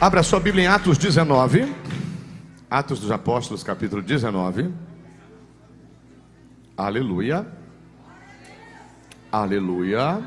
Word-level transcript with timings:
Abra 0.00 0.22
sua 0.22 0.40
Bíblia 0.40 0.64
em 0.64 0.66
Atos 0.66 0.98
19. 0.98 1.72
Atos 2.70 3.00
dos 3.00 3.10
Apóstolos, 3.10 3.62
capítulo 3.62 4.02
19. 4.02 4.72
Aleluia. 6.76 7.46
Aleluia. 9.30 10.20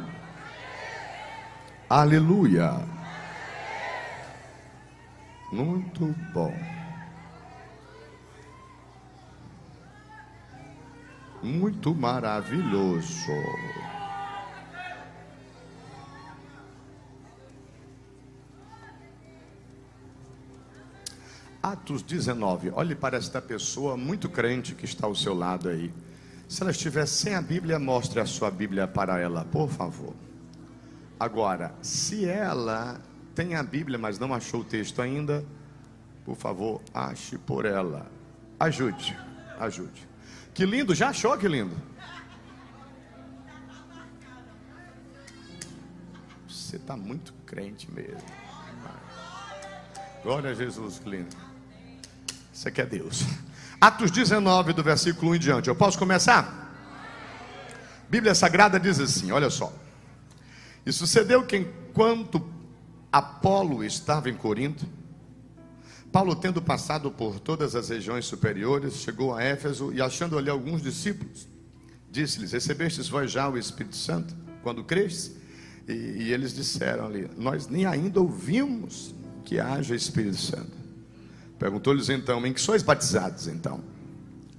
Aleluia. 1.89 2.79
Muito 5.51 6.15
bom. 6.33 6.53
Muito 11.43 11.93
maravilhoso. 11.93 13.31
Atos 21.71 22.01
19. 22.01 22.71
Olhe 22.73 22.95
para 22.95 23.17
esta 23.17 23.41
pessoa 23.41 23.97
muito 23.97 24.29
crente 24.29 24.73
que 24.73 24.85
está 24.85 25.05
ao 25.05 25.13
seu 25.13 25.33
lado 25.33 25.67
aí. 25.67 25.93
Se 26.47 26.61
ela 26.61 26.71
estiver 26.71 27.05
sem 27.05 27.35
a 27.35 27.41
Bíblia, 27.41 27.77
mostre 27.77 28.21
a 28.21 28.25
sua 28.25 28.49
Bíblia 28.49 28.87
para 28.87 29.19
ela, 29.19 29.43
por 29.43 29.67
favor. 29.67 30.13
Agora, 31.19 31.75
se 31.81 32.23
ela 32.23 33.01
tem 33.35 33.55
a 33.55 33.63
Bíblia, 33.63 33.97
mas 33.97 34.17
não 34.17 34.33
achou 34.33 34.61
o 34.61 34.63
texto 34.63 35.01
ainda, 35.01 35.43
por 36.23 36.37
favor, 36.37 36.81
ache 36.93 37.37
por 37.37 37.65
ela. 37.65 38.09
Ajude, 38.57 39.17
ajude. 39.59 40.07
Que 40.53 40.65
lindo, 40.65 40.95
já 40.95 41.09
achou 41.09 41.37
que 41.37 41.49
lindo? 41.49 41.75
Você 46.47 46.77
está 46.77 46.95
muito 46.95 47.33
crente 47.45 47.91
mesmo. 47.91 48.23
Glória 50.23 50.51
a 50.51 50.53
Jesus, 50.53 50.99
que 50.99 51.09
lindo. 51.09 51.46
Isso 52.57 52.67
aqui 52.67 52.81
é 52.81 52.85
Deus. 52.87 53.23
Atos 53.79 54.09
19, 54.09 54.73
do 54.73 54.81
versículo 54.81 55.29
1 55.33 55.35
em 55.35 55.39
diante. 55.39 55.67
Eu 55.69 55.75
posso 55.75 55.95
começar? 55.95 56.75
Bíblia 58.09 58.33
Sagrada 58.33 58.79
diz 58.79 58.99
assim: 58.99 59.31
olha 59.31 59.51
só. 59.51 59.71
E 60.83 60.91
sucedeu 60.91 61.45
que 61.45 61.55
enquanto 61.55 62.43
Apolo 63.11 63.83
estava 63.83 64.27
em 64.27 64.33
Corinto, 64.33 64.87
Paulo, 66.11 66.35
tendo 66.35 66.59
passado 66.59 67.11
por 67.11 67.39
todas 67.39 67.75
as 67.75 67.89
regiões 67.89 68.25
superiores, 68.25 68.95
chegou 68.95 69.35
a 69.35 69.43
Éfeso 69.43 69.93
e, 69.93 70.01
achando 70.01 70.35
ali 70.35 70.49
alguns 70.49 70.81
discípulos, 70.81 71.47
disse-lhes: 72.09 72.53
Recebestes 72.53 73.07
vós 73.07 73.31
já 73.31 73.47
o 73.47 73.55
Espírito 73.55 73.95
Santo 73.95 74.35
quando 74.63 74.83
crestes? 74.83 75.35
E, 75.87 75.93
e 75.93 76.33
eles 76.33 76.55
disseram 76.55 77.05
ali: 77.05 77.29
Nós 77.37 77.67
nem 77.67 77.85
ainda 77.85 78.19
ouvimos 78.19 79.13
que 79.45 79.59
haja 79.59 79.95
Espírito 79.95 80.37
Santo. 80.37 80.76
Perguntou-lhes 81.59 82.09
então: 82.09 82.45
Em 82.45 82.53
que 82.53 82.61
sois 82.61 82.83
batizados 82.83 83.47
então? 83.47 83.81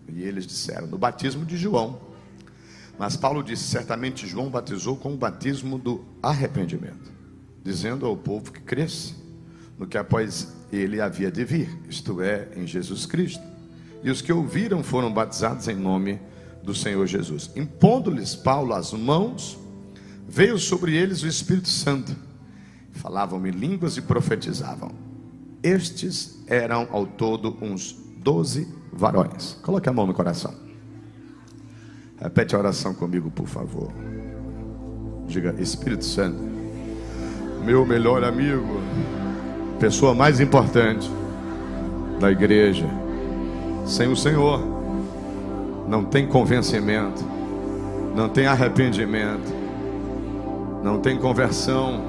E 0.08 0.22
eles 0.22 0.46
disseram: 0.46 0.86
No 0.86 0.98
batismo 0.98 1.44
de 1.44 1.56
João. 1.56 2.00
Mas 2.98 3.16
Paulo 3.16 3.42
disse: 3.42 3.64
Certamente 3.64 4.26
João 4.26 4.50
batizou 4.50 4.96
com 4.96 5.14
o 5.14 5.16
batismo 5.16 5.78
do 5.78 6.04
arrependimento, 6.22 7.12
dizendo 7.62 8.06
ao 8.06 8.16
povo 8.16 8.52
que 8.52 8.60
cresce 8.60 9.14
no 9.78 9.86
que 9.86 9.96
após 9.96 10.52
ele 10.72 11.00
havia 11.00 11.30
de 11.30 11.44
vir, 11.44 11.78
isto 11.88 12.20
é, 12.20 12.48
em 12.56 12.66
Jesus 12.66 13.06
Cristo. 13.06 13.42
E 14.02 14.10
os 14.10 14.20
que 14.20 14.32
ouviram 14.32 14.82
foram 14.82 15.12
batizados 15.12 15.68
em 15.68 15.76
nome 15.76 16.20
do 16.62 16.74
Senhor 16.74 17.06
Jesus. 17.06 17.50
Impondo-lhes 17.54 18.34
Paulo 18.34 18.74
as 18.74 18.92
mãos, 18.92 19.58
veio 20.26 20.58
sobre 20.58 20.94
eles 20.96 21.22
o 21.22 21.28
Espírito 21.28 21.68
Santo. 21.68 22.14
Falavam 22.92 23.46
em 23.46 23.50
línguas 23.50 23.96
e 23.96 24.02
profetizavam. 24.02 25.07
Estes 25.62 26.42
eram 26.46 26.88
ao 26.90 27.06
todo 27.06 27.56
uns 27.60 27.92
doze 28.18 28.68
varões. 28.92 29.58
Coloque 29.62 29.88
a 29.88 29.92
mão 29.92 30.06
no 30.06 30.14
coração. 30.14 30.54
Repete 32.20 32.54
a 32.54 32.58
oração 32.58 32.94
comigo, 32.94 33.30
por 33.30 33.46
favor. 33.46 33.92
Diga, 35.26 35.54
Espírito 35.58 36.04
Santo, 36.04 36.38
meu 37.64 37.84
melhor 37.84 38.24
amigo, 38.24 38.80
pessoa 39.78 40.14
mais 40.14 40.40
importante 40.40 41.10
da 42.18 42.30
igreja. 42.30 42.86
Sem 43.86 44.08
o 44.08 44.16
Senhor, 44.16 44.60
não 45.88 46.04
tem 46.04 46.26
convencimento, 46.26 47.24
não 48.14 48.28
tem 48.28 48.46
arrependimento, 48.46 49.52
não 50.82 51.00
tem 51.00 51.18
conversão, 51.18 52.00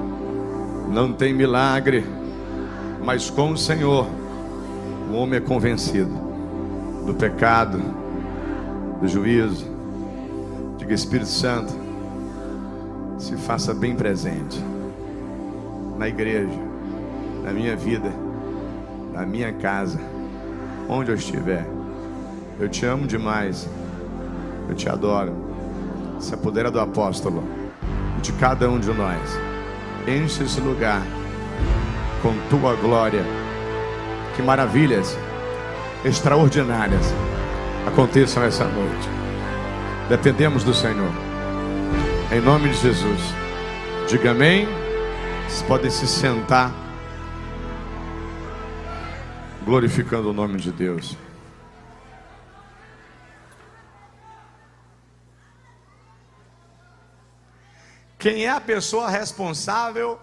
não 0.90 1.12
tem 1.12 1.32
milagre 1.32 2.04
mas 3.02 3.30
com 3.30 3.52
o 3.52 3.58
Senhor, 3.58 4.06
o 5.10 5.14
homem 5.14 5.38
é 5.38 5.40
convencido 5.40 6.12
do 7.06 7.14
pecado, 7.14 7.80
do 9.00 9.08
juízo. 9.08 9.66
Diga, 10.78 10.94
Espírito 10.94 11.30
Santo, 11.30 11.72
se 13.18 13.36
faça 13.36 13.74
bem 13.74 13.94
presente 13.94 14.62
na 15.98 16.08
igreja, 16.08 16.58
na 17.42 17.52
minha 17.52 17.76
vida, 17.76 18.12
na 19.12 19.26
minha 19.26 19.52
casa, 19.52 19.98
onde 20.88 21.10
eu 21.10 21.14
estiver. 21.14 21.66
Eu 22.58 22.68
te 22.68 22.84
amo 22.84 23.06
demais, 23.06 23.68
eu 24.68 24.74
te 24.74 24.88
adoro. 24.88 25.32
Se 26.18 26.34
apodera 26.34 26.70
do 26.70 26.78
apóstolo 26.78 27.42
de 28.20 28.32
cada 28.34 28.68
um 28.68 28.78
de 28.78 28.92
nós. 28.92 29.20
Enche 30.06 30.44
esse 30.44 30.60
lugar 30.60 31.02
com 32.22 32.34
tua 32.48 32.74
glória. 32.76 33.24
Que 34.36 34.42
maravilhas 34.42 35.16
extraordinárias 36.04 37.06
aconteçam 37.86 38.42
essa 38.42 38.64
noite. 38.64 39.08
Dependemos 40.08 40.64
do 40.64 40.74
Senhor. 40.74 41.12
Em 42.32 42.40
nome 42.40 42.70
de 42.70 42.76
Jesus. 42.76 43.20
Diga 44.08 44.30
amém. 44.30 44.66
Vocês 45.48 45.62
podem 45.62 45.90
se 45.90 46.06
sentar. 46.06 46.72
Glorificando 49.64 50.30
o 50.30 50.32
nome 50.32 50.58
de 50.58 50.72
Deus. 50.72 51.16
Quem 58.18 58.44
é 58.44 58.50
a 58.50 58.60
pessoa 58.60 59.08
responsável 59.08 60.20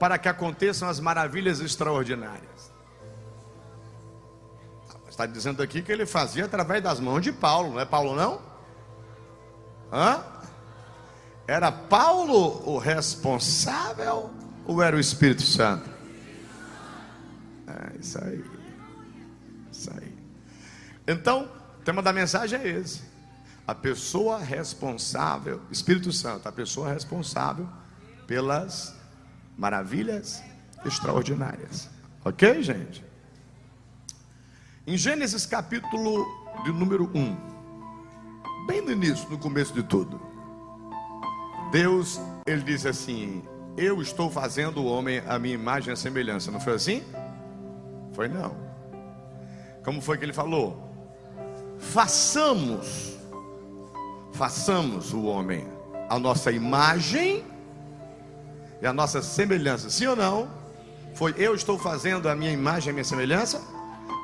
para 0.00 0.16
que 0.16 0.30
aconteçam 0.30 0.88
as 0.88 0.98
maravilhas 0.98 1.60
extraordinárias. 1.60 2.72
Está 5.06 5.26
dizendo 5.26 5.62
aqui 5.62 5.82
que 5.82 5.92
ele 5.92 6.06
fazia 6.06 6.46
através 6.46 6.82
das 6.82 6.98
mãos 6.98 7.20
de 7.20 7.30
Paulo, 7.30 7.74
não 7.74 7.80
é 7.80 7.84
Paulo 7.84 8.16
não? 8.16 8.40
Hã? 9.92 10.24
Era 11.46 11.70
Paulo 11.70 12.66
o 12.66 12.78
responsável 12.78 14.30
ou 14.64 14.82
era 14.82 14.96
o 14.96 15.00
Espírito 15.00 15.42
Santo? 15.42 15.90
É 17.66 17.98
isso 18.00 18.24
aí. 18.24 18.44
Isso 19.70 19.90
aí. 19.94 20.16
Então, 21.06 21.50
o 21.78 21.84
tema 21.84 22.00
da 22.00 22.12
mensagem 22.12 22.58
é 22.58 22.66
esse. 22.66 23.02
A 23.66 23.74
pessoa 23.74 24.38
responsável, 24.38 25.60
Espírito 25.70 26.10
Santo, 26.10 26.48
a 26.48 26.52
pessoa 26.52 26.90
responsável 26.90 27.68
pelas 28.26 28.98
maravilhas 29.60 30.42
extraordinárias. 30.86 31.90
Ok, 32.24 32.62
gente? 32.62 33.04
Em 34.86 34.96
Gênesis 34.96 35.44
capítulo 35.44 36.26
de 36.64 36.72
número 36.72 37.10
1, 37.14 37.36
bem 38.66 38.80
no 38.80 38.90
início, 38.90 39.28
no 39.28 39.36
começo 39.36 39.74
de 39.74 39.82
tudo, 39.82 40.18
Deus, 41.70 42.18
ele 42.46 42.62
diz 42.62 42.86
assim: 42.86 43.42
Eu 43.76 44.00
estou 44.00 44.30
fazendo 44.30 44.80
o 44.80 44.86
homem 44.86 45.22
a 45.28 45.38
minha 45.38 45.54
imagem 45.54 45.92
e 45.92 45.96
semelhança. 45.96 46.50
Não 46.50 46.58
foi 46.58 46.74
assim? 46.74 47.04
Foi 48.14 48.28
não. 48.28 48.56
Como 49.84 50.00
foi 50.00 50.16
que 50.16 50.24
ele 50.24 50.32
falou? 50.32 50.90
Façamos, 51.78 53.18
façamos 54.32 55.12
o 55.12 55.24
homem 55.24 55.68
a 56.08 56.18
nossa 56.18 56.50
imagem 56.50 57.44
e 58.80 58.86
a 58.86 58.92
nossa 58.92 59.22
semelhança, 59.22 59.90
sim 59.90 60.06
ou 60.06 60.16
não? 60.16 60.48
Foi 61.14 61.34
eu 61.36 61.54
estou 61.54 61.78
fazendo 61.78 62.28
a 62.28 62.34
minha 62.34 62.52
imagem, 62.52 62.90
a 62.90 62.92
minha 62.92 63.04
semelhança? 63.04 63.60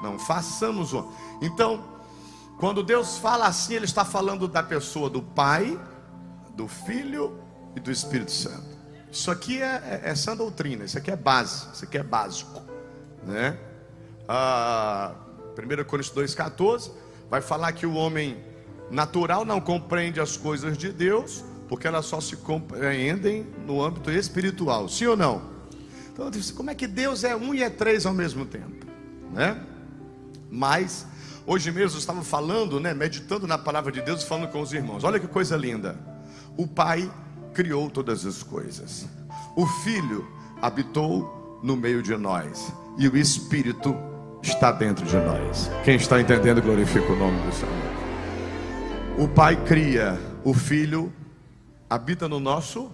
Não, 0.02 0.18
façamos 0.18 0.92
um. 0.92 1.10
Então, 1.42 1.84
quando 2.58 2.82
Deus 2.82 3.18
fala 3.18 3.46
assim, 3.46 3.74
Ele 3.74 3.84
está 3.84 4.04
falando 4.04 4.48
da 4.48 4.62
pessoa 4.62 5.10
do 5.10 5.22
Pai, 5.22 5.78
do 6.54 6.66
Filho 6.66 7.38
e 7.74 7.80
do 7.80 7.90
Espírito 7.90 8.32
Santo. 8.32 8.76
Isso 9.10 9.30
aqui 9.30 9.62
é, 9.62 10.00
é, 10.04 10.10
é 10.10 10.14
sã 10.14 10.36
doutrina, 10.36 10.84
isso 10.84 10.98
aqui 10.98 11.10
é 11.10 11.16
base, 11.16 11.66
isso 11.72 11.84
aqui 11.84 11.98
é 11.98 12.02
básico. 12.02 12.62
Né? 13.22 13.58
Ah, 14.28 15.14
1 15.58 15.84
Coríntios 15.84 16.14
2,14 16.14 16.90
vai 17.30 17.40
falar 17.40 17.72
que 17.72 17.86
o 17.86 17.94
homem 17.94 18.42
natural 18.90 19.44
não 19.44 19.60
compreende 19.60 20.20
as 20.20 20.36
coisas 20.36 20.76
de 20.76 20.92
Deus, 20.92 21.44
porque 21.68 21.86
elas 21.86 22.06
só 22.06 22.20
se 22.20 22.36
compreendem 22.36 23.46
no 23.66 23.82
âmbito 23.82 24.10
espiritual, 24.10 24.88
sim 24.88 25.06
ou 25.06 25.16
não? 25.16 25.42
Então, 26.12 26.30
como 26.56 26.70
é 26.70 26.74
que 26.74 26.86
Deus 26.86 27.24
é 27.24 27.36
um 27.36 27.54
e 27.54 27.62
é 27.62 27.68
três 27.68 28.06
ao 28.06 28.14
mesmo 28.14 28.46
tempo? 28.46 28.86
Né? 29.32 29.60
Mas, 30.50 31.06
hoje 31.46 31.70
mesmo 31.70 31.96
eu 31.96 32.00
estava 32.00 32.22
falando, 32.22 32.80
né, 32.80 32.94
meditando 32.94 33.46
na 33.46 33.58
palavra 33.58 33.92
de 33.92 34.00
Deus 34.00 34.22
falando 34.22 34.50
com 34.50 34.60
os 34.60 34.72
irmãos. 34.72 35.04
Olha 35.04 35.20
que 35.20 35.26
coisa 35.26 35.56
linda. 35.56 35.98
O 36.56 36.66
Pai 36.66 37.10
criou 37.52 37.90
todas 37.90 38.24
as 38.24 38.42
coisas. 38.42 39.06
O 39.54 39.66
Filho 39.66 40.26
habitou 40.62 41.60
no 41.62 41.76
meio 41.76 42.02
de 42.02 42.16
nós. 42.16 42.72
E 42.98 43.08
o 43.08 43.16
Espírito 43.16 43.94
está 44.42 44.72
dentro 44.72 45.04
de 45.04 45.16
nós. 45.16 45.70
Quem 45.84 45.96
está 45.96 46.20
entendendo, 46.20 46.62
glorifica 46.62 47.12
o 47.12 47.16
nome 47.16 47.38
do 47.42 47.52
Senhor. 47.52 47.96
O 49.18 49.28
Pai 49.28 49.56
cria, 49.64 50.18
o 50.44 50.54
Filho 50.54 51.12
habita 51.88 52.28
no 52.28 52.40
nosso 52.40 52.90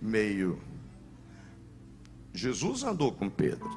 meio. 0.00 0.58
Jesus 2.32 2.82
andou 2.82 3.12
com 3.12 3.28
Pedro. 3.28 3.70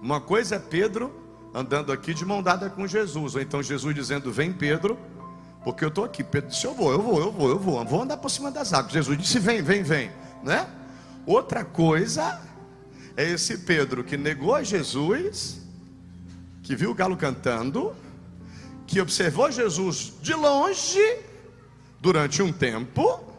Uma 0.00 0.20
coisa 0.20 0.56
é 0.56 0.58
Pedro 0.58 1.12
andando 1.54 1.92
aqui 1.92 2.14
de 2.14 2.24
mão 2.24 2.42
dada 2.42 2.68
com 2.70 2.86
Jesus, 2.86 3.34
ou 3.34 3.40
então 3.40 3.62
Jesus 3.62 3.94
dizendo: 3.94 4.32
Vem, 4.32 4.52
Pedro, 4.52 4.98
porque 5.64 5.84
eu 5.84 5.88
estou 5.88 6.04
aqui. 6.04 6.24
Pedro 6.24 6.50
disse: 6.50 6.66
Eu 6.66 6.74
vou, 6.74 6.90
eu 6.90 7.00
vou, 7.00 7.20
eu 7.20 7.32
vou, 7.32 7.48
eu 7.50 7.58
vou, 7.58 7.78
eu 7.80 7.86
vou 7.86 8.02
andar 8.02 8.16
por 8.16 8.30
cima 8.30 8.50
das 8.50 8.72
águas. 8.72 8.92
Jesus 8.92 9.18
disse: 9.18 9.38
Vem, 9.38 9.62
vem, 9.62 9.82
vem, 9.82 10.10
né? 10.42 10.68
Outra 11.26 11.64
coisa 11.64 12.40
é 13.16 13.30
esse 13.30 13.58
Pedro 13.58 14.02
que 14.02 14.16
negou 14.16 14.54
a 14.54 14.62
Jesus, 14.62 15.60
que 16.62 16.74
viu 16.74 16.90
o 16.90 16.94
galo 16.94 17.16
cantando, 17.16 17.94
que 18.86 19.00
observou 19.00 19.50
Jesus 19.50 20.14
de 20.20 20.34
longe 20.34 21.18
durante 22.00 22.42
um 22.42 22.52
tempo, 22.52 23.31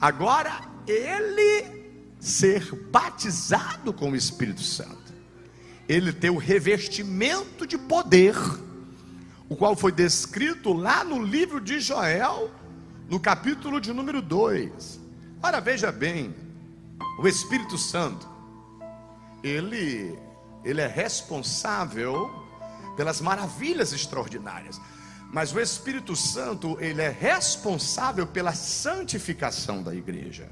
agora 0.00 0.60
ele 0.86 1.78
ser 2.18 2.74
batizado 2.90 3.92
com 3.92 4.10
o 4.10 4.16
Espírito 4.16 4.62
Santo, 4.62 5.12
ele 5.88 6.12
ter 6.12 6.30
o 6.30 6.36
revestimento 6.36 7.66
de 7.66 7.78
poder, 7.78 8.34
o 9.48 9.56
qual 9.56 9.76
foi 9.76 9.92
descrito 9.92 10.72
lá 10.72 11.04
no 11.04 11.22
livro 11.22 11.60
de 11.60 11.80
Joel, 11.80 12.50
no 13.08 13.18
capítulo 13.18 13.80
de 13.80 13.92
número 13.92 14.20
2. 14.20 15.00
Ora, 15.42 15.60
veja 15.60 15.90
bem, 15.90 16.34
o 17.18 17.26
Espírito 17.26 17.78
Santo, 17.78 18.28
ele, 19.42 20.18
ele 20.64 20.80
é 20.80 20.86
responsável 20.86 22.30
pelas 22.96 23.20
maravilhas 23.20 23.92
extraordinárias. 23.92 24.80
Mas 25.30 25.52
o 25.52 25.60
Espírito 25.60 26.16
Santo, 26.16 26.78
ele 26.80 27.02
é 27.02 27.10
responsável 27.10 28.26
pela 28.26 28.54
santificação 28.54 29.82
da 29.82 29.94
igreja. 29.94 30.48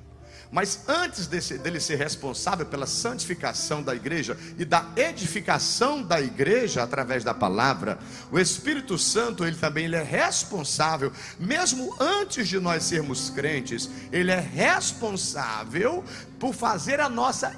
Mas 0.50 0.80
antes 0.86 1.26
desse, 1.26 1.58
dele 1.58 1.80
ser 1.80 1.96
responsável 1.96 2.64
pela 2.66 2.86
santificação 2.86 3.82
da 3.82 3.94
igreja 3.94 4.38
e 4.56 4.64
da 4.64 4.86
edificação 4.96 6.02
da 6.02 6.20
igreja 6.20 6.82
através 6.82 7.24
da 7.24 7.34
palavra, 7.34 7.98
o 8.30 8.38
Espírito 8.38 8.96
Santo, 8.96 9.44
ele 9.44 9.56
também 9.56 9.86
ele 9.86 9.96
é 9.96 10.02
responsável, 10.02 11.12
mesmo 11.38 11.94
antes 11.98 12.46
de 12.46 12.60
nós 12.60 12.84
sermos 12.84 13.28
crentes, 13.28 13.90
ele 14.12 14.30
é 14.30 14.40
responsável 14.40 16.04
por 16.38 16.54
fazer 16.54 17.00
a 17.00 17.08
nossa 17.08 17.52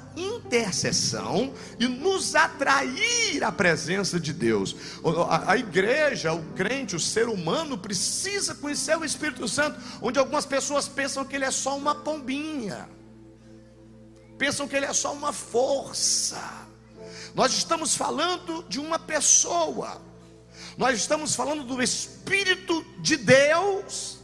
intercessão 0.49 1.53
e 1.79 1.87
nos 1.87 2.33
atrair 2.33 3.43
à 3.43 3.51
presença 3.51 4.19
de 4.19 4.33
Deus. 4.33 4.75
A, 5.45 5.55
igreja, 5.55 6.33
o 6.33 6.43
crente, 6.53 6.95
o 6.95 6.99
ser 6.99 7.29
humano 7.29 7.77
precisa 7.77 8.55
conhecer 8.55 8.97
o 8.97 9.05
Espírito 9.05 9.47
Santo, 9.47 9.79
onde 10.01 10.17
algumas 10.17 10.47
pessoas 10.47 10.87
pensam 10.87 11.23
que 11.23 11.35
ele 11.35 11.45
é 11.45 11.51
só 11.51 11.77
uma 11.77 11.93
pombinha, 11.93 12.89
pensam 14.39 14.67
que 14.67 14.75
ele 14.75 14.87
é 14.87 14.93
só 14.93 15.13
uma 15.13 15.31
força. 15.31 16.41
Nós 17.35 17.53
estamos 17.53 17.95
falando 17.95 18.65
de 18.67 18.79
uma 18.79 18.97
pessoa, 18.97 20.01
nós 20.75 20.97
estamos 20.97 21.35
falando 21.35 21.63
do 21.63 21.81
Espírito 21.81 22.83
de 22.99 23.17
Deus 23.17 24.17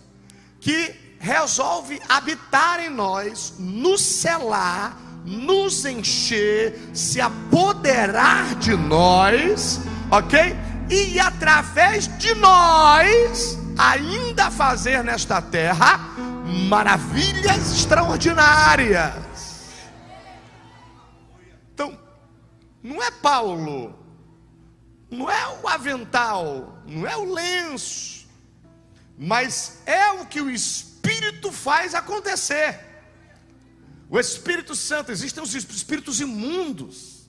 que 0.59 0.95
resolve 1.19 2.01
habitar 2.09 2.79
em 2.79 2.89
nós, 2.89 3.53
nos 3.59 4.01
selar, 4.01 5.04
nos 5.25 5.83
encher, 5.85 6.89
se 6.93 7.19
apoderar 7.19 8.55
de 8.55 8.75
nós, 8.75 9.81
ok? 10.11 10.55
E 10.89 11.19
através 11.19 12.07
de 12.17 12.35
nós, 12.35 13.57
ainda 13.77 14.51
fazer 14.51 15.03
nesta 15.03 15.41
terra 15.41 15.99
maravilhas 16.69 17.71
extraordinárias. 17.71 19.15
Então, 21.73 21.97
não 22.83 23.01
é 23.01 23.09
Paulo, 23.09 23.97
não 25.09 25.29
é 25.29 25.59
o 25.61 25.67
avental, 25.67 26.77
não 26.85 27.07
é 27.07 27.17
o 27.17 27.33
lenço, 27.33 28.27
mas 29.17 29.81
é 29.85 30.11
o 30.11 30.25
que 30.25 30.39
o 30.39 30.49
Espírito 30.49 31.51
faz 31.51 31.95
acontecer. 31.95 32.84
O 34.09 34.19
Espírito 34.19 34.75
Santo, 34.75 35.11
existem 35.11 35.43
os 35.43 35.53
espíritos 35.53 36.19
imundos, 36.19 37.27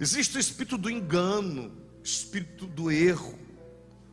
existe 0.00 0.36
o 0.36 0.40
espírito 0.40 0.76
do 0.76 0.90
engano, 0.90 1.72
espírito 2.02 2.66
do 2.66 2.90
erro, 2.90 3.38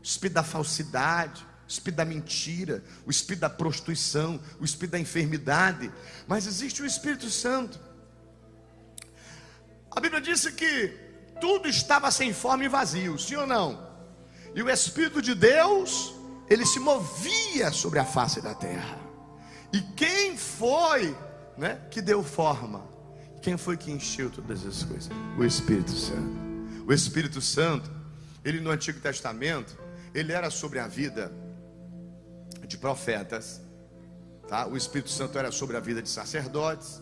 espírito 0.02 0.36
da 0.36 0.44
falsidade, 0.44 1.46
espírito 1.68 1.98
da 1.98 2.06
mentira, 2.06 2.84
o 3.06 3.10
espírito 3.10 3.42
da 3.42 3.50
prostituição, 3.50 4.40
o 4.60 4.66
espírito 4.66 4.92
da 4.92 5.00
enfermidade, 5.00 5.92
mas 6.28 6.46
existe 6.46 6.82
o 6.82 6.86
Espírito 6.86 7.30
Santo. 7.30 7.80
A 9.90 10.00
Bíblia 10.00 10.22
disse 10.22 10.52
que 10.52 10.90
tudo 11.40 11.68
estava 11.68 12.12
sem 12.12 12.34
forma 12.34 12.66
e 12.66 12.68
vazio, 12.68 13.18
sim 13.18 13.36
ou 13.36 13.48
não? 13.48 13.92
E 14.56 14.62
o 14.62 14.70
Espírito 14.70 15.22
de 15.22 15.34
Deus, 15.34 16.14
ele 16.50 16.66
se 16.66 16.80
movia 16.80 17.72
sobre 17.72 18.00
a 18.00 18.06
face 18.06 18.42
da 18.42 18.54
terra. 18.54 19.00
E 19.72 19.82
quem 19.96 20.38
foi 20.38 21.16
né, 21.58 21.80
que 21.90 22.02
deu 22.02 22.24
forma? 22.24 22.84
Quem 23.42 23.58
foi 23.58 23.76
que 23.76 23.92
encheu 23.92 24.30
todas 24.30 24.66
as 24.66 24.84
coisas? 24.84 25.10
O 25.38 25.44
Espírito 25.44 25.92
Santo. 25.92 26.44
O 26.88 26.94
Espírito 26.94 27.42
Santo, 27.42 27.92
ele 28.44 28.60
no 28.60 28.72
Antigo 28.72 29.00
Testamento, 29.00 29.78
ele 30.14 30.32
era 30.32 30.50
sobre 30.50 30.80
a 30.80 30.88
vida 30.88 31.32
de 32.68 32.78
profetas, 32.78 33.62
tá? 34.48 34.68
O 34.68 34.78
Espírito 34.78 35.10
Santo 35.10 35.38
era 35.38 35.52
sobre 35.52 35.76
a 35.76 35.80
vida 35.80 36.02
de 36.02 36.10
sacerdotes, 36.10 37.02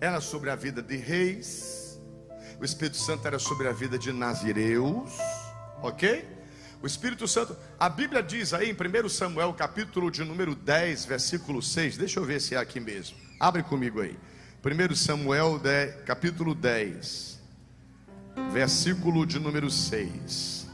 era 0.00 0.20
sobre 0.20 0.50
a 0.50 0.56
vida 0.56 0.82
de 0.82 0.96
reis. 0.96 1.98
O 2.60 2.64
Espírito 2.64 2.96
Santo 2.96 3.26
era 3.26 3.38
sobre 3.38 3.68
a 3.68 3.72
vida 3.72 3.98
de 3.98 4.12
nazireus, 4.12 5.12
OK? 5.82 6.26
O 6.82 6.86
Espírito 6.86 7.26
Santo, 7.26 7.56
a 7.78 7.88
Bíblia 7.88 8.22
diz 8.22 8.52
aí 8.52 8.70
em 8.70 8.74
1 8.74 9.08
Samuel, 9.08 9.52
capítulo 9.54 10.10
de 10.10 10.22
número 10.24 10.54
10, 10.54 11.06
versículo 11.06 11.60
6. 11.60 11.96
Deixa 11.96 12.20
eu 12.20 12.24
ver 12.24 12.40
se 12.40 12.54
é 12.54 12.58
aqui 12.58 12.78
mesmo. 12.78 13.27
Abre 13.40 13.62
comigo 13.62 14.00
aí. 14.00 14.18
1 14.64 14.96
Samuel, 14.96 15.60
10, 15.60 16.02
capítulo 16.04 16.54
10, 16.54 17.40
versículo 18.52 19.24
de 19.24 19.38
número 19.38 19.70
6. 19.70 20.66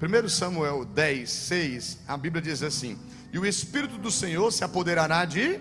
1 0.00 0.28
Samuel 0.30 0.86
10, 0.86 1.30
6, 1.30 1.98
a 2.08 2.16
Bíblia 2.16 2.40
diz 2.40 2.62
assim: 2.62 2.98
E 3.30 3.38
o 3.38 3.44
Espírito 3.44 3.98
do 3.98 4.10
Senhor 4.10 4.50
se 4.50 4.64
apoderará 4.64 5.26
de 5.26 5.60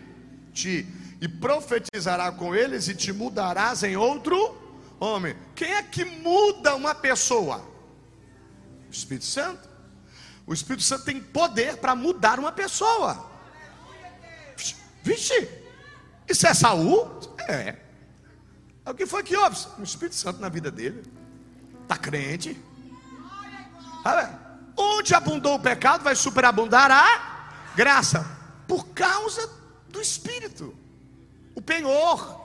ti, 0.53 0.87
e 1.19 1.27
profetizará 1.27 2.31
com 2.31 2.55
eles, 2.55 2.87
e 2.87 2.95
te 2.95 3.11
mudarás 3.11 3.83
em 3.83 3.97
outro 3.97 4.57
homem. 4.97 5.35
Quem 5.53 5.73
é 5.73 5.83
que 5.83 6.05
muda 6.05 6.73
uma 6.73 6.95
pessoa? 6.95 7.61
O 8.87 8.91
Espírito 8.91 9.25
Santo. 9.25 9.67
O 10.47 10.53
Espírito 10.53 10.83
Santo 10.83 11.03
tem 11.03 11.19
poder 11.21 11.77
para 11.77 11.93
mudar 11.93 12.39
uma 12.39 12.51
pessoa. 12.51 13.29
Vixe, 15.03 15.47
isso 16.29 16.47
é 16.47 16.53
Saul? 16.53 17.09
É. 17.47 17.75
O 18.85 18.93
que 18.93 19.05
foi 19.05 19.23
que 19.23 19.35
houve? 19.35 19.57
O 19.77 19.83
Espírito 19.83 20.15
Santo 20.15 20.39
na 20.39 20.49
vida 20.49 20.71
dele. 20.71 21.03
Está 21.83 21.97
crente. 21.97 22.59
Onde 24.77 25.13
abundou 25.13 25.55
o 25.55 25.59
pecado, 25.59 26.03
vai 26.03 26.15
superabundar 26.15 26.89
a 26.91 27.73
graça. 27.75 28.25
Por 28.67 28.87
causa 28.89 29.49
do 29.89 30.01
Espírito. 30.01 30.75
O 31.55 31.61
penhor, 31.61 32.39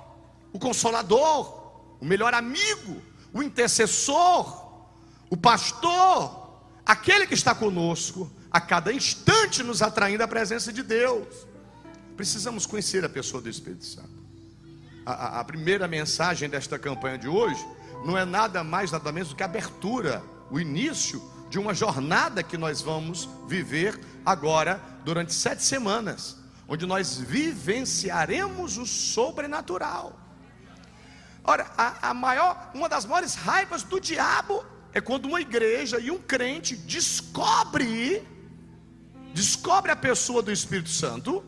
o 0.52 0.58
consolador, 0.58 1.96
o 2.00 2.04
melhor 2.04 2.34
amigo, 2.34 3.02
o 3.32 3.42
intercessor, 3.42 4.86
o 5.30 5.36
pastor, 5.36 6.60
aquele 6.84 7.26
que 7.26 7.34
está 7.34 7.54
conosco, 7.54 8.30
a 8.50 8.60
cada 8.60 8.92
instante 8.92 9.62
nos 9.62 9.82
atraindo 9.82 10.22
à 10.22 10.28
presença 10.28 10.72
de 10.72 10.82
Deus. 10.82 11.26
Precisamos 12.16 12.64
conhecer 12.66 13.04
a 13.04 13.08
pessoa 13.08 13.42
do 13.42 13.48
Espírito 13.48 13.84
Santo. 13.84 14.24
A, 15.04 15.12
a, 15.12 15.40
a, 15.40 15.44
primeira 15.44 15.86
mensagem 15.86 16.48
desta 16.48 16.78
campanha 16.78 17.18
de 17.18 17.28
hoje 17.28 17.64
não 18.04 18.16
é 18.16 18.24
nada 18.24 18.62
mais, 18.64 18.90
nada 18.90 19.12
menos 19.12 19.30
do 19.30 19.36
que 19.36 19.42
a 19.42 19.46
abertura, 19.46 20.22
o 20.50 20.58
início 20.58 21.22
de 21.50 21.58
uma 21.58 21.74
jornada 21.74 22.42
que 22.42 22.56
nós 22.56 22.80
vamos 22.80 23.28
viver 23.46 24.00
agora 24.24 24.80
durante 25.04 25.34
sete 25.34 25.62
semanas, 25.62 26.36
onde 26.66 26.86
nós 26.86 27.18
vivenciaremos 27.18 28.78
o 28.78 28.86
sobrenatural. 28.86 30.18
Ora, 31.42 31.70
a, 31.76 32.10
a 32.10 32.14
maior, 32.14 32.70
uma 32.74 32.88
das 32.88 33.04
maiores 33.04 33.34
raivas 33.34 33.82
do 33.82 34.00
diabo 34.00 34.64
é 34.92 35.00
quando 35.00 35.26
uma 35.26 35.40
igreja 35.40 35.98
e 35.98 36.10
um 36.10 36.18
crente 36.18 36.74
descobre 36.74 38.26
descobre 39.34 39.90
a 39.90 39.96
pessoa 39.96 40.40
do 40.40 40.52
Espírito 40.52 40.88
Santo, 40.88 41.44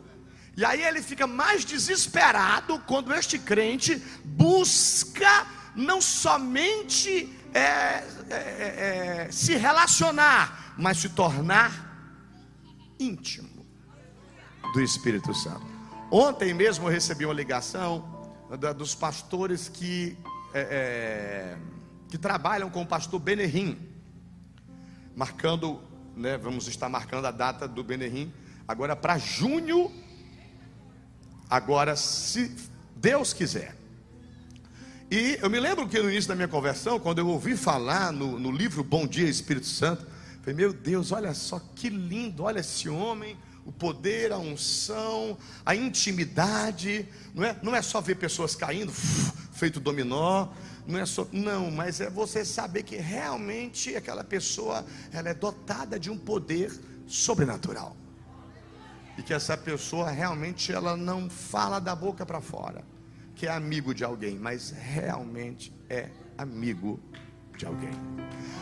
e 0.57 0.65
aí 0.65 0.83
ele 0.83 1.03
fica 1.03 1.27
mais 1.27 1.63
desesperado 1.63 2.79
quando 2.87 3.13
este 3.13 3.37
crente 3.37 3.95
busca 4.25 5.45
não 5.75 6.01
somente 6.01 7.31
é, 7.53 7.59
é, 7.59 8.03
é, 8.31 9.25
é 9.27 9.31
se 9.31 9.55
relacionar, 9.55 10.73
mas 10.75 10.97
se 10.97 11.09
tornar 11.09 11.71
íntimo 12.99 13.65
do 14.73 14.81
Espírito 14.81 15.31
Santo. 15.35 15.65
Ontem 16.09 16.53
mesmo 16.53 16.87
eu 16.87 16.91
recebi 16.91 17.23
uma 17.23 17.33
ligação 17.33 18.17
da, 18.59 18.73
dos 18.73 18.95
pastores 18.95 19.69
que, 19.69 20.17
é, 20.53 20.61
é, 20.61 21.57
que 22.09 22.17
trabalham 22.17 22.69
com 22.69 22.81
o 22.81 22.87
pastor 22.87 23.19
Benerim, 23.19 23.77
marcando 25.15 25.81
né, 26.15 26.35
vamos 26.35 26.67
estar 26.67 26.89
marcando 26.89 27.25
a 27.25 27.31
data 27.31 27.67
do 27.67 27.83
Benerim 27.83 28.33
agora 28.67 28.95
para 28.95 29.19
junho. 29.19 29.91
Agora, 31.49 31.95
se 31.95 32.51
Deus 32.95 33.33
quiser. 33.33 33.75
E 35.09 35.37
eu 35.41 35.49
me 35.49 35.59
lembro 35.59 35.87
que 35.87 36.01
no 36.01 36.11
início 36.11 36.27
da 36.27 36.35
minha 36.35 36.47
conversão, 36.47 36.99
quando 36.99 37.19
eu 37.19 37.27
ouvi 37.27 37.55
falar 37.55 38.11
no, 38.11 38.37
no 38.37 38.51
livro 38.51 38.83
Bom 38.83 39.07
Dia 39.07 39.29
Espírito 39.29 39.67
Santo, 39.67 40.05
falei, 40.41 40.53
meu 40.53 40.73
Deus, 40.73 41.13
olha 41.13 41.33
só 41.33 41.61
que 41.73 41.87
lindo, 41.87 42.43
olha 42.43 42.59
esse 42.59 42.89
homem, 42.89 43.37
o 43.65 43.71
poder, 43.71 44.33
a 44.33 44.37
unção, 44.37 45.37
a 45.65 45.73
intimidade, 45.73 47.07
não 47.33 47.43
é, 47.45 47.55
não 47.61 47.75
é 47.75 47.81
só 47.81 48.01
ver 48.01 48.15
pessoas 48.15 48.53
caindo, 48.53 48.91
feito 49.53 49.79
dominó, 49.79 50.49
não 50.85 50.99
é 50.99 51.05
só, 51.05 51.25
não, 51.31 51.71
mas 51.71 52.01
é 52.01 52.09
você 52.09 52.43
saber 52.43 52.83
que 52.83 52.97
realmente 52.97 53.95
aquela 53.95 54.23
pessoa 54.23 54.85
ela 55.13 55.29
é 55.29 55.33
dotada 55.33 55.97
de 55.97 56.09
um 56.09 56.17
poder 56.17 56.71
sobrenatural. 57.07 57.95
E 59.17 59.23
que 59.23 59.33
essa 59.33 59.57
pessoa 59.57 60.11
realmente 60.11 60.71
ela 60.71 60.95
não 60.95 61.29
fala 61.29 61.79
da 61.79 61.95
boca 61.95 62.25
para 62.25 62.39
fora, 62.39 62.83
que 63.35 63.47
é 63.47 63.51
amigo 63.51 63.93
de 63.93 64.03
alguém, 64.03 64.37
mas 64.37 64.71
realmente 64.71 65.73
é 65.89 66.09
amigo 66.37 66.99
de 67.57 67.65
alguém. 67.65 67.91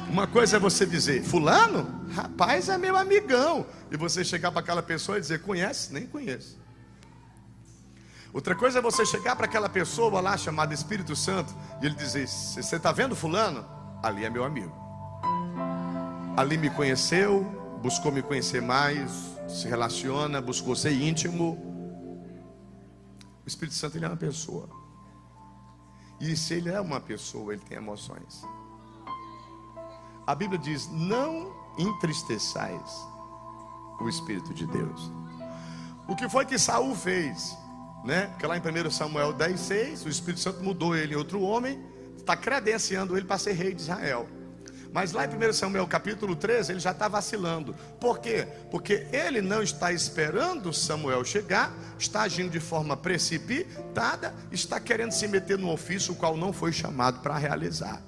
Uma 0.09 0.27
coisa 0.27 0.57
é 0.57 0.59
você 0.59 0.85
dizer, 0.85 1.23
fulano, 1.23 2.05
rapaz, 2.13 2.69
é 2.69 2.77
meu 2.77 2.95
amigão. 2.95 3.65
E 3.91 3.97
você 3.97 4.23
chegar 4.23 4.51
para 4.51 4.61
aquela 4.61 4.81
pessoa 4.81 5.17
e 5.17 5.21
dizer, 5.21 5.41
conhece? 5.41 5.93
Nem 5.93 6.07
conheço. 6.07 6.57
Outra 8.35 8.53
coisa 8.53 8.79
é 8.79 8.81
você 8.81 9.05
chegar 9.05 9.33
para 9.33 9.45
aquela 9.45 9.69
pessoa 9.69 10.19
lá 10.19 10.35
chamada 10.35 10.73
Espírito 10.73 11.15
Santo 11.15 11.55
e 11.81 11.85
ele 11.85 11.95
dizer: 11.95 12.27
Você 12.27 12.75
está 12.75 12.91
vendo 12.91 13.15
Fulano? 13.15 13.65
Ali 14.03 14.25
é 14.25 14.29
meu 14.29 14.43
amigo. 14.43 14.75
Ali 16.35 16.57
me 16.57 16.69
conheceu, 16.69 17.43
buscou 17.81 18.11
me 18.11 18.21
conhecer 18.21 18.61
mais, 18.61 19.09
se 19.47 19.67
relaciona, 19.67 20.41
buscou 20.41 20.75
ser 20.75 20.93
íntimo. 20.93 21.57
O 23.43 23.47
Espírito 23.47 23.75
Santo 23.75 23.97
ele 23.97 24.05
é 24.05 24.07
uma 24.07 24.17
pessoa. 24.17 24.69
E 26.19 26.35
se 26.35 26.53
ele 26.55 26.69
é 26.69 26.79
uma 26.79 26.99
pessoa, 26.99 27.53
ele 27.53 27.61
tem 27.61 27.77
emoções. 27.77 28.43
A 30.25 30.33
Bíblia 30.33 30.57
diz: 30.59 30.89
Não 30.89 31.53
entristeçais 31.77 33.07
o 33.99 34.09
Espírito 34.09 34.53
de 34.53 34.65
Deus. 34.67 35.11
O 36.07 36.15
que 36.15 36.29
foi 36.29 36.45
que 36.45 36.57
Saul 36.57 36.95
fez? 36.95 37.57
né? 38.05 38.27
Porque 38.27 38.45
lá 38.45 38.55
em 38.55 38.61
1 38.61 38.91
Samuel 38.91 39.33
10, 39.33 39.59
6, 39.59 40.05
o 40.05 40.09
Espírito 40.09 40.39
Santo 40.39 40.63
mudou 40.63 40.95
ele 40.95 41.15
em 41.15 41.17
outro 41.17 41.41
homem, 41.41 41.83
está 42.15 42.37
credenciando 42.37 43.17
ele 43.17 43.25
para 43.25 43.39
ser 43.39 43.53
rei 43.53 43.73
de 43.73 43.81
Israel. 43.81 44.29
Mas 44.95 45.11
lá 45.11 45.25
em 45.25 45.27
1 45.27 45.51
Samuel 45.51 45.85
capítulo 45.87 46.37
13, 46.37 46.71
ele 46.71 46.79
já 46.79 46.91
está 46.91 47.09
vacilando. 47.09 47.75
Por 47.99 48.17
quê? 48.19 48.47
Porque 48.71 49.05
ele 49.11 49.41
não 49.41 49.61
está 49.61 49.91
esperando 49.91 50.71
Samuel 50.71 51.25
chegar, 51.25 51.69
está 51.99 52.21
agindo 52.21 52.49
de 52.49 52.61
forma 52.61 52.95
precipitada, 52.95 54.33
está 54.53 54.79
querendo 54.79 55.11
se 55.11 55.27
meter 55.27 55.57
no 55.57 55.69
ofício 55.69 56.13
o 56.13 56.15
qual 56.15 56.37
não 56.37 56.53
foi 56.53 56.71
chamado 56.71 57.19
para 57.19 57.37
realizar. 57.37 58.01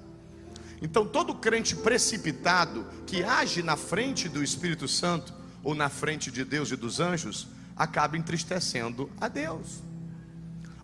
Então, 0.80 1.06
todo 1.06 1.34
crente 1.34 1.76
precipitado 1.76 2.86
que 3.06 3.22
age 3.22 3.62
na 3.62 3.76
frente 3.76 4.26
do 4.26 4.42
Espírito 4.42 4.88
Santo 4.88 5.34
ou 5.62 5.74
na 5.74 5.90
frente 5.90 6.30
de 6.30 6.42
Deus 6.42 6.70
e 6.70 6.76
dos 6.76 7.00
anjos, 7.00 7.48
acaba 7.76 8.16
entristecendo 8.16 9.10
a 9.20 9.28
Deus. 9.28 9.82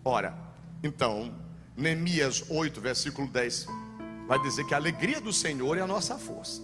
Ora, 0.03 0.37
então, 0.83 1.33
Neemias 1.75 2.43
8, 2.47 2.79
versículo 2.79 3.27
10, 3.27 3.65
vai 4.27 4.39
dizer 4.41 4.65
que 4.65 4.73
a 4.73 4.77
alegria 4.77 5.21
do 5.21 5.31
Senhor 5.31 5.77
é 5.77 5.81
a 5.81 5.87
nossa 5.87 6.17
força. 6.17 6.61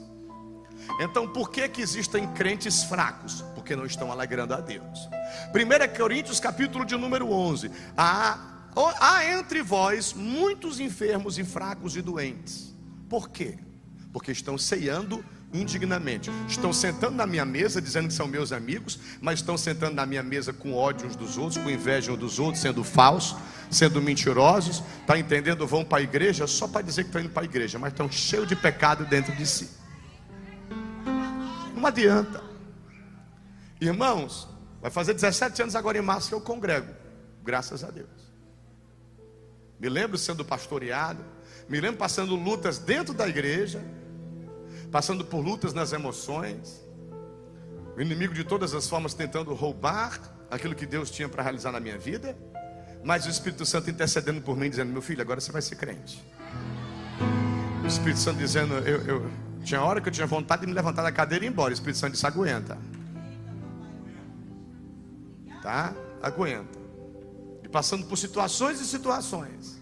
Então, 0.99 1.27
por 1.27 1.49
que 1.49 1.67
que 1.69 1.81
existem 1.81 2.27
crentes 2.33 2.83
fracos? 2.83 3.41
Porque 3.55 3.75
não 3.75 3.85
estão 3.85 4.11
alegrando 4.11 4.53
a 4.53 4.59
Deus. 4.59 5.09
1 5.53 5.97
Coríntios, 5.97 6.39
capítulo 6.39 6.85
de 6.85 6.95
número 6.97 7.31
11. 7.31 7.71
Há, 7.95 8.65
há 8.99 9.25
entre 9.25 9.61
vós 9.61 10.13
muitos 10.13 10.79
enfermos 10.79 11.37
e 11.37 11.43
fracos 11.43 11.95
e 11.95 12.01
doentes. 12.01 12.75
Por 13.07 13.29
quê? 13.29 13.59
Porque 14.11 14.31
estão 14.31 14.57
ceando 14.57 15.23
indignamente. 15.53 16.31
Estão 16.48 16.72
sentando 16.72 17.15
na 17.15 17.25
minha 17.25 17.46
mesa 17.46 17.81
dizendo 17.81 18.08
que 18.08 18.13
são 18.13 18.27
meus 18.27 18.51
amigos, 18.51 19.00
mas 19.20 19.39
estão 19.39 19.58
sentando 19.58 19.96
na 19.96 20.05
minha 20.05 20.24
mesa 20.24 20.53
com 20.53 20.74
ódio 20.74 21.08
uns 21.08 21.15
dos 21.15 21.38
outros, 21.38 21.62
com 21.62 21.70
inveja 21.70 22.12
uns 22.12 22.20
dos 22.20 22.39
outros, 22.39 22.62
sendo 22.62 22.84
falsos, 22.84 23.38
sendo 23.70 24.01
mentirosos. 24.01 24.84
Está 25.01 25.17
entendendo? 25.17 25.67
Vão 25.67 25.84
para 25.84 26.00
a 26.00 26.01
igreja 26.01 26.48
só 26.48 26.67
para 26.67 26.81
dizer 26.81 27.03
que 27.03 27.10
estão 27.10 27.22
indo 27.22 27.31
para 27.31 27.43
a 27.43 27.46
igreja, 27.46 27.77
mas 27.77 27.91
estão 27.91 28.10
cheios 28.10 28.48
de 28.48 28.55
pecado 28.55 29.05
dentro 29.05 29.36
de 29.36 29.46
si. 29.46 29.70
Não 31.75 31.86
adianta. 31.86 32.41
Irmãos, 33.79 34.48
vai 34.81 34.91
fazer 34.91 35.13
17 35.13 35.63
anos 35.63 35.75
agora 35.75 35.98
em 35.98 36.01
março 36.01 36.29
que 36.29 36.36
eu 36.36 36.41
congrego, 36.41 36.93
graças 37.43 37.84
a 37.84 37.89
Deus. 37.89 38.10
Me 39.79 39.89
lembro 39.89 40.15
sendo 40.15 40.46
pastoreado, 40.46 41.25
me 41.67 41.81
lembro 41.81 41.98
passando 41.98 42.36
lutas 42.36 42.77
dentro 42.77 43.15
da 43.15 43.27
igreja 43.27 43.84
passando 44.91 45.24
por 45.24 45.39
lutas 45.39 45.74
nas 45.74 45.93
emoções, 45.93 46.86
o 47.95 48.01
inimigo 48.01 48.33
de 48.33 48.43
todas 48.43 48.74
as 48.74 48.88
formas 48.88 49.13
tentando 49.13 49.53
roubar 49.53 50.19
aquilo 50.50 50.75
que 50.75 50.86
Deus 50.86 51.10
tinha 51.10 51.29
para 51.29 51.41
realizar 51.41 51.71
na 51.71 51.79
minha 51.79 51.98
vida, 51.98 52.38
mas 53.03 53.25
o 53.25 53.29
Espírito 53.29 53.65
Santo 53.65 53.89
intercedendo 53.89 54.41
por 54.41 54.57
mim, 54.57 54.69
dizendo: 54.69 54.91
Meu 54.91 55.01
filho, 55.01 55.21
agora 55.21 55.39
você 55.39 55.51
vai 55.51 55.62
ser 55.62 55.75
crente. 55.77 56.21
O 57.83 57.88
Espírito 57.88 58.19
Santo 58.19 58.38
dizendo: 58.38 58.74
eu, 58.75 59.01
eu 59.07 59.31
tinha 59.63 59.81
hora 59.81 60.01
que 60.01 60.10
eu 60.10 60.13
tinha 60.13 60.27
vontade 60.27 60.62
de 60.62 60.67
me 60.67 60.74
levantar 60.74 61.01
da 61.01 61.12
cadeira 61.12 61.45
e 61.45 61.48
ir 61.48 61.51
embora. 61.51 61.71
O 61.71 61.74
Espírito 61.74 61.98
Santo 61.98 62.13
disse: 62.13 62.27
Aguenta, 62.27 62.77
tá? 65.63 65.95
Aguenta. 66.21 66.79
E 67.63 67.69
passando 67.69 68.05
por 68.05 68.17
situações 68.17 68.79
e 68.81 68.86
situações, 68.86 69.81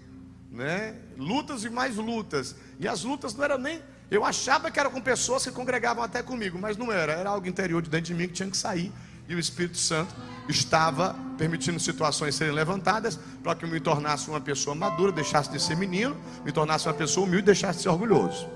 né? 0.51 0.95
Lutas 1.17 1.63
e 1.65 1.69
mais 1.69 1.97
lutas. 1.97 2.55
E 2.79 2.87
as 2.87 3.03
lutas 3.03 3.33
não 3.33 3.43
eram 3.43 3.57
nem 3.57 3.81
eu 4.09 4.25
achava 4.25 4.71
que 4.71 4.79
era 4.79 4.89
com 4.89 4.99
pessoas 4.99 5.43
que 5.43 5.51
congregavam 5.51 6.03
até 6.03 6.23
comigo, 6.23 6.57
mas 6.57 6.75
não 6.77 6.91
era, 6.91 7.13
era 7.13 7.29
algo 7.29 7.47
interior 7.47 7.81
de 7.81 7.89
dentro 7.89 8.07
de 8.07 8.13
mim 8.15 8.27
que 8.27 8.33
tinha 8.33 8.49
que 8.49 8.57
sair. 8.57 8.91
E 9.27 9.35
o 9.35 9.39
Espírito 9.39 9.77
Santo 9.77 10.15
estava 10.47 11.15
permitindo 11.37 11.79
situações 11.79 12.33
serem 12.33 12.53
levantadas 12.53 13.19
para 13.43 13.53
que 13.53 13.63
eu 13.63 13.69
me 13.69 13.79
tornasse 13.79 14.27
uma 14.27 14.41
pessoa 14.41 14.75
madura, 14.75 15.11
deixasse 15.11 15.51
de 15.51 15.61
ser 15.61 15.77
menino, 15.77 16.17
me 16.43 16.51
tornasse 16.51 16.87
uma 16.87 16.95
pessoa 16.95 17.27
humilde, 17.27 17.45
deixasse 17.45 17.77
de 17.77 17.83
ser 17.83 17.89
orgulhoso. 17.89 18.49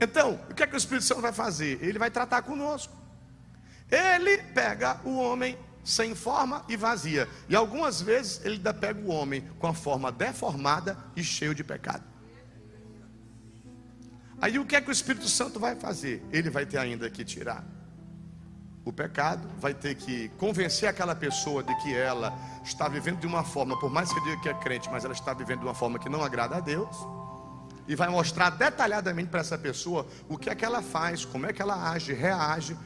Então, 0.00 0.40
o 0.48 0.54
que 0.54 0.62
é 0.62 0.66
que 0.66 0.74
o 0.74 0.78
Espírito 0.78 1.04
Santo 1.04 1.20
vai 1.20 1.32
fazer? 1.32 1.82
Ele 1.82 1.98
vai 1.98 2.10
tratar 2.10 2.42
conosco. 2.42 2.94
Ele 3.90 4.38
pega 4.54 5.00
o 5.04 5.16
homem 5.18 5.58
sem 5.84 6.14
forma 6.14 6.64
e 6.68 6.76
vazia. 6.76 7.28
E 7.48 7.56
algumas 7.56 8.00
vezes 8.00 8.40
ele 8.44 8.54
ainda 8.54 8.72
pega 8.72 9.00
o 9.00 9.10
homem 9.10 9.44
com 9.58 9.66
a 9.66 9.74
forma 9.74 10.12
deformada 10.12 10.96
e 11.16 11.24
cheio 11.24 11.54
de 11.54 11.64
pecado. 11.64 12.04
Aí 14.40 14.58
o 14.58 14.64
que 14.64 14.74
é 14.74 14.80
que 14.80 14.88
o 14.88 14.92
Espírito 14.92 15.28
Santo 15.28 15.60
vai 15.60 15.76
fazer? 15.76 16.22
Ele 16.32 16.48
vai 16.48 16.64
ter 16.64 16.78
ainda 16.78 17.08
que 17.10 17.24
tirar 17.24 17.64
o 18.84 18.92
pecado, 18.92 19.46
vai 19.58 19.74
ter 19.74 19.94
que 19.94 20.30
convencer 20.30 20.88
aquela 20.88 21.14
pessoa 21.14 21.62
de 21.62 21.74
que 21.82 21.94
ela 21.94 22.32
está 22.64 22.88
vivendo 22.88 23.20
de 23.20 23.26
uma 23.26 23.44
forma, 23.44 23.78
por 23.78 23.90
mais 23.90 24.10
que 24.12 24.20
diga 24.22 24.40
que 24.40 24.48
é 24.48 24.54
crente, 24.54 24.88
mas 24.90 25.04
ela 25.04 25.12
está 25.12 25.34
vivendo 25.34 25.60
de 25.60 25.66
uma 25.66 25.74
forma 25.74 25.98
que 25.98 26.08
não 26.08 26.22
agrada 26.24 26.56
a 26.56 26.60
Deus. 26.60 26.96
E 27.86 27.94
vai 27.94 28.08
mostrar 28.08 28.50
detalhadamente 28.50 29.28
para 29.28 29.40
essa 29.40 29.58
pessoa 29.58 30.06
o 30.28 30.38
que 30.38 30.48
é 30.48 30.54
que 30.54 30.64
ela 30.64 30.80
faz, 30.80 31.24
como 31.24 31.44
é 31.44 31.52
que 31.52 31.60
ela 31.60 31.90
age, 31.90 32.14
reage, 32.14 32.76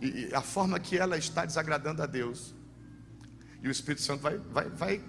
e, 0.00 0.28
e 0.28 0.34
a 0.34 0.40
forma 0.40 0.78
que 0.78 0.96
ela 0.96 1.18
está 1.18 1.44
desagradando 1.44 2.02
a 2.02 2.06
Deus. 2.06 2.54
E 3.60 3.68
o 3.68 3.70
Espírito 3.70 4.02
Santo 4.02 4.22
vai, 4.22 4.38
vai, 4.38 4.68
vai 4.68 5.04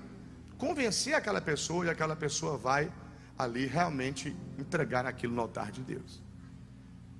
convencer 0.58 1.13
aquela 1.13 1.41
pessoa, 1.41 1.86
e 1.86 1.89
aquela 1.89 2.15
pessoa 2.15 2.58
vai 2.58 2.91
ali 3.41 3.65
realmente 3.65 4.36
entregar 4.57 5.05
aquilo 5.05 5.33
no 5.33 5.41
altar 5.41 5.71
de 5.71 5.81
Deus. 5.81 6.21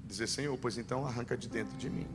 Dizer, 0.06 0.28
Senhor, 0.28 0.58
pois 0.58 0.78
então 0.78 1.06
arranca 1.06 1.38
de 1.38 1.48
dentro 1.48 1.78
de 1.78 1.90
mim, 1.90 2.08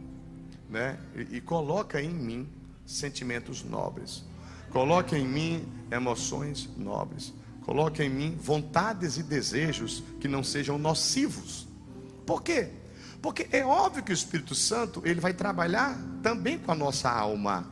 né? 0.68 0.98
E, 1.14 1.36
e 1.36 1.40
coloca 1.40 2.00
em 2.00 2.10
mim 2.10 2.48
sentimentos 2.84 3.64
nobres. 3.64 4.24
Coloque 4.70 5.16
em 5.16 5.26
mim 5.26 5.66
emoções 5.90 6.68
nobres. 6.76 7.32
Coloque 7.62 8.02
em 8.02 8.08
mim 8.08 8.36
vontades 8.40 9.16
e 9.16 9.22
desejos 9.22 10.02
que 10.20 10.28
não 10.28 10.44
sejam 10.44 10.78
nocivos. 10.78 11.66
Por 12.24 12.42
quê? 12.42 12.70
Porque 13.20 13.48
é 13.50 13.64
óbvio 13.64 14.04
que 14.04 14.12
o 14.12 14.14
Espírito 14.14 14.54
Santo, 14.54 15.02
ele 15.04 15.20
vai 15.20 15.32
trabalhar 15.32 15.98
também 16.22 16.58
com 16.58 16.70
a 16.70 16.74
nossa 16.74 17.10
alma. 17.10 17.66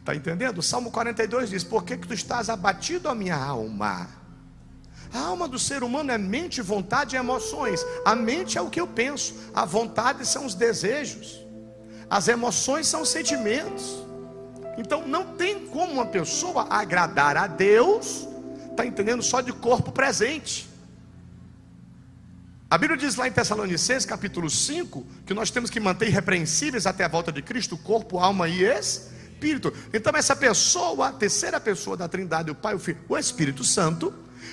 Está 0.00 0.14
entendendo? 0.14 0.58
O 0.58 0.62
Salmo 0.62 0.90
42 0.90 1.50
diz: 1.50 1.62
Por 1.62 1.84
que, 1.84 1.96
que 1.96 2.08
tu 2.08 2.14
estás 2.14 2.48
abatido 2.48 3.08
a 3.08 3.14
minha 3.14 3.36
alma? 3.36 4.08
A 5.12 5.20
alma 5.20 5.48
do 5.48 5.58
ser 5.58 5.82
humano 5.82 6.10
é 6.10 6.18
mente, 6.18 6.60
vontade 6.60 7.16
e 7.16 7.18
emoções. 7.18 7.84
A 8.04 8.14
mente 8.14 8.58
é 8.58 8.60
o 8.60 8.70
que 8.70 8.80
eu 8.80 8.86
penso, 8.86 9.34
a 9.54 9.64
vontade 9.64 10.26
são 10.26 10.44
os 10.44 10.54
desejos, 10.54 11.40
as 12.10 12.28
emoções 12.28 12.86
são 12.86 13.02
os 13.02 13.08
sentimentos. 13.08 14.04
Então 14.76 15.06
não 15.06 15.34
tem 15.36 15.66
como 15.66 15.94
uma 15.94 16.06
pessoa 16.06 16.66
agradar 16.70 17.36
a 17.36 17.46
Deus, 17.46 18.28
está 18.70 18.86
entendendo? 18.86 19.22
Só 19.22 19.40
de 19.40 19.52
corpo 19.52 19.90
presente. 19.90 20.68
A 22.70 22.76
Bíblia 22.76 22.98
diz 22.98 23.16
lá 23.16 23.26
em 23.26 23.32
Tessalonicenses, 23.32 24.04
capítulo 24.04 24.50
5, 24.50 25.06
que 25.24 25.32
nós 25.32 25.50
temos 25.50 25.70
que 25.70 25.80
manter 25.80 26.08
irrepreensíveis 26.08 26.86
até 26.86 27.02
a 27.04 27.08
volta 27.08 27.32
de 27.32 27.40
Cristo, 27.40 27.78
corpo, 27.78 28.18
alma 28.18 28.46
e 28.46 28.62
espírito. 28.62 29.72
Então, 29.92 30.12
essa 30.14 30.36
pessoa, 30.36 31.08
a 31.08 31.12
terceira 31.12 31.58
pessoa 31.58 31.96
da 31.96 32.06
Trindade, 32.06 32.50
o 32.50 32.54
Pai, 32.54 32.74
o 32.74 32.78
Filho, 32.78 32.98
o 33.08 33.16
Espírito 33.16 33.64
Santo, 33.64 34.12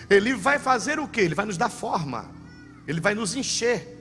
ele 0.10 0.34
vai 0.34 0.60
fazer 0.60 1.00
o 1.00 1.08
que? 1.08 1.22
Ele 1.22 1.36
vai 1.36 1.46
nos 1.46 1.58
dar 1.58 1.70
forma, 1.70 2.30
ele 2.88 3.00
vai 3.00 3.16
nos 3.16 3.36
encher. 3.36 3.96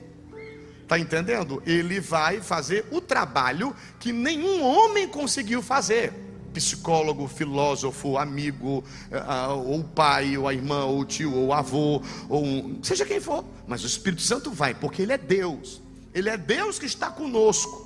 Está 0.83 0.99
entendendo? 0.99 1.63
Ele 1.65 1.99
vai 1.99 2.43
fazer 2.43 2.85
o 2.91 3.01
trabalho 3.01 3.75
que 3.99 4.13
nenhum 4.13 4.63
homem 4.63 5.09
conseguiu 5.09 5.63
fazer. 5.63 6.13
Psicólogo, 6.53 7.27
filósofo, 7.27 8.19
amigo, 8.19 8.85
uh, 9.11 9.55
ou 9.67 9.83
pai, 9.83 10.37
ou 10.37 10.47
a 10.47 10.53
irmã, 10.53 10.85
ou 10.85 11.01
o 11.01 11.05
tio, 11.05 11.35
ou 11.35 11.47
o 11.49 11.53
avô, 11.53 12.03
ou 12.29 12.79
seja 12.83 13.07
quem 13.07 13.19
for. 13.19 13.45
Mas 13.67 13.83
o 13.83 13.87
Espírito 13.87 14.23
Santo 14.23 14.53
vai, 14.53 14.75
porque 14.75 15.03
ele 15.03 15.13
é 15.13 15.19
Deus. 15.19 15.81
Ele 16.13 16.29
é 16.29 16.37
Deus 16.37 16.79
que 16.79 16.87
está 16.87 17.11
conosco. 17.11 17.83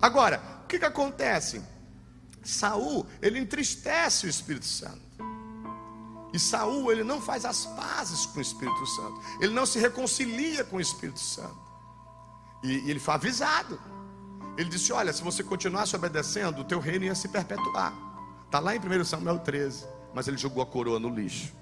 Agora, 0.00 0.40
o 0.64 0.66
que, 0.68 0.78
que 0.78 0.84
acontece? 0.84 1.60
Saul, 2.42 3.06
ele 3.20 3.38
entristece 3.38 4.26
o 4.26 4.28
Espírito 4.28 4.66
Santo. 4.66 5.01
E 6.32 6.38
Saul, 6.38 6.90
ele 6.90 7.04
não 7.04 7.20
faz 7.20 7.44
as 7.44 7.66
pazes 7.66 8.26
com 8.26 8.38
o 8.38 8.42
Espírito 8.42 8.86
Santo. 8.86 9.20
Ele 9.40 9.52
não 9.52 9.66
se 9.66 9.78
reconcilia 9.78 10.64
com 10.64 10.76
o 10.76 10.80
Espírito 10.80 11.20
Santo. 11.20 11.60
E, 12.62 12.86
e 12.86 12.90
ele 12.90 13.00
foi 13.00 13.14
avisado. 13.14 13.78
Ele 14.56 14.68
disse: 14.68 14.92
Olha, 14.92 15.12
se 15.12 15.22
você 15.22 15.42
continuasse 15.42 15.94
obedecendo, 15.94 16.60
o 16.60 16.64
teu 16.64 16.80
reino 16.80 17.04
ia 17.04 17.14
se 17.14 17.28
perpetuar. 17.28 17.92
Está 18.46 18.58
lá 18.58 18.74
em 18.74 18.78
1 18.78 19.04
Samuel 19.04 19.38
13. 19.38 19.86
Mas 20.14 20.28
ele 20.28 20.36
jogou 20.36 20.62
a 20.62 20.66
coroa 20.66 20.98
no 20.98 21.08
lixo. 21.08 21.52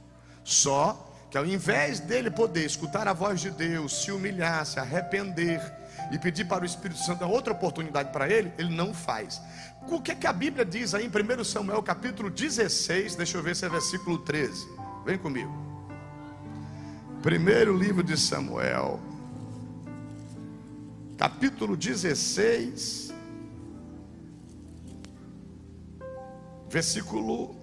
Só 0.45 1.09
que 1.31 1.39
ao 1.39 1.47
invés 1.47 2.01
dele 2.01 2.31
poder 2.31 2.67
escutar 2.67 3.07
a 3.07 3.13
voz 3.13 3.41
de 3.41 3.51
Deus, 3.51 4.03
se 4.03 4.11
humilhar, 4.11 4.67
se 4.67 4.81
arrepender 4.81 5.61
e 6.11 6.19
pedir 6.19 6.45
para 6.47 6.65
o 6.65 6.67
Espírito 6.67 6.99
Santo 6.99 7.25
outra 7.25 7.53
oportunidade 7.53 8.13
para 8.13 8.29
ele, 8.29 8.53
ele 8.59 8.75
não 8.75 8.93
faz. 8.93 9.41
O 9.89 10.01
que, 10.01 10.15
que 10.15 10.27
a 10.27 10.33
Bíblia 10.33 10.65
diz 10.65 10.95
aí 10.95 11.07
em 11.07 11.41
1 11.41 11.45
Samuel 11.45 11.83
capítulo 11.83 12.31
16? 12.31 13.17
Deixa 13.17 13.39
eu 13.39 13.43
ver 13.43 13.57
se 13.57 13.65
é 13.65 13.69
versículo 13.69 14.19
13. 14.19 14.69
Vem 15.05 15.19
comigo. 15.19 15.53
Primeiro 17.23 17.77
livro 17.77 18.03
de 18.03 18.17
Samuel, 18.17 18.99
capítulo 21.19 21.77
16, 21.77 23.13
versículo 26.71 27.55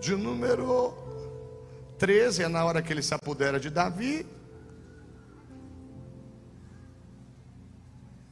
de 0.00 0.16
número 0.16 0.94
13, 1.98 2.44
é 2.44 2.48
na 2.48 2.64
hora 2.64 2.80
que 2.80 2.90
ele 2.90 3.02
se 3.02 3.12
apodera 3.12 3.60
de 3.60 3.68
Davi. 3.68 4.24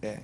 É. 0.06 0.22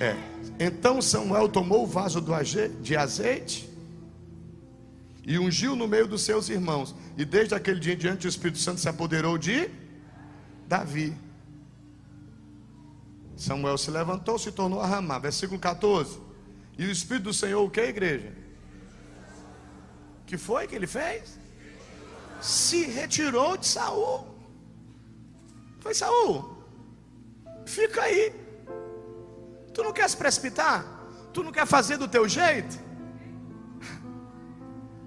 É. 0.00 0.16
Então 0.58 1.02
Samuel 1.02 1.48
tomou 1.48 1.84
o 1.84 1.86
vaso 1.86 2.22
de 2.80 2.96
azeite 2.96 3.68
e 5.24 5.38
ungiu 5.38 5.74
no 5.74 5.88
meio 5.88 6.06
dos 6.06 6.22
seus 6.22 6.48
irmãos. 6.48 6.94
E 7.16 7.24
desde 7.24 7.54
aquele 7.54 7.80
dia 7.80 7.94
em 7.94 7.96
diante 7.96 8.26
o 8.26 8.28
Espírito 8.28 8.58
Santo 8.58 8.80
se 8.80 8.88
apoderou 8.88 9.36
de 9.36 9.68
Davi. 10.68 11.14
Samuel 13.36 13.76
se 13.76 13.90
levantou, 13.90 14.38
se 14.38 14.52
tornou 14.52 14.80
a 14.80 14.86
ramar. 14.86 15.20
Versículo 15.20 15.58
14. 15.58 16.20
E 16.78 16.86
o 16.86 16.90
Espírito 16.90 17.24
do 17.24 17.34
Senhor, 17.34 17.62
o 17.64 17.70
que, 17.70 17.80
igreja? 17.80 18.42
que 20.32 20.38
foi 20.38 20.66
que 20.66 20.74
ele 20.74 20.86
fez? 20.86 21.38
Se 22.42 22.84
retirou 22.84 23.56
de 23.56 23.66
Saul. 23.66 24.26
Foi 25.80 25.94
Saul. 25.94 26.52
Fica 27.64 28.02
aí. 28.02 28.32
Tu 29.72 29.82
não 29.82 29.92
quer 29.92 30.10
se 30.10 30.16
precipitar? 30.16 30.84
Tu 31.32 31.42
não 31.42 31.52
quer 31.52 31.66
fazer 31.66 31.96
do 31.96 32.08
teu 32.08 32.28
jeito? 32.28 32.74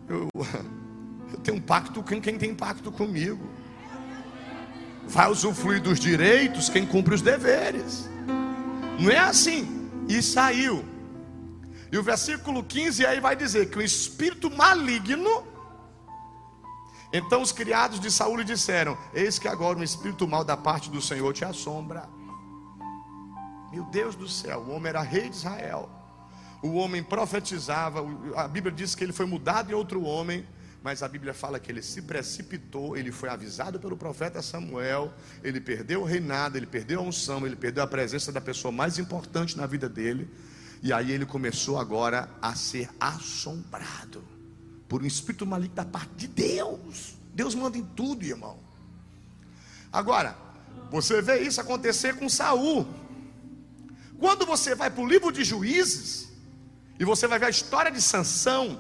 Eu, 0.08 0.30
eu 1.34 1.40
tenho 1.40 1.58
um 1.58 1.62
pacto 1.62 2.04
com 2.04 2.22
quem 2.22 2.38
tem 2.38 2.54
pacto 2.54 2.92
comigo. 2.92 3.50
Vai 5.08 5.32
usufruir 5.32 5.82
dos 5.82 6.00
direitos 6.00 6.70
quem 6.70 6.86
cumpre 6.86 7.16
os 7.16 7.24
deveres. 7.24 8.08
Não 9.00 9.10
é 9.10 9.18
assim. 9.18 9.90
E 10.08 10.22
saiu. 10.22 10.86
E 11.92 11.98
o 11.98 12.04
versículo 12.04 12.64
15 12.64 13.06
aí 13.06 13.20
vai 13.20 13.36
dizer 13.36 13.70
que 13.70 13.80
o 13.80 13.82
espírito 13.82 14.50
maligno. 14.50 15.44
Então 17.12 17.42
os 17.42 17.52
criados 17.52 18.00
de 18.00 18.12
Saul 18.12 18.38
lhe 18.38 18.44
disseram: 18.44 18.98
Eis 19.14 19.40
que 19.40 19.48
agora 19.48 19.78
um 19.78 19.84
espírito 19.84 20.28
mal 20.28 20.44
da 20.44 20.58
parte 20.58 20.90
do 20.90 21.02
Senhor 21.02 21.34
te 21.34 21.46
assombra. 21.46 22.10
Meu 23.72 23.84
Deus 23.86 24.16
do 24.16 24.28
céu, 24.28 24.60
o 24.62 24.72
homem 24.72 24.90
era 24.90 25.02
rei 25.02 25.30
de 25.30 25.36
Israel. 25.36 25.90
O 26.62 26.76
homem 26.76 27.04
profetizava, 27.04 28.00
a 28.36 28.48
Bíblia 28.48 28.74
diz 28.74 28.96
que 28.96 29.04
ele 29.04 29.14
foi 29.14 29.26
mudado 29.26 29.70
em 29.70 29.76
outro 29.76 30.02
homem, 30.02 30.48
mas 30.82 31.04
a 31.04 31.08
Bíblia 31.08 31.34
fala 31.34 31.60
que 31.60 31.72
ele 31.72 31.82
se 31.82 32.02
precipitou, 32.02 32.96
ele 32.96 33.12
foi 33.12 33.30
avisado 33.30 33.80
pelo 33.80 33.98
profeta 33.98 34.42
Samuel, 34.42 35.14
ele 35.44 35.60
perdeu 35.60 36.02
o 36.02 36.06
reinado, 36.06 36.58
ele 36.58 36.66
perdeu 36.66 37.02
a 37.02 37.04
unção, 37.04 37.46
ele 37.46 37.56
perdeu 37.56 37.84
a 37.84 37.88
presença 37.88 38.32
da 38.32 38.42
pessoa 38.42 38.72
mais 38.72 38.98
importante 38.98 39.58
na 39.58 39.68
vida 39.68 39.90
dele, 39.90 40.30
e 40.82 40.94
aí 40.94 41.12
ele 41.12 41.26
começou 41.26 41.78
agora 41.78 42.30
a 42.42 42.56
ser 42.56 42.90
assombrado 43.00 44.35
por 44.88 45.04
um 45.04 45.06
espírito 45.06 45.46
maligno 45.46 45.76
da 45.76 45.86
parte 45.86 46.14
de 46.16 46.28
Deus. 46.28 47.16
Deus 47.34 47.56
manda 47.56 47.78
em 47.78 47.84
tudo, 47.84 48.24
irmão. 48.24 48.58
Agora, 49.92 50.38
você 50.92 51.22
vê 51.22 51.42
isso 51.42 51.60
acontecer 51.60 52.16
com 52.16 52.30
Saul. 52.30 52.88
Quando 54.20 54.46
você 54.46 54.76
vai 54.76 54.90
para 54.90 55.04
o 55.04 55.08
livro 55.08 55.32
de 55.32 55.44
Juízes, 55.44 56.30
e 57.00 57.06
você 57.06 57.28
vai 57.28 57.40
ver 57.40 57.48
a 57.48 57.50
história 57.50 57.92
de 57.92 58.02
Sansão, 58.02 58.80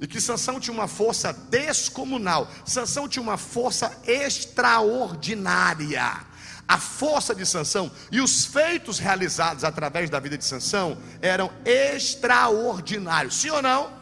e 0.00 0.06
que 0.06 0.20
Sansão 0.20 0.60
tinha 0.60 0.74
uma 0.74 0.86
força 0.86 1.32
descomunal. 1.32 2.48
Sansão 2.64 3.08
tinha 3.08 3.22
uma 3.22 3.36
força 3.36 4.00
extraordinária. 4.06 6.24
A 6.68 6.78
força 6.78 7.34
de 7.34 7.44
Sansão 7.46 7.90
e 8.12 8.20
os 8.20 8.44
feitos 8.44 8.98
realizados 8.98 9.64
através 9.64 10.10
da 10.10 10.20
vida 10.20 10.36
de 10.36 10.44
Sansão 10.44 10.98
eram 11.20 11.50
extraordinários. 11.64 13.36
Sim 13.36 13.50
ou 13.50 13.62
não? 13.62 13.97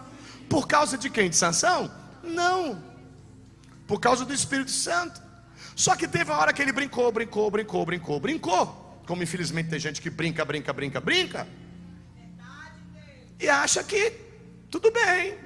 Por 0.48 0.66
causa 0.66 0.96
de 0.96 1.10
quem? 1.10 1.30
De 1.30 1.36
Sansão? 1.36 1.90
Não. 2.22 2.82
Por 3.86 4.00
causa 4.00 4.24
do 4.24 4.32
Espírito 4.32 4.70
Santo. 4.70 5.20
Só 5.74 5.94
que 5.94 6.08
teve 6.08 6.30
uma 6.30 6.40
hora 6.40 6.52
que 6.52 6.62
ele 6.62 6.72
brincou, 6.72 7.10
brincou, 7.12 7.50
brincou, 7.50 7.84
brincou, 7.84 8.20
brincou. 8.20 9.02
Como 9.06 9.22
infelizmente 9.22 9.68
tem 9.70 9.78
gente 9.78 10.00
que 10.00 10.10
brinca, 10.10 10.44
brinca, 10.44 10.72
brinca, 10.72 11.00
brinca. 11.00 11.46
E 13.38 13.48
acha 13.48 13.84
que 13.84 14.12
tudo 14.70 14.90
bem, 14.90 15.38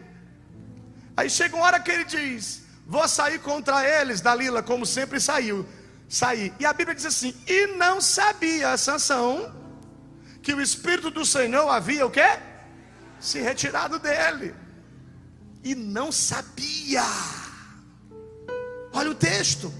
Aí 1.20 1.28
chega 1.28 1.54
uma 1.54 1.66
hora 1.66 1.78
que 1.78 1.90
ele 1.90 2.04
diz: 2.04 2.62
Vou 2.86 3.06
sair 3.06 3.38
contra 3.40 3.86
eles, 3.86 4.22
Dalila, 4.22 4.62
como 4.62 4.86
sempre 4.86 5.20
saiu. 5.20 5.66
Sair. 6.08 6.52
E 6.58 6.64
a 6.64 6.72
Bíblia 6.72 6.94
diz 6.94 7.04
assim: 7.04 7.34
E 7.46 7.66
não 7.76 8.00
sabia 8.00 8.74
Sansão 8.78 9.54
que 10.42 10.54
o 10.54 10.62
Espírito 10.62 11.10
do 11.10 11.24
Senhor 11.26 11.68
havia 11.68 12.06
o 12.06 12.10
quê? 12.10 12.38
Se 13.20 13.38
retirado 13.38 13.98
dele. 13.98 14.54
E 15.62 15.74
não 15.74 16.10
sabia. 16.10 17.04
Olha 18.92 19.10
o 19.10 19.14
texto. 19.14 19.72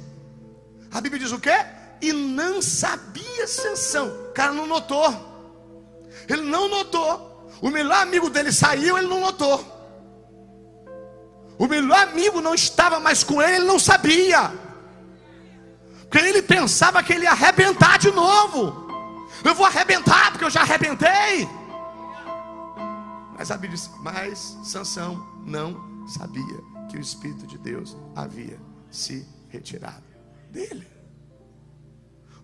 A 0.91 1.01
Bíblia 1.01 1.23
diz 1.23 1.33
o 1.33 1.41
quê? 1.41 1.55
E 2.01 2.13
não 2.13 2.61
sabia 2.63 3.47
Sansão. 3.47 4.09
O 4.09 4.33
cara 4.33 4.53
não 4.53 4.67
notou. 4.67 5.31
Ele 6.29 6.43
não 6.43 6.69
notou. 6.69 7.31
O 7.61 7.71
melhor 7.71 8.03
amigo 8.03 8.31
dele 8.31 8.53
saiu, 8.53 8.97
ele 8.97 9.07
não 9.07 9.21
notou. 9.21 9.79
O 11.59 11.67
melhor 11.67 12.09
amigo 12.09 12.41
não 12.41 12.55
estava 12.55 12.99
mais 12.99 13.23
com 13.23 13.43
ele, 13.43 13.57
ele 13.57 13.67
não 13.67 13.79
sabia. 13.79 14.51
Porque 16.09 16.19
ele 16.19 16.43
pensava 16.43 17.03
que 17.03 17.13
ele 17.13 17.25
ia 17.25 17.33
arrebentar 17.33 17.99
de 17.99 18.11
novo. 18.11 18.89
Eu 19.45 19.55
vou 19.55 19.67
arrebentar 19.67 20.31
porque 20.31 20.45
eu 20.45 20.51
já 20.51 20.63
arrebentei. 20.63 21.49
Mas 23.41 23.51
a 23.51 23.57
Bíblia 23.57 23.79
diz, 23.79 23.91
mas 24.01 24.59
Sansão 24.63 25.17
não 25.47 26.07
sabia 26.07 26.61
que 26.91 26.99
o 26.99 27.01
Espírito 27.01 27.47
de 27.47 27.57
Deus 27.57 27.97
havia 28.15 28.61
se 28.91 29.27
retirado 29.49 30.05
dele. 30.51 30.87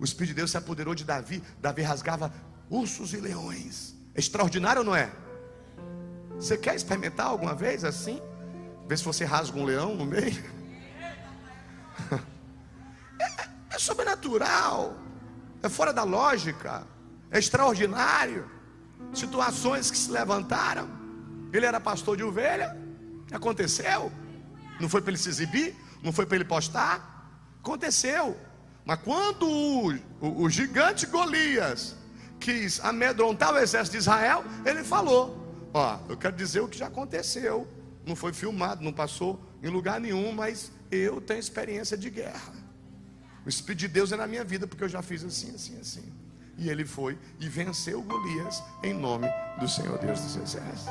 O 0.00 0.04
Espírito 0.04 0.28
de 0.30 0.36
Deus 0.36 0.52
se 0.52 0.56
apoderou 0.56 0.94
de 0.94 1.04
Davi. 1.04 1.42
Davi 1.60 1.82
rasgava 1.82 2.32
ursos 2.70 3.12
e 3.12 3.18
leões. 3.18 3.94
É 4.14 4.20
extraordinário 4.20 4.82
não 4.82 4.96
é? 4.96 5.12
Você 6.36 6.56
quer 6.56 6.74
experimentar 6.74 7.26
alguma 7.26 7.54
vez 7.54 7.84
assim? 7.84 8.18
Ver 8.88 8.96
se 8.96 9.04
você 9.04 9.26
rasga 9.26 9.58
um 9.58 9.66
leão 9.66 9.94
no 9.94 10.06
meio? 10.06 10.42
É, 13.18 13.74
é 13.76 13.78
sobrenatural. 13.78 14.96
É 15.62 15.68
fora 15.68 15.92
da 15.92 16.04
lógica. 16.04 16.86
É 17.30 17.38
extraordinário. 17.38 18.55
Situações 19.12 19.90
que 19.90 19.96
se 19.96 20.10
levantaram. 20.10 20.88
Ele 21.52 21.66
era 21.66 21.80
pastor 21.80 22.16
de 22.16 22.22
ovelha. 22.22 22.76
Aconteceu. 23.32 24.12
Não 24.80 24.88
foi 24.88 25.00
para 25.00 25.10
ele 25.10 25.18
se 25.18 25.28
exibir. 25.28 25.74
Não 26.02 26.12
foi 26.12 26.26
para 26.26 26.36
ele 26.36 26.44
postar. 26.44 27.30
Aconteceu. 27.60 28.36
Mas 28.84 29.00
quando 29.00 29.48
o, 29.48 29.92
o, 30.20 30.42
o 30.42 30.50
gigante 30.50 31.06
Golias 31.06 31.96
quis 32.38 32.78
amedrontar 32.80 33.52
o 33.52 33.58
exército 33.58 33.92
de 33.92 33.98
Israel, 33.98 34.44
ele 34.64 34.84
falou: 34.84 35.68
Ó, 35.74 35.98
eu 36.08 36.16
quero 36.16 36.36
dizer 36.36 36.60
o 36.60 36.68
que 36.68 36.78
já 36.78 36.86
aconteceu. 36.86 37.66
Não 38.06 38.14
foi 38.14 38.32
filmado, 38.32 38.84
não 38.84 38.92
passou 38.92 39.40
em 39.62 39.68
lugar 39.68 40.00
nenhum, 40.00 40.32
mas 40.32 40.70
eu 40.90 41.20
tenho 41.20 41.40
experiência 41.40 41.96
de 41.96 42.08
guerra. 42.08 42.54
O 43.44 43.48
Espírito 43.48 43.80
de 43.80 43.88
Deus 43.88 44.12
é 44.12 44.16
na 44.16 44.26
minha 44.26 44.44
vida, 44.44 44.66
porque 44.66 44.84
eu 44.84 44.88
já 44.88 45.02
fiz 45.02 45.24
assim, 45.24 45.54
assim, 45.54 45.78
assim. 45.78 46.12
E 46.58 46.70
ele 46.70 46.84
foi 46.84 47.18
e 47.38 47.48
venceu 47.48 48.02
Golias 48.02 48.62
em 48.82 48.94
nome 48.94 49.28
do 49.60 49.68
Senhor 49.68 49.98
Deus 49.98 50.20
dos 50.20 50.36
Exércitos. 50.36 50.86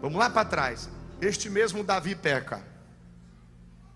Vamos 0.00 0.18
lá 0.18 0.28
para 0.28 0.44
trás. 0.44 0.88
Este 1.20 1.48
mesmo 1.48 1.82
Davi 1.82 2.14
peca. 2.14 2.62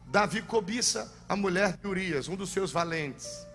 Davi 0.06 0.42
cobiça 0.42 1.12
a 1.28 1.36
mulher 1.36 1.76
de 1.76 1.86
Urias, 1.86 2.28
um 2.28 2.34
dos 2.34 2.50
seus 2.50 2.72
valentes. 2.72 3.46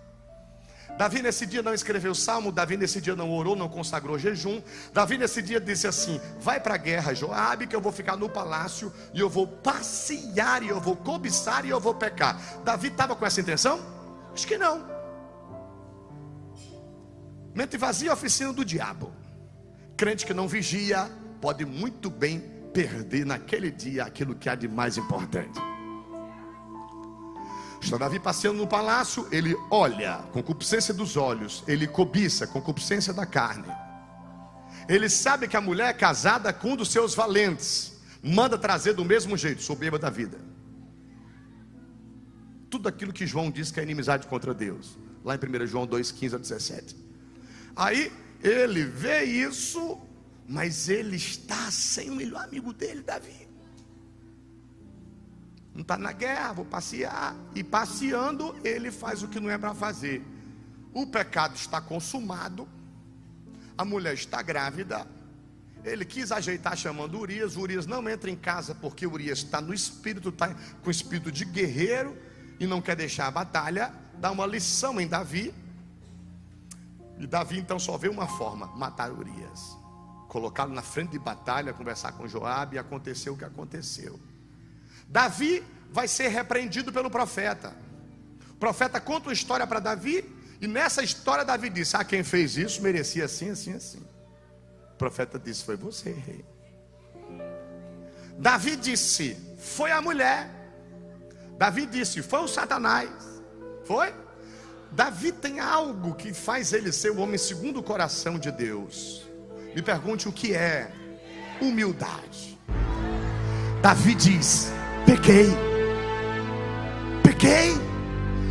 Davi 0.96 1.20
nesse 1.20 1.44
dia 1.44 1.62
não 1.62 1.74
escreveu 1.74 2.14
salmo, 2.14 2.50
Davi 2.50 2.76
nesse 2.76 3.00
dia 3.00 3.14
não 3.14 3.30
orou, 3.30 3.54
não 3.54 3.68
consagrou 3.68 4.18
jejum. 4.18 4.62
Davi 4.92 5.18
nesse 5.18 5.42
dia 5.42 5.60
disse 5.60 5.86
assim: 5.86 6.18
Vai 6.40 6.58
para 6.58 6.74
a 6.74 6.78
guerra, 6.78 7.12
Joabe, 7.12 7.66
que 7.66 7.76
eu 7.76 7.80
vou 7.80 7.92
ficar 7.92 8.16
no 8.16 8.28
palácio 8.30 8.90
e 9.12 9.20
eu 9.20 9.28
vou 9.28 9.46
passear 9.46 10.62
e 10.62 10.68
eu 10.68 10.80
vou 10.80 10.96
cobiçar 10.96 11.66
e 11.66 11.68
eu 11.68 11.78
vou 11.78 11.94
pecar. 11.94 12.40
Davi 12.64 12.88
estava 12.88 13.14
com 13.14 13.26
essa 13.26 13.40
intenção? 13.40 13.84
Acho 14.32 14.46
que 14.46 14.56
não. 14.56 14.95
Mente 17.56 17.78
vazia, 17.78 18.12
oficina 18.12 18.52
do 18.52 18.62
diabo. 18.62 19.10
Crente 19.96 20.26
que 20.26 20.34
não 20.34 20.46
vigia 20.46 21.10
pode 21.40 21.64
muito 21.64 22.10
bem 22.10 22.38
perder 22.74 23.24
naquele 23.24 23.70
dia 23.70 24.04
aquilo 24.04 24.34
que 24.34 24.46
há 24.50 24.54
de 24.54 24.68
mais 24.68 24.98
importante. 24.98 25.58
Está 27.80 27.96
Davi 27.96 28.20
passeando 28.20 28.58
no 28.58 28.66
palácio, 28.66 29.26
ele 29.32 29.56
olha, 29.70 30.18
concupiscência 30.32 30.92
dos 30.92 31.16
olhos, 31.16 31.64
ele 31.66 31.86
cobiça, 31.86 32.46
concupiscência 32.46 33.14
da 33.14 33.24
carne. 33.24 33.72
Ele 34.86 35.08
sabe 35.08 35.48
que 35.48 35.56
a 35.56 35.60
mulher 35.60 35.88
é 35.88 35.94
casada 35.94 36.52
com 36.52 36.72
um 36.72 36.76
dos 36.76 36.90
seus 36.90 37.14
valentes, 37.14 37.98
manda 38.22 38.58
trazer 38.58 38.92
do 38.92 39.04
mesmo 39.04 39.34
jeito, 39.34 39.62
soberba 39.62 39.98
da 39.98 40.10
vida. 40.10 40.38
Tudo 42.68 42.86
aquilo 42.86 43.14
que 43.14 43.26
João 43.26 43.50
diz 43.50 43.70
que 43.70 43.80
é 43.80 43.82
inimizade 43.82 44.26
contra 44.26 44.52
Deus, 44.52 44.98
lá 45.24 45.34
em 45.34 45.38
1 45.38 45.66
João 45.66 45.86
2, 45.86 46.12
15 46.12 46.34
a 46.34 46.38
17. 46.38 47.05
Aí 47.76 48.10
ele 48.42 48.84
vê 48.84 49.22
isso, 49.24 50.00
mas 50.48 50.88
ele 50.88 51.16
está 51.16 51.70
sem 51.70 52.10
o 52.10 52.16
melhor 52.16 52.42
amigo 52.44 52.72
dele, 52.72 53.02
Davi 53.02 53.46
não 55.76 55.82
está 55.82 55.98
na 55.98 56.10
guerra, 56.10 56.54
vou 56.54 56.64
passear. 56.64 57.36
E 57.54 57.62
passeando, 57.62 58.56
ele 58.64 58.90
faz 58.90 59.22
o 59.22 59.28
que 59.28 59.38
não 59.38 59.50
é 59.50 59.58
para 59.58 59.74
fazer. 59.74 60.24
O 60.92 61.06
pecado 61.06 61.54
está 61.54 61.80
consumado, 61.80 62.66
a 63.76 63.84
mulher 63.84 64.14
está 64.14 64.40
grávida. 64.40 65.06
Ele 65.84 66.04
quis 66.04 66.32
ajeitar 66.32 66.76
chamando 66.76 67.18
Urias. 67.18 67.56
Urias 67.56 67.86
não 67.86 68.08
entra 68.08 68.30
em 68.30 68.36
casa 68.36 68.74
porque 68.74 69.06
Urias 69.06 69.38
está 69.38 69.60
no 69.60 69.74
espírito, 69.74 70.30
está 70.30 70.54
com 70.82 70.88
o 70.88 70.90
espírito 70.90 71.30
de 71.30 71.44
guerreiro 71.44 72.16
e 72.58 72.66
não 72.66 72.80
quer 72.80 72.96
deixar 72.96 73.26
a 73.26 73.30
batalha. 73.30 73.92
Dá 74.18 74.30
uma 74.30 74.46
lição 74.46 74.98
em 74.98 75.06
Davi. 75.06 75.54
E 77.18 77.26
Davi 77.26 77.58
então 77.58 77.78
só 77.78 77.96
vê 77.96 78.08
uma 78.08 78.26
forma: 78.26 78.66
matar 78.76 79.10
Urias. 79.10 79.76
Colocá-lo 80.28 80.74
na 80.74 80.82
frente 80.82 81.12
de 81.12 81.18
batalha, 81.18 81.72
conversar 81.72 82.12
com 82.12 82.26
Joabe, 82.26 82.76
e 82.76 82.78
aconteceu 82.78 83.34
o 83.34 83.36
que 83.36 83.44
aconteceu. 83.44 84.18
Davi 85.08 85.64
vai 85.90 86.08
ser 86.08 86.28
repreendido 86.28 86.92
pelo 86.92 87.10
profeta. 87.10 87.74
O 88.50 88.56
profeta 88.56 89.00
conta 89.00 89.28
uma 89.28 89.32
história 89.32 89.66
para 89.66 89.80
Davi, 89.80 90.24
e 90.60 90.66
nessa 90.66 91.02
história 91.02 91.44
Davi 91.44 91.70
disse: 91.70 91.96
Ah, 91.96 92.04
quem 92.04 92.24
fez 92.24 92.56
isso 92.56 92.82
merecia 92.82 93.24
assim, 93.24 93.50
assim, 93.50 93.74
assim. 93.74 94.04
O 94.92 94.96
profeta 94.96 95.38
disse: 95.38 95.64
Foi 95.64 95.76
você, 95.76 96.12
rei. 96.12 96.44
Davi 98.38 98.76
disse: 98.76 99.36
Foi 99.58 99.90
a 99.90 100.00
mulher. 100.00 100.50
Davi 101.56 101.86
disse: 101.86 102.22
Foi 102.22 102.40
o 102.40 102.48
Satanás. 102.48 103.10
Foi? 103.84 104.12
Davi 104.92 105.32
tem 105.32 105.60
algo 105.60 106.14
que 106.14 106.32
faz 106.32 106.72
ele 106.72 106.92
ser 106.92 107.10
o 107.10 107.18
homem 107.18 107.38
segundo 107.38 107.80
o 107.80 107.82
coração 107.82 108.38
de 108.38 108.50
Deus. 108.50 109.26
Me 109.74 109.82
pergunte 109.82 110.28
o 110.28 110.32
que 110.32 110.54
é 110.54 110.90
humildade. 111.60 112.58
Davi 113.82 114.14
diz: 114.14 114.72
Pequei. 115.04 115.50
Pequei. 117.22 117.74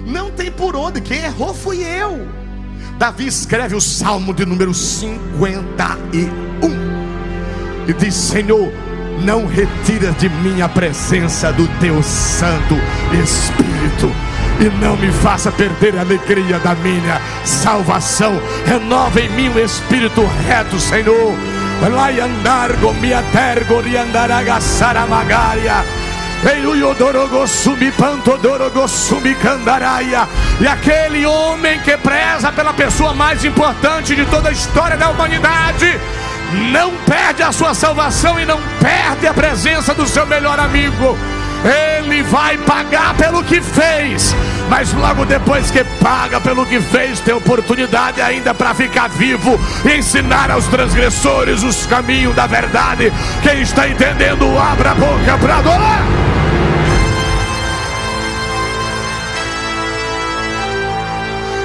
Não 0.05 0.31
tem 0.31 0.51
por 0.51 0.75
onde. 0.75 1.01
Quem 1.01 1.19
errou 1.23 1.53
fui 1.53 1.83
eu. 1.83 2.27
Davi 2.97 3.27
escreve 3.27 3.75
o 3.75 3.81
salmo 3.81 4.33
de 4.33 4.45
número 4.45 4.73
51 4.73 6.69
e 7.87 7.93
diz: 7.93 8.13
Senhor, 8.13 8.71
não 9.21 9.45
retira 9.45 10.11
de 10.13 10.29
mim 10.29 10.61
a 10.61 10.69
presença 10.69 11.51
do 11.51 11.67
teu 11.79 12.01
Santo 12.03 12.75
Espírito 13.23 14.11
e 14.59 14.69
não 14.81 14.95
me 14.95 15.11
faça 15.11 15.51
perder 15.51 15.97
a 15.97 16.01
alegria 16.01 16.59
da 16.59 16.75
minha 16.75 17.21
salvação. 17.43 18.39
Renova 18.65 19.19
em 19.19 19.29
mim 19.29 19.49
o 19.49 19.59
espírito 19.59 20.25
reto, 20.47 20.79
Senhor. 20.79 21.35
Lai 21.93 22.19
andar 22.19 22.73
gomia 22.77 23.23
tergo 23.33 23.81
riandaraga 23.81 24.61
saramagaria. 24.61 25.83
E 30.61 30.67
aquele 30.67 31.25
homem 31.25 31.79
que 31.79 31.97
preza 31.97 32.51
pela 32.51 32.73
pessoa 32.73 33.13
mais 33.13 33.43
importante 33.43 34.15
de 34.15 34.25
toda 34.25 34.49
a 34.49 34.51
história 34.51 34.95
da 34.95 35.09
humanidade, 35.09 35.99
não 36.71 36.91
perde 37.05 37.43
a 37.43 37.51
sua 37.51 37.73
salvação 37.73 38.39
e 38.39 38.45
não 38.45 38.59
perde 38.79 39.27
a 39.27 39.33
presença 39.33 39.93
do 39.93 40.07
seu 40.07 40.25
melhor 40.25 40.59
amigo. 40.59 41.17
Ele 41.63 42.21
vai 42.21 42.57
pagar 42.59 43.15
pelo 43.15 43.43
que 43.43 43.59
fez, 43.59 44.35
mas 44.69 44.93
logo 44.93 45.25
depois 45.25 45.71
que 45.71 45.83
paga 45.99 46.39
pelo 46.39 46.63
que 46.65 46.79
fez, 46.79 47.19
tem 47.19 47.33
oportunidade 47.33 48.21
ainda 48.21 48.53
para 48.53 48.75
ficar 48.75 49.09
vivo 49.09 49.59
e 49.83 49.97
ensinar 49.97 50.51
aos 50.51 50.67
transgressores 50.67 51.63
os 51.63 51.87
caminhos 51.87 52.35
da 52.35 52.45
verdade. 52.45 53.11
Quem 53.41 53.61
está 53.61 53.89
entendendo, 53.89 54.45
abra 54.59 54.91
a 54.91 54.95
boca 54.95 55.37
para 55.39 55.57
adorar. 55.57 56.05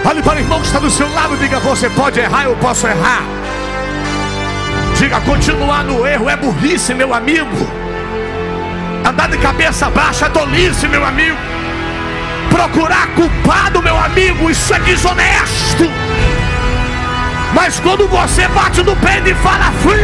Olhe 0.02 0.22
para 0.22 0.36
o 0.36 0.40
irmão 0.40 0.60
que 0.60 0.66
está 0.66 0.78
do 0.78 0.90
seu 0.90 1.12
lado 1.12 1.34
e 1.34 1.38
diga: 1.38 1.60
Você 1.60 1.90
pode 1.90 2.18
errar, 2.18 2.44
eu 2.44 2.56
posso 2.56 2.86
errar. 2.86 3.22
Diga: 5.00 5.18
Continuar 5.22 5.82
no 5.84 6.06
erro 6.06 6.28
é 6.28 6.36
burrice, 6.36 6.92
meu 6.92 7.14
amigo. 7.14 7.66
Andar 9.02 9.30
de 9.30 9.38
cabeça 9.38 9.88
baixa 9.88 10.26
é 10.26 10.28
tolice, 10.28 10.86
meu 10.88 11.02
amigo. 11.02 11.38
Procurar 12.50 13.06
culpado, 13.14 13.82
meu 13.82 13.96
amigo, 13.96 14.50
isso 14.50 14.74
é 14.74 14.78
desonesto. 14.80 15.90
Mas 17.54 17.80
quando 17.80 18.06
você 18.08 18.46
bate 18.48 18.82
no 18.82 18.94
peito 18.96 19.30
e 19.30 19.34
fala, 19.36 19.72
fui 19.80 19.96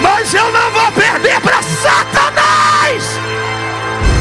mas 0.00 0.32
eu 0.32 0.50
não 0.50 0.70
vou 0.70 0.90
perder 0.92 1.38
para 1.42 1.62
Satanás. 1.62 3.20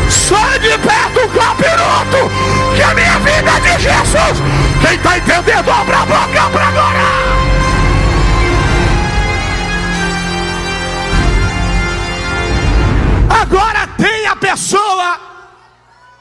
Sai 0.10 0.60
de 0.60 0.78
perto, 0.80 1.30
capiroto, 1.30 2.30
que 2.76 2.82
a 2.82 2.94
minha 2.94 3.20
vida 3.20 3.52
é 3.52 3.60
de 3.62 3.84
Jesus. 3.84 4.44
Quem 4.82 4.96
está 4.96 5.18
entendendo, 5.18 5.72
abra 5.72 6.00
a 6.00 6.06
boca 6.06 6.50
para 6.52 6.68
adorar. 6.68 7.51
Agora 13.42 13.88
tem 13.98 14.28
a 14.28 14.36
pessoa, 14.36 15.20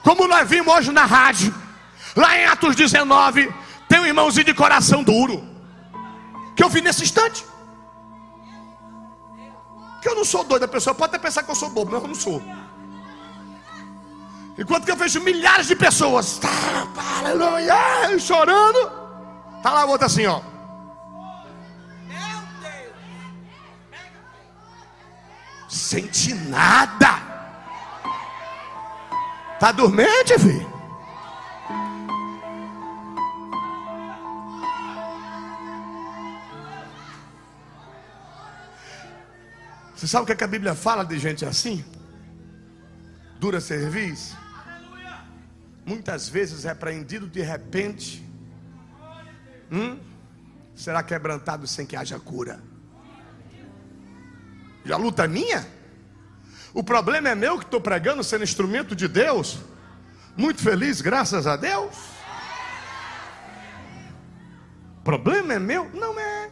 como 0.03 0.27
nós 0.27 0.49
vimos 0.49 0.75
hoje 0.75 0.91
na 0.91 1.05
rádio, 1.05 1.55
lá 2.17 2.37
em 2.37 2.47
Atos 2.47 2.75
19, 2.75 3.53
tem 3.89 4.01
um 4.01 4.07
irmãozinho 4.07 4.47
de 4.47 4.55
coração 4.55 5.03
duro, 5.03 5.47
que 6.57 6.65
eu 6.65 6.71
vi 6.71 6.81
nesse 6.81 7.03
instante. 7.03 7.45
Que 10.01 10.09
eu 10.09 10.15
não 10.15 10.25
sou 10.25 10.45
doido, 10.45 10.65
a 10.65 10.69
pessoa 10.69 10.95
pode 10.95 11.15
até 11.15 11.19
pensar 11.19 11.43
que 11.43 11.51
eu 11.51 11.55
sou 11.55 11.69
bobo, 11.69 11.93
mas 11.93 12.03
eu 12.03 12.09
não 12.09 12.15
sou. 12.15 12.43
Enquanto 14.59 14.85
que 14.87 14.91
eu 14.91 14.97
vejo 14.97 15.21
milhares 15.21 15.67
de 15.67 15.77
pessoas 15.77 16.39
tá, 16.39 16.49
chorando, 18.19 18.91
tá 19.63 19.73
lá 19.73 19.85
outra 19.85 20.07
assim, 20.07 20.27
ó. 20.27 20.41
Sente 25.71 26.35
nada. 26.35 27.21
Tá 29.61 29.71
dormente, 29.71 30.37
filho? 30.37 30.69
Você 39.95 40.09
sabe 40.09 40.25
o 40.25 40.27
que, 40.27 40.33
é 40.33 40.37
que 40.37 40.43
a 40.43 40.49
Bíblia 40.49 40.75
fala 40.75 41.05
de 41.05 41.19
gente 41.21 41.45
assim? 41.45 41.85
Dura 43.39 43.61
serviço? 43.61 44.37
Muitas 45.87 46.29
vezes 46.29 46.65
repreendido 46.65 47.29
de 47.29 47.43
repente, 47.43 48.27
hum, 49.71 50.01
será 50.75 51.03
quebrantado 51.03 51.67
sem 51.67 51.87
que 51.87 51.95
haja 51.95 52.19
cura. 52.19 52.61
E 54.85 54.93
a 54.93 54.97
luta 54.97 55.25
é 55.25 55.29
minha? 55.29 55.67
O 56.73 56.83
problema 56.85 57.29
é 57.29 57.35
meu 57.35 57.59
que 57.59 57.65
estou 57.65 57.81
pregando, 57.81 58.23
sendo 58.23 58.45
instrumento 58.45 58.95
de 58.95 59.09
Deus. 59.09 59.59
Muito 60.37 60.63
feliz, 60.63 61.01
graças 61.01 61.47
a 61.47 61.57
Deus. 61.57 61.95
O 64.99 65.03
problema 65.03 65.55
é 65.55 65.59
meu? 65.59 65.91
Não 65.93 66.19
é. 66.19 66.51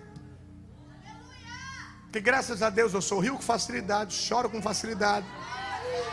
Porque 2.04 2.20
graças 2.20 2.62
a 2.62 2.70
Deus 2.70 2.94
eu 2.94 3.02
sorrio 3.02 3.36
com 3.36 3.42
facilidade, 3.42 4.14
choro 4.14 4.48
com 4.48 4.62
facilidade, 4.62 5.26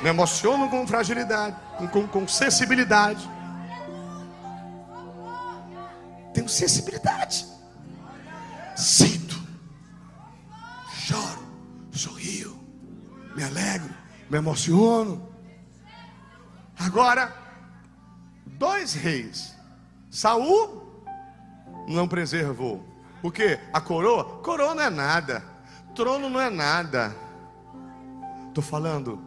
me 0.01 0.09
emociono 0.09 0.69
com 0.69 0.85
fragilidade, 0.85 1.55
com, 1.77 1.87
com, 1.87 2.07
com 2.07 2.27
sensibilidade. 2.27 3.27
Tenho 6.33 6.49
sensibilidade. 6.49 7.47
Sinto, 8.75 9.24
me 13.35 13.43
alegro, 13.43 13.93
me 14.29 14.37
emociono. 14.37 15.29
Agora, 16.77 17.33
dois 18.45 18.93
reis, 18.93 19.55
Saul 20.09 21.03
não 21.87 22.07
preservou. 22.07 22.83
O 23.21 23.31
que? 23.31 23.59
A 23.73 23.81
coroa? 23.81 24.39
Coroa 24.41 24.75
não 24.75 24.83
é 24.83 24.89
nada. 24.89 25.43
Trono 25.95 26.29
não 26.29 26.39
é 26.39 26.49
nada. 26.49 27.15
Estou 28.47 28.63
falando, 28.63 29.19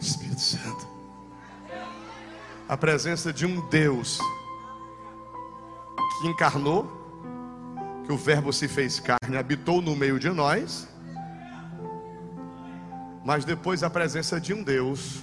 Espírito 0.00 0.40
Santo. 0.40 0.88
A 2.68 2.76
presença 2.76 3.32
de 3.32 3.44
um 3.44 3.68
Deus 3.68 4.18
que 6.20 6.28
encarnou, 6.28 6.86
que 8.04 8.12
o 8.12 8.16
Verbo 8.16 8.52
se 8.52 8.68
fez 8.68 9.00
carne, 9.00 9.36
habitou 9.36 9.82
no 9.82 9.94
meio 9.94 10.18
de 10.18 10.30
nós. 10.30 10.88
Mas 13.24 13.44
depois 13.44 13.82
a 13.82 13.90
presença 13.90 14.40
de 14.40 14.54
um 14.54 14.62
Deus 14.62 15.20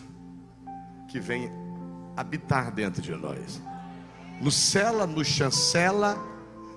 que 1.07 1.19
vem 1.19 1.51
habitar 2.15 2.71
dentro 2.71 3.01
de 3.01 3.15
nós. 3.15 3.61
Nos 4.41 4.55
cela, 4.55 5.07
nos 5.07 5.27
chancela, 5.27 6.17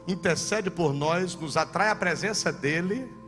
intercede 0.09 0.71
por 0.71 0.95
nós, 0.95 1.35
nos 1.35 1.57
atrai 1.57 1.91
a 1.91 1.95
presença 1.95 2.51
dele 2.51 3.21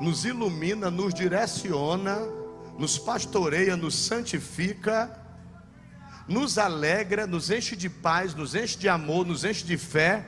nos 0.00 0.24
ilumina, 0.24 0.90
nos 0.90 1.12
direciona, 1.12 2.18
nos 2.78 2.98
pastoreia, 2.98 3.76
nos 3.76 3.94
santifica, 3.94 5.10
nos 6.26 6.58
alegra, 6.58 7.26
nos 7.26 7.50
enche 7.50 7.74
de 7.74 7.88
paz, 7.88 8.34
nos 8.34 8.54
enche 8.54 8.78
de 8.78 8.88
amor, 8.88 9.26
nos 9.26 9.44
enche 9.44 9.64
de 9.64 9.76
fé. 9.76 10.24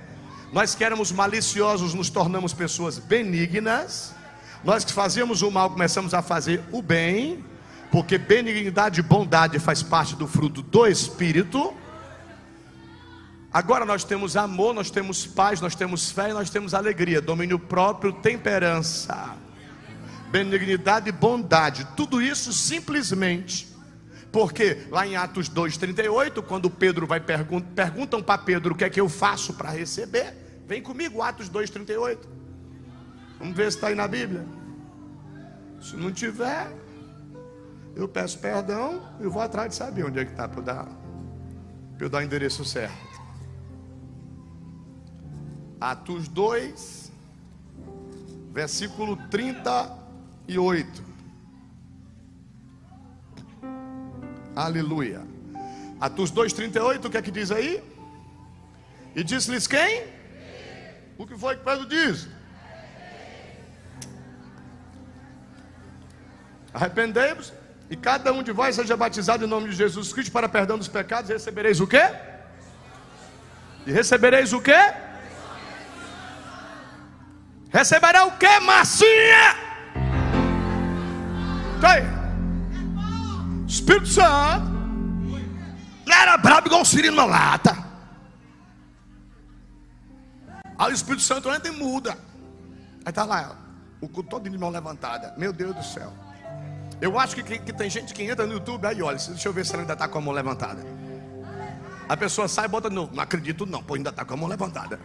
Nós 0.52 0.74
que 0.74 0.82
éramos 0.82 1.12
maliciosos, 1.12 1.94
nos 1.94 2.10
tornamos 2.10 2.52
pessoas 2.52 2.98
benignas. 2.98 4.14
Nós 4.62 4.84
que 4.84 4.92
fazíamos 4.92 5.42
o 5.42 5.50
mal, 5.50 5.70
começamos 5.70 6.12
a 6.14 6.22
fazer 6.22 6.62
o 6.70 6.82
bem, 6.82 7.44
porque 7.90 8.18
benignidade 8.18 9.00
e 9.00 9.02
bondade 9.02 9.58
faz 9.58 9.82
parte 9.82 10.14
do 10.14 10.26
fruto 10.26 10.62
do 10.62 10.86
Espírito. 10.86 11.74
Agora 13.52 13.84
nós 13.84 14.04
temos 14.04 14.36
amor, 14.36 14.74
nós 14.74 14.90
temos 14.90 15.26
paz, 15.26 15.60
nós 15.60 15.74
temos 15.74 16.10
fé 16.10 16.30
e 16.30 16.32
nós 16.32 16.50
temos 16.50 16.74
alegria, 16.74 17.20
domínio 17.20 17.58
próprio, 17.58 18.12
temperança 18.12 19.36
benignidade 20.30 21.08
e 21.08 21.12
bondade, 21.12 21.86
tudo 21.96 22.22
isso 22.22 22.52
simplesmente 22.52 23.68
porque 24.32 24.86
lá 24.90 25.04
em 25.04 25.16
Atos 25.16 25.48
2:38, 25.48 26.40
quando 26.42 26.70
Pedro 26.70 27.06
vai 27.06 27.18
pergun 27.18 27.60
perguntam 27.60 28.22
para 28.22 28.38
Pedro 28.38 28.74
o 28.74 28.76
que 28.76 28.84
é 28.84 28.90
que 28.90 29.00
eu 29.00 29.08
faço 29.08 29.54
para 29.54 29.70
receber, 29.70 30.62
vem 30.68 30.80
comigo 30.80 31.20
Atos 31.20 31.48
2:38. 31.48 32.39
Vamos 33.40 33.56
ver 33.56 33.72
se 33.72 33.78
está 33.78 33.88
aí 33.88 33.94
na 33.94 34.06
Bíblia. 34.06 34.46
Se 35.80 35.96
não 35.96 36.12
tiver, 36.12 36.70
eu 37.96 38.06
peço 38.06 38.38
perdão 38.38 39.02
e 39.18 39.26
vou 39.26 39.40
atrás 39.40 39.70
de 39.70 39.76
saber 39.76 40.04
onde 40.04 40.18
é 40.18 40.24
que 40.24 40.30
está 40.30 40.46
para 40.46 40.60
eu 40.60 40.64
dar, 40.64 40.86
para 41.96 42.06
eu 42.06 42.10
dar 42.10 42.18
o 42.18 42.22
endereço 42.22 42.64
certo. 42.64 42.94
Atos 45.80 46.28
2, 46.28 47.10
versículo 48.52 49.16
30 49.28 49.98
e 50.46 50.58
8. 50.58 51.02
Aleluia. 54.54 55.22
Atos 55.98 56.30
2,38, 56.30 57.06
o 57.06 57.10
que 57.10 57.16
é 57.16 57.22
que 57.22 57.30
diz 57.30 57.50
aí? 57.50 57.82
E 59.16 59.24
disse-lhes 59.24 59.66
quem? 59.66 60.04
O 61.16 61.26
que 61.26 61.36
foi 61.36 61.56
que 61.56 61.64
Pedro 61.64 61.86
diz? 61.86 62.28
Arrependei-vos 66.72 67.52
e 67.90 67.96
cada 67.96 68.32
um 68.32 68.42
de 68.42 68.52
vós 68.52 68.76
seja 68.76 68.96
batizado 68.96 69.44
em 69.44 69.48
nome 69.48 69.70
de 69.70 69.74
Jesus 69.76 70.12
Cristo 70.12 70.30
para 70.30 70.48
perdão 70.48 70.78
dos 70.78 70.88
pecados, 70.88 71.28
e 71.28 71.32
recebereis 71.32 71.80
o 71.80 71.86
quê? 71.86 72.02
E 73.86 73.90
recebereis 73.90 74.52
o 74.52 74.60
quê? 74.60 74.78
Receberá 77.72 78.26
o 78.26 78.36
quê, 78.36 78.60
massinha? 78.60 79.56
Tem. 81.80 82.20
Espírito 83.66 84.08
Santo. 84.08 84.68
Não 86.06 86.16
era 86.16 86.36
brabo 86.36 86.68
igual 86.68 86.82
o 86.82 86.84
Siri 86.84 87.10
na 87.10 87.24
lata. 87.24 87.76
Aí 90.78 90.92
o 90.92 90.94
Espírito 90.94 91.22
Santo 91.22 91.50
entra 91.50 91.72
e 91.72 91.76
muda. 91.76 92.16
Aí 93.04 93.12
tá 93.12 93.24
lá, 93.24 93.56
o 94.00 94.08
culto 94.08 94.30
todo 94.30 94.48
de 94.48 94.58
mão 94.58 94.70
levantada. 94.70 95.34
Meu 95.36 95.52
Deus 95.52 95.74
do 95.74 95.84
céu. 95.84 96.12
Eu 97.00 97.18
acho 97.18 97.34
que, 97.34 97.42
que, 97.42 97.58
que, 97.58 97.72
tem 97.72 97.88
gente 97.88 98.12
que 98.12 98.22
entra 98.22 98.46
no 98.46 98.52
YouTube 98.52 98.84
aí 98.86 99.02
olha, 99.02 99.16
deixa 99.16 99.48
eu 99.48 99.52
ver 99.52 99.64
se 99.64 99.72
ela 99.72 99.82
ainda 99.82 99.94
está 99.94 100.06
com 100.06 100.18
a 100.18 100.20
mão 100.20 100.34
levantada. 100.34 100.84
A 102.08 102.16
pessoa 102.16 102.46
sai 102.46 102.66
e 102.66 102.68
bota 102.68 102.90
no. 102.90 103.08
Não 103.12 103.22
acredito, 103.22 103.64
não, 103.64 103.82
pô, 103.82 103.94
ainda 103.94 104.10
está 104.10 104.24
com 104.24 104.34
a 104.34 104.36
mão 104.36 104.48
levantada. 104.48 105.00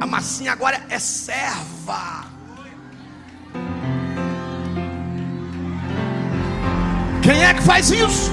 A 0.00 0.06
massinha 0.06 0.52
agora 0.52 0.82
é 0.88 0.98
serva. 0.98 2.24
Quem 7.22 7.44
é 7.44 7.54
que 7.54 7.62
faz 7.62 7.90
isso? 7.90 8.32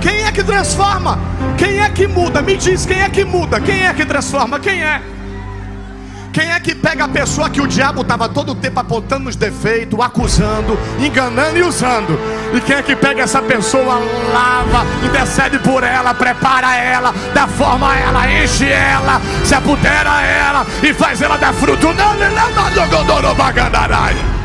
Quem 0.00 0.22
é 0.22 0.32
que 0.32 0.42
transforma? 0.42 1.18
Quem 1.58 1.80
é 1.80 1.90
que 1.90 2.06
muda? 2.06 2.40
Me 2.40 2.56
diz, 2.56 2.86
quem 2.86 3.00
é 3.00 3.10
que 3.10 3.24
muda? 3.24 3.60
Quem 3.60 3.82
é 3.82 3.92
que 3.92 4.06
transforma? 4.06 4.58
Quem 4.58 4.82
é? 4.82 5.02
Quem 6.32 6.52
é 6.52 6.60
que 6.60 6.74
pega 6.74 7.04
a 7.04 7.08
pessoa 7.08 7.50
que 7.50 7.60
o 7.60 7.66
diabo 7.66 8.02
estava 8.02 8.28
todo 8.28 8.52
o 8.52 8.54
tempo 8.54 8.78
apontando 8.78 9.28
os 9.28 9.34
defeitos, 9.34 9.98
acusando, 9.98 10.78
enganando 10.98 11.58
e 11.58 11.62
usando? 11.62 12.18
E 12.54 12.60
quem 12.60 12.76
é 12.76 12.82
que 12.82 12.94
pega 12.94 13.22
essa 13.22 13.42
pessoa, 13.42 14.00
lava, 14.32 14.86
intercede 15.04 15.58
por 15.58 15.82
ela, 15.82 16.14
prepara 16.14 16.76
ela, 16.76 17.12
dá 17.34 17.48
forma 17.48 17.92
a 17.92 17.98
ela, 17.98 18.32
enche 18.32 18.68
ela, 18.68 19.20
se 19.44 19.54
apodera 19.54 20.22
ela 20.22 20.66
e 20.82 20.94
faz 20.94 21.20
ela 21.20 21.36
dar 21.36 21.52
fruto? 21.52 21.88
Não, 21.88 22.14
não, 22.14 22.30
não, 22.30 22.50
não, 22.50 22.70
não, 22.70 22.86
não, 22.86 23.22
não, 23.22 23.22
não, 23.22 23.40
Ramaço. 23.80 24.39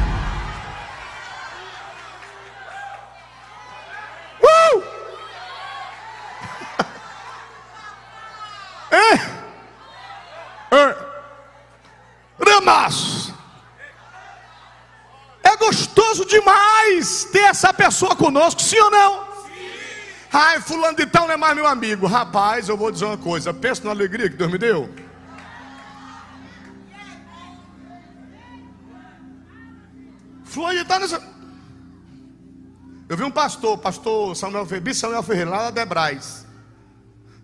Essa 17.56 17.74
pessoa 17.74 18.16
conosco, 18.16 18.62
sim 18.62 18.80
ou 18.80 18.92
não? 18.92 19.24
Sim. 19.46 19.70
Ai, 20.32 20.60
fulano 20.60 20.98
de 20.98 21.06
tal 21.06 21.26
não 21.26 21.34
é 21.34 21.38
mais 21.38 21.56
meu 21.56 21.66
amigo. 21.66 22.06
Rapaz, 22.06 22.68
eu 22.68 22.76
vou 22.76 22.92
dizer 22.92 23.06
uma 23.06 23.18
coisa. 23.18 23.54
Pensa 23.54 23.84
na 23.86 23.92
alegria 23.92 24.30
que 24.30 24.36
Deus 24.36 24.52
me 24.52 24.58
deu. 24.58 24.94
Fulano 30.44 30.78
de 30.78 30.86
tal 30.86 31.00
não 31.00 31.08
é 31.08 31.36
eu 33.08 33.16
vi 33.16 33.24
um 33.24 33.32
pastor, 33.32 33.78
pastor 33.78 34.36
Samuel 34.36 34.66
Ferreira, 34.66 34.94
Samuel 34.96 35.22
Ferreira, 35.22 35.50
lá 35.52 35.64
da 35.66 35.72
Debrais. 35.72 36.46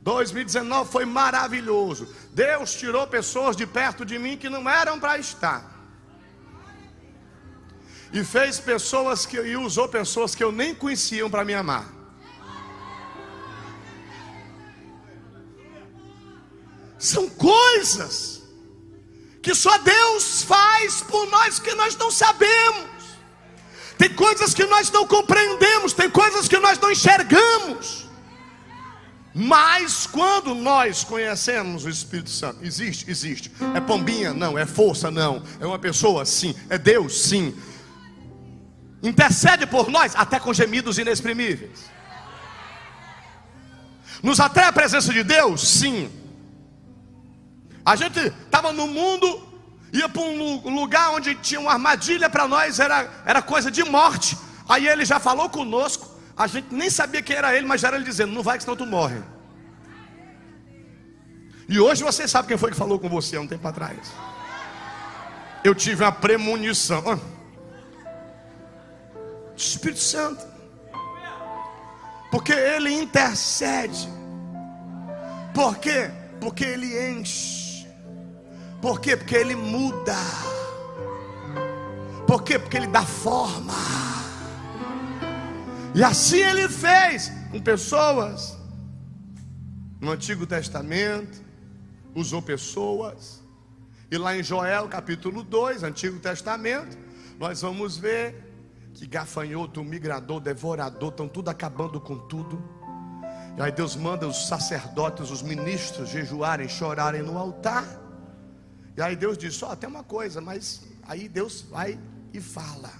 2019 0.01 0.91
foi 0.91 1.05
maravilhoso. 1.05 2.07
Deus 2.33 2.73
tirou 2.73 3.05
pessoas 3.05 3.55
de 3.55 3.67
perto 3.67 4.03
de 4.03 4.17
mim 4.17 4.35
que 4.37 4.49
não 4.49 4.67
eram 4.67 4.99
para 4.99 5.19
estar. 5.19 5.70
E 8.13 8.23
fez 8.23 8.59
pessoas 8.59 9.25
que 9.25 9.37
e 9.37 9.55
usou 9.55 9.87
pessoas 9.87 10.35
que 10.35 10.43
eu 10.43 10.51
nem 10.51 10.75
conheciam 10.75 11.29
para 11.29 11.45
me 11.45 11.53
amar. 11.53 12.01
São 16.99 17.29
coisas 17.29 18.43
que 19.41 19.55
só 19.55 19.77
Deus 19.79 20.43
faz 20.43 21.01
por 21.01 21.25
nós 21.27 21.57
que 21.57 21.73
nós 21.73 21.95
não 21.95 22.11
sabemos. 22.11 22.91
Tem 23.97 24.09
coisas 24.13 24.53
que 24.53 24.65
nós 24.65 24.91
não 24.91 25.07
compreendemos, 25.07 25.93
tem 25.93 26.09
coisas 26.09 26.47
que 26.47 26.57
nós 26.57 26.79
não 26.79 26.91
enxergamos. 26.91 28.09
Mas 29.33 30.05
quando 30.05 30.53
nós 30.53 31.03
conhecemos 31.03 31.85
o 31.85 31.89
Espírito 31.89 32.29
Santo, 32.29 32.63
existe, 32.63 33.09
existe. 33.09 33.51
É 33.73 33.79
pombinha? 33.79 34.33
Não. 34.33 34.57
É 34.57 34.65
força? 34.65 35.09
Não. 35.09 35.41
É 35.59 35.65
uma 35.65 35.79
pessoa? 35.79 36.25
Sim. 36.25 36.53
É 36.69 36.77
Deus? 36.77 37.21
Sim. 37.21 37.55
Intercede 39.01 39.65
por 39.65 39.89
nós 39.89 40.15
até 40.15 40.39
com 40.39 40.53
gemidos 40.53 40.97
inexprimíveis. 40.97 41.89
Nos 44.21 44.39
atrai 44.39 44.67
a 44.67 44.73
presença 44.73 45.11
de 45.11 45.23
Deus? 45.23 45.67
Sim. 45.67 46.11
A 47.83 47.95
gente 47.95 48.19
estava 48.19 48.71
no 48.71 48.87
mundo, 48.87 49.41
ia 49.91 50.07
para 50.07 50.21
um 50.21 50.75
lugar 50.75 51.11
onde 51.11 51.33
tinha 51.35 51.59
uma 51.59 51.71
armadilha 51.71 52.29
para 52.29 52.47
nós, 52.47 52.79
era, 52.79 53.09
era 53.25 53.41
coisa 53.41 53.71
de 53.71 53.83
morte. 53.83 54.37
Aí 54.69 54.87
ele 54.87 55.03
já 55.03 55.19
falou 55.19 55.49
conosco. 55.49 56.07
A 56.37 56.45
gente 56.47 56.73
nem 56.73 56.89
sabia 56.89 57.21
quem 57.21 57.35
era 57.35 57.55
ele, 57.55 57.65
mas 57.65 57.81
já 57.81 57.87
era 57.87 57.97
ele 57.97 58.05
dizendo: 58.05 58.31
Não 58.31 58.43
vai, 58.43 58.57
que 58.57 58.63
senão 58.63 58.77
tu 58.77 58.85
morre. 58.85 59.21
E 61.67 61.79
hoje 61.79 62.03
você 62.03 62.27
sabe 62.27 62.47
quem 62.47 62.57
foi 62.57 62.71
que 62.71 62.77
falou 62.77 62.99
com 62.99 63.09
você 63.09 63.37
há 63.37 63.41
um 63.41 63.47
tempo 63.47 63.67
atrás. 63.67 64.11
Eu 65.63 65.73
tive 65.73 66.03
uma 66.03 66.11
premonição. 66.11 67.19
Espírito 69.69 69.99
Santo. 69.99 70.45
Porque 72.31 72.53
ele 72.53 72.91
intercede. 72.91 74.07
Por 75.53 75.77
quê? 75.77 76.09
Porque 76.39 76.63
ele 76.63 77.11
enche. 77.11 77.87
Por 78.81 78.99
quê? 78.99 79.15
Porque 79.17 79.35
ele 79.35 79.55
muda. 79.55 80.15
Por 82.25 82.43
quê? 82.43 82.57
Porque 82.57 82.77
ele 82.77 82.87
dá 82.87 83.05
forma. 83.05 83.73
E 85.93 86.03
assim 86.03 86.39
ele 86.39 86.69
fez 86.69 87.31
com 87.51 87.59
pessoas 87.61 88.57
no 89.99 90.11
Antigo 90.11 90.47
Testamento, 90.47 91.41
usou 92.15 92.41
pessoas. 92.41 93.43
E 94.09 94.17
lá 94.17 94.35
em 94.35 94.41
Joel, 94.41 94.87
capítulo 94.87 95.43
2, 95.43 95.83
Antigo 95.83 96.19
Testamento, 96.19 96.97
nós 97.37 97.61
vamos 97.61 97.97
ver 97.97 98.50
que 98.93 99.07
gafanhoto, 99.07 99.83
migrador, 99.83 100.39
devorador, 100.39 101.09
estão 101.09 101.27
tudo 101.27 101.49
acabando 101.49 101.99
com 101.99 102.17
tudo. 102.17 102.61
E 103.57 103.61
aí 103.61 103.71
Deus 103.71 103.95
manda 103.95 104.27
os 104.27 104.47
sacerdotes, 104.47 105.29
os 105.29 105.41
ministros 105.41 106.09
jejuarem, 106.09 106.67
chorarem 106.69 107.21
no 107.21 107.37
altar. 107.37 107.85
E 108.95 109.01
aí 109.01 109.15
Deus 109.15 109.37
diz: 109.37 109.61
Ó, 109.63 109.71
oh, 109.71 109.75
tem 109.75 109.89
uma 109.89 110.03
coisa, 110.03 110.39
mas 110.41 110.87
aí 111.03 111.27
Deus 111.27 111.61
vai 111.61 111.99
e 112.33 112.39
fala. 112.39 112.91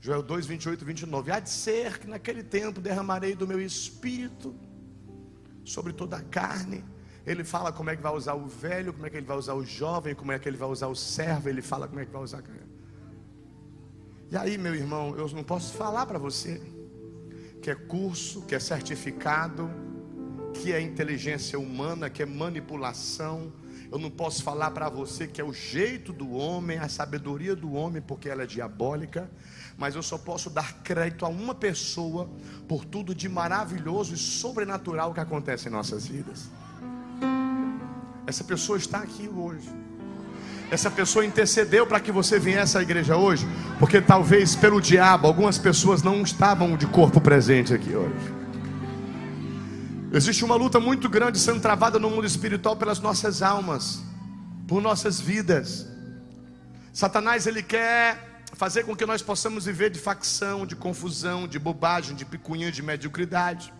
Joel 0.00 0.22
2, 0.22 0.46
28 0.46 0.82
e 0.82 0.84
29. 0.84 1.30
Há 1.30 1.40
de 1.40 1.48
ser 1.48 1.98
que 1.98 2.08
naquele 2.08 2.42
tempo 2.42 2.80
derramarei 2.80 3.36
do 3.36 3.46
meu 3.46 3.60
espírito 3.60 4.54
sobre 5.64 5.92
toda 5.92 6.16
a 6.16 6.22
carne. 6.22 6.84
Ele 7.24 7.44
fala 7.44 7.72
como 7.72 7.88
é 7.88 7.94
que 7.94 8.02
vai 8.02 8.12
usar 8.12 8.34
o 8.34 8.46
velho, 8.46 8.92
como 8.92 9.06
é 9.06 9.10
que 9.10 9.16
ele 9.16 9.26
vai 9.26 9.36
usar 9.36 9.54
o 9.54 9.64
jovem, 9.64 10.12
como 10.12 10.32
é 10.32 10.38
que 10.40 10.48
ele 10.48 10.56
vai 10.56 10.68
usar 10.68 10.88
o 10.88 10.96
servo. 10.96 11.48
Ele 11.48 11.62
fala 11.62 11.86
como 11.86 12.00
é 12.00 12.04
que 12.04 12.10
vai 12.10 12.20
usar. 12.20 12.42
E 14.32 14.36
aí, 14.36 14.56
meu 14.56 14.74
irmão, 14.74 15.14
eu 15.14 15.28
não 15.28 15.44
posso 15.44 15.74
falar 15.74 16.06
para 16.06 16.18
você 16.18 16.58
que 17.60 17.70
é 17.70 17.74
curso, 17.74 18.40
que 18.42 18.54
é 18.54 18.58
certificado, 18.58 19.70
que 20.54 20.72
é 20.72 20.80
inteligência 20.80 21.58
humana, 21.58 22.08
que 22.08 22.22
é 22.22 22.26
manipulação. 22.26 23.52
Eu 23.90 23.98
não 23.98 24.10
posso 24.10 24.42
falar 24.42 24.70
para 24.70 24.88
você 24.88 25.26
que 25.28 25.38
é 25.38 25.44
o 25.44 25.52
jeito 25.52 26.14
do 26.14 26.32
homem, 26.32 26.78
a 26.78 26.88
sabedoria 26.88 27.54
do 27.54 27.74
homem, 27.74 28.00
porque 28.00 28.26
ela 28.26 28.44
é 28.44 28.46
diabólica 28.46 29.30
mas 29.76 29.94
eu 29.94 30.02
só 30.02 30.18
posso 30.18 30.50
dar 30.50 30.82
crédito 30.82 31.24
a 31.24 31.28
uma 31.28 31.54
pessoa 31.54 32.30
por 32.68 32.84
tudo 32.84 33.14
de 33.14 33.28
maravilhoso 33.28 34.14
e 34.14 34.16
sobrenatural 34.16 35.12
que 35.12 35.20
acontece 35.20 35.68
em 35.68 35.72
nossas 35.72 36.06
vidas. 36.06 36.48
Essa 38.26 38.44
pessoa 38.44 38.78
está 38.78 38.98
aqui 38.98 39.28
hoje. 39.28 39.68
Essa 40.72 40.90
pessoa 40.90 41.22
intercedeu 41.22 41.86
para 41.86 42.00
que 42.00 42.10
você 42.10 42.38
viesse 42.38 42.78
à 42.78 42.80
igreja 42.80 43.14
hoje, 43.14 43.46
porque 43.78 44.00
talvez 44.00 44.56
pelo 44.56 44.80
diabo 44.80 45.26
algumas 45.26 45.58
pessoas 45.58 46.02
não 46.02 46.22
estavam 46.22 46.78
de 46.78 46.86
corpo 46.86 47.20
presente 47.20 47.74
aqui 47.74 47.94
hoje. 47.94 48.34
Existe 50.10 50.42
uma 50.42 50.54
luta 50.54 50.80
muito 50.80 51.10
grande 51.10 51.38
sendo 51.38 51.60
travada 51.60 51.98
no 51.98 52.08
mundo 52.08 52.26
espiritual 52.26 52.74
pelas 52.74 53.00
nossas 53.00 53.42
almas, 53.42 54.02
por 54.66 54.80
nossas 54.80 55.20
vidas. 55.20 55.86
Satanás 56.90 57.46
ele 57.46 57.62
quer 57.62 58.40
fazer 58.54 58.84
com 58.84 58.96
que 58.96 59.04
nós 59.04 59.20
possamos 59.20 59.66
viver 59.66 59.90
de 59.90 59.98
facção, 59.98 60.64
de 60.64 60.74
confusão, 60.74 61.46
de 61.46 61.58
bobagem, 61.58 62.16
de 62.16 62.24
picuinha, 62.24 62.72
de 62.72 62.80
mediocridade. 62.80 63.70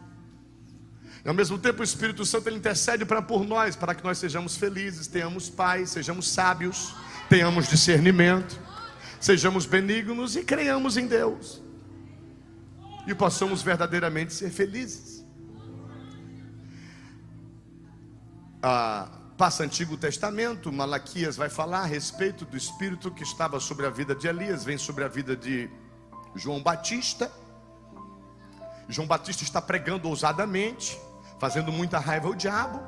E 1.24 1.28
ao 1.28 1.34
mesmo 1.34 1.58
tempo 1.58 1.80
o 1.80 1.84
Espírito 1.84 2.24
Santo 2.24 2.48
ele 2.48 2.56
intercede 2.56 3.04
para 3.04 3.22
por 3.22 3.44
nós, 3.44 3.76
para 3.76 3.94
que 3.94 4.02
nós 4.02 4.18
sejamos 4.18 4.56
felizes, 4.56 5.06
tenhamos 5.06 5.48
paz, 5.48 5.90
sejamos 5.90 6.28
sábios, 6.28 6.94
tenhamos 7.28 7.68
discernimento, 7.68 8.58
sejamos 9.20 9.64
benignos 9.64 10.34
e 10.34 10.42
creiamos 10.42 10.96
em 10.96 11.06
Deus. 11.06 11.62
E 13.06 13.14
possamos 13.14 13.62
verdadeiramente 13.62 14.32
ser 14.32 14.50
felizes. 14.50 15.24
Ah, 18.62 19.08
Passa 19.36 19.64
Antigo 19.64 19.96
Testamento, 19.96 20.70
Malaquias 20.70 21.36
vai 21.36 21.48
falar 21.48 21.80
a 21.80 21.84
respeito 21.84 22.44
do 22.44 22.56
espírito 22.56 23.10
que 23.10 23.24
estava 23.24 23.58
sobre 23.58 23.86
a 23.86 23.90
vida 23.90 24.14
de 24.14 24.28
Elias, 24.28 24.62
vem 24.62 24.78
sobre 24.78 25.02
a 25.02 25.08
vida 25.08 25.34
de 25.34 25.68
João 26.36 26.62
Batista. 26.62 27.28
João 28.88 29.08
Batista 29.08 29.42
está 29.42 29.60
pregando 29.60 30.08
ousadamente, 30.08 30.96
fazendo 31.42 31.72
muita 31.72 31.98
raiva 31.98 32.28
ao 32.28 32.36
diabo. 32.36 32.80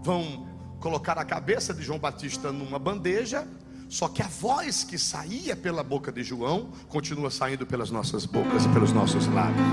Vão 0.00 0.46
colocar 0.78 1.18
a 1.18 1.24
cabeça 1.24 1.74
de 1.74 1.82
João 1.82 1.98
Batista 1.98 2.52
numa 2.52 2.78
bandeja, 2.78 3.44
só 3.88 4.06
que 4.06 4.22
a 4.22 4.28
voz 4.28 4.84
que 4.84 4.96
saía 4.96 5.56
pela 5.56 5.82
boca 5.82 6.12
de 6.12 6.22
João 6.22 6.70
continua 6.86 7.32
saindo 7.32 7.66
pelas 7.66 7.90
nossas 7.90 8.24
bocas 8.24 8.64
e 8.64 8.68
pelos 8.68 8.92
nossos 8.92 9.26
lábios. 9.26 9.66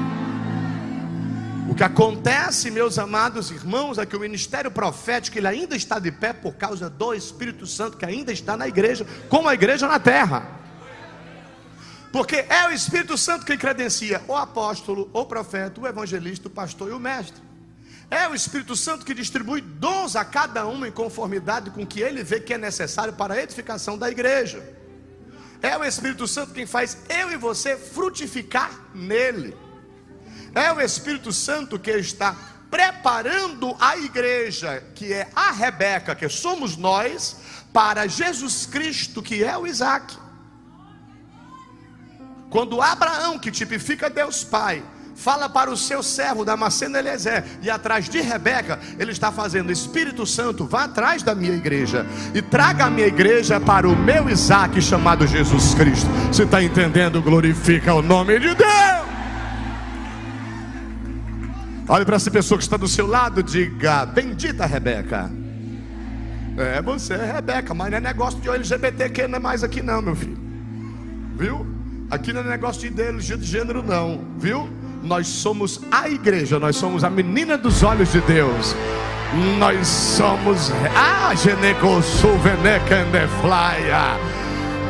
O 1.70 1.76
que 1.76 1.84
acontece, 1.84 2.72
meus 2.72 2.98
amados 2.98 3.52
irmãos, 3.52 4.00
é 4.00 4.06
que 4.06 4.18
o 4.18 4.20
ministério 4.20 4.72
profético 4.72 5.38
ele 5.38 5.48
ainda 5.48 5.76
está 5.76 6.00
de 6.00 6.12
pé 6.12 6.34
por 6.34 6.56
causa 6.56 6.90
do 6.90 7.14
Espírito 7.14 7.68
Santo 7.68 7.98
que 7.98 8.06
ainda 8.06 8.34
está 8.34 8.58
na 8.58 8.68
igreja, 8.68 9.06
como 9.30 9.48
a 9.48 9.54
igreja 9.54 9.88
na 9.88 10.00
terra. 10.00 10.44
Porque 12.12 12.48
é 12.50 12.68
o 12.68 12.72
Espírito 12.72 13.16
Santo 13.16 13.46
que 13.46 13.56
credencia 13.56 14.24
o 14.28 14.36
apóstolo, 14.36 15.08
o 15.14 15.24
profeta, 15.24 15.80
o 15.80 15.86
evangelista, 15.86 16.48
o 16.48 16.52
pastor 16.52 16.90
e 16.90 16.94
o 16.94 17.00
mestre. 17.00 17.46
É 18.10 18.28
o 18.28 18.36
Espírito 18.36 18.76
Santo 18.76 19.06
que 19.06 19.14
distribui 19.14 19.62
dons 19.62 20.16
a 20.16 20.24
cada 20.24 20.68
um 20.68 20.86
em 20.86 20.92
conformidade 20.92 21.72
com 21.72 21.84
o 21.84 21.88
que 21.88 22.02
ele 22.02 22.24
vê 22.24 22.40
que 22.40 22.54
é 22.54 22.58
necessário 22.58 23.14
para 23.14 23.34
a 23.34 23.42
edificação 23.42 23.98
da 23.98 24.10
igreja. 24.10 24.64
É 25.62 25.78
o 25.78 25.84
Espírito 25.84 26.28
Santo 26.28 26.54
quem 26.54 26.66
faz 26.66 26.98
eu 27.10 27.32
e 27.32 27.38
você 27.38 27.76
frutificar 27.76 28.72
nele. 28.94 29.58
É 30.54 30.72
o 30.72 30.80
Espírito 30.80 31.32
Santo 31.34 31.80
que 31.80 31.92
está 31.92 32.36
preparando 32.70 33.76
a 33.80 33.98
igreja, 33.98 34.84
que 34.94 35.12
é 35.12 35.30
a 35.36 35.52
Rebeca, 35.52 36.16
que 36.16 36.28
somos 36.30 36.78
nós, 36.78 37.38
para 37.74 38.08
Jesus 38.08 38.66
Cristo, 38.66 39.22
que 39.22 39.44
é 39.44 39.58
o 39.58 39.66
Isaac. 39.66 40.18
Quando 42.50 42.82
Abraão, 42.82 43.38
que 43.40 43.52
tipifica 43.52 44.10
Deus 44.10 44.44
Pai, 44.44 44.84
fala 45.16 45.50
para 45.50 45.72
o 45.72 45.78
seu 45.78 46.04
servo 46.04 46.44
Damasceno 46.46 46.98
Eliezer, 46.98 47.44
e 47.62 47.70
atrás 47.70 48.08
de 48.10 48.20
Rebeca, 48.22 48.80
ele 49.00 49.12
está 49.12 49.32
fazendo, 49.32 49.72
Espírito 49.72 50.26
Santo, 50.26 50.66
vá 50.66 50.84
atrás 50.84 51.24
da 51.24 51.34
minha 51.34 51.54
igreja, 51.54 52.06
e 52.34 52.42
traga 52.42 52.86
a 52.86 52.90
minha 52.90 53.08
igreja 53.08 53.60
para 53.60 53.88
o 53.88 53.96
meu 53.96 54.30
Isaac, 54.30 54.82
chamado 54.82 55.26
Jesus 55.26 55.74
Cristo. 55.74 56.10
Você 56.32 56.44
está 56.44 56.62
entendendo? 56.62 57.22
Glorifica 57.22 57.94
o 57.94 58.02
nome 58.02 58.40
de 58.40 58.54
Deus. 58.54 59.06
Olhe 61.88 62.04
para 62.04 62.16
essa 62.16 62.32
pessoa 62.32 62.58
que 62.58 62.64
está 62.64 62.78
do 62.78 62.88
seu 62.88 63.06
lado, 63.06 63.44
diga: 63.44 64.06
Bendita 64.06 64.66
Rebeca. 64.66 65.32
É, 66.58 66.82
você 66.82 67.14
é 67.14 67.34
Rebeca, 67.34 67.74
mas 67.74 67.92
não 67.92 67.98
é 67.98 68.02
negócio 68.02 68.40
de 68.40 68.50
LGBTQ, 68.50 69.28
não 69.28 69.38
é 69.38 69.42
mais 69.42 69.64
aqui, 69.64 69.82
não, 69.82 70.02
meu 70.02 70.16
filho. 70.16 70.38
Viu? 71.36 71.68
Aqui 72.10 72.32
não 72.32 72.42
é 72.42 72.44
negócio 72.44 72.82
de 72.82 72.88
ideologia 72.88 73.38
de 73.38 73.46
gênero, 73.46 73.84
não, 73.84 74.22
viu? 74.38 74.70
Nós 75.06 75.28
somos 75.28 75.80
a 75.92 76.10
igreja, 76.10 76.60
nós 76.60 76.76
somos 76.76 77.04
a 77.04 77.10
menina 77.12 77.56
dos 77.56 77.84
olhos 77.84 78.12
de 78.12 78.22
Deus. 78.22 78.76
Nós 79.60 79.88
somos. 79.88 80.72
Ah, 80.96 81.32
Geneco 81.36 82.02
Suveneca 82.02 83.06
Flya. 83.40 84.18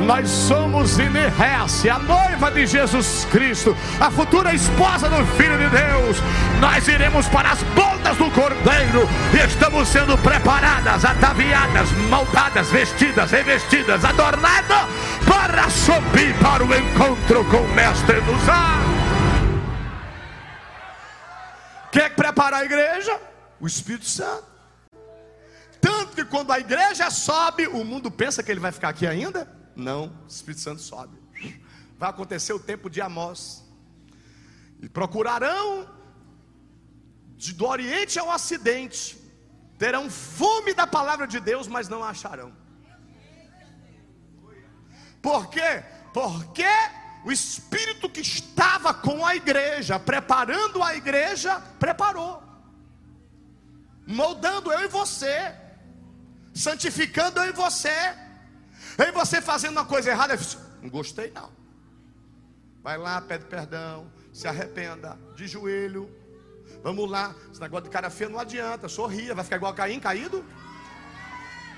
Nós 0.06 0.30
somos 0.30 0.98
Inerrece, 1.00 1.90
a 1.90 2.00
noiva 2.00 2.52
de 2.52 2.66
Jesus 2.66 3.28
Cristo, 3.30 3.76
a 4.00 4.10
futura 4.10 4.54
esposa 4.54 5.10
do 5.10 5.26
Filho 5.38 5.58
de 5.58 5.70
Deus. 5.70 6.18
Nós 6.62 6.88
iremos 6.88 7.28
para 7.28 7.52
as 7.52 7.64
bodas 7.64 8.18
do 8.18 8.30
Cordeiro 8.32 9.10
e 9.34 9.46
estamos 9.46 9.88
sendo 9.88 10.18
preparadas, 10.18 11.04
ataviadas, 11.04 11.92
moldadas, 12.10 12.70
vestidas, 12.70 13.32
revestidas, 13.32 14.04
adornadas 14.06 14.86
para 15.26 15.70
subir 15.70 16.34
para 16.42 16.64
o 16.64 16.74
encontro 16.74 17.44
com 17.46 17.58
o 17.58 17.76
Mestre 17.76 18.22
dos 18.22 18.50
ar. 18.50 18.95
Quer 21.96 22.14
preparar 22.14 22.62
a 22.62 22.66
igreja? 22.66 23.18
O 23.58 23.66
Espírito 23.66 24.04
Santo. 24.04 24.46
Tanto 25.80 26.14
que 26.14 26.26
quando 26.26 26.52
a 26.52 26.60
igreja 26.60 27.10
sobe, 27.10 27.68
o 27.68 27.86
mundo 27.86 28.12
pensa 28.12 28.44
que 28.44 28.52
ele 28.52 28.60
vai 28.60 28.74
ficar 28.74 28.90
aqui 28.90 29.08
ainda. 29.08 29.50
Não, 29.74 30.08
o 30.08 30.28
Espírito 30.28 30.60
Santo 30.60 30.82
sobe. 30.82 31.18
Vai 31.98 32.10
acontecer 32.10 32.52
o 32.52 32.60
tempo 32.60 32.90
de 32.90 33.00
Amós. 33.00 33.64
E 34.82 34.90
procurarão 34.90 35.90
de, 37.38 37.54
do 37.54 37.66
Oriente 37.66 38.20
ao 38.20 38.28
Ocidente. 38.28 39.18
Terão 39.78 40.10
fome 40.10 40.74
da 40.74 40.86
palavra 40.86 41.26
de 41.26 41.40
Deus, 41.40 41.66
mas 41.66 41.88
não 41.88 42.04
acharão. 42.04 42.52
Por 45.22 45.50
quê? 45.50 45.82
Porque 46.14 46.68
o 47.26 47.32
Espírito 47.32 48.10
que 48.10 48.22
estava 48.22 48.94
com 48.94 49.26
a 49.26 49.36
igreja, 49.36 50.00
preparando 50.00 50.82
a 50.82 50.96
igreja, 50.96 51.60
preparou, 51.80 52.42
moldando 54.08 54.72
eu 54.72 54.86
e 54.86 54.88
você, 54.88 55.54
santificando 56.54 57.40
eu 57.40 57.50
e 57.50 57.52
você, 57.52 58.16
Aí 58.98 59.12
você 59.12 59.42
fazendo 59.42 59.74
uma 59.74 59.86
coisa 59.86 60.12
errada, 60.12 60.38
não 60.82 60.90
gostei 60.90 61.32
não. 61.32 61.50
Vai 62.82 62.98
lá, 62.98 63.20
pede 63.20 63.46
perdão, 63.46 64.12
se 64.32 64.48
arrependa, 64.48 65.18
de 65.36 65.48
joelho. 65.48 66.10
Vamos 66.82 67.10
lá, 67.10 67.36
esse 67.52 67.60
negócio 67.60 67.86
de 67.86 67.90
cara 67.90 68.10
feia 68.10 68.30
não 68.30 68.40
adianta, 68.40 68.88
sorria, 68.88 69.36
vai 69.36 69.44
ficar 69.44 69.58
igual 69.58 69.72
a 69.72 69.76
Caim 69.76 70.00
caído? 70.00 70.46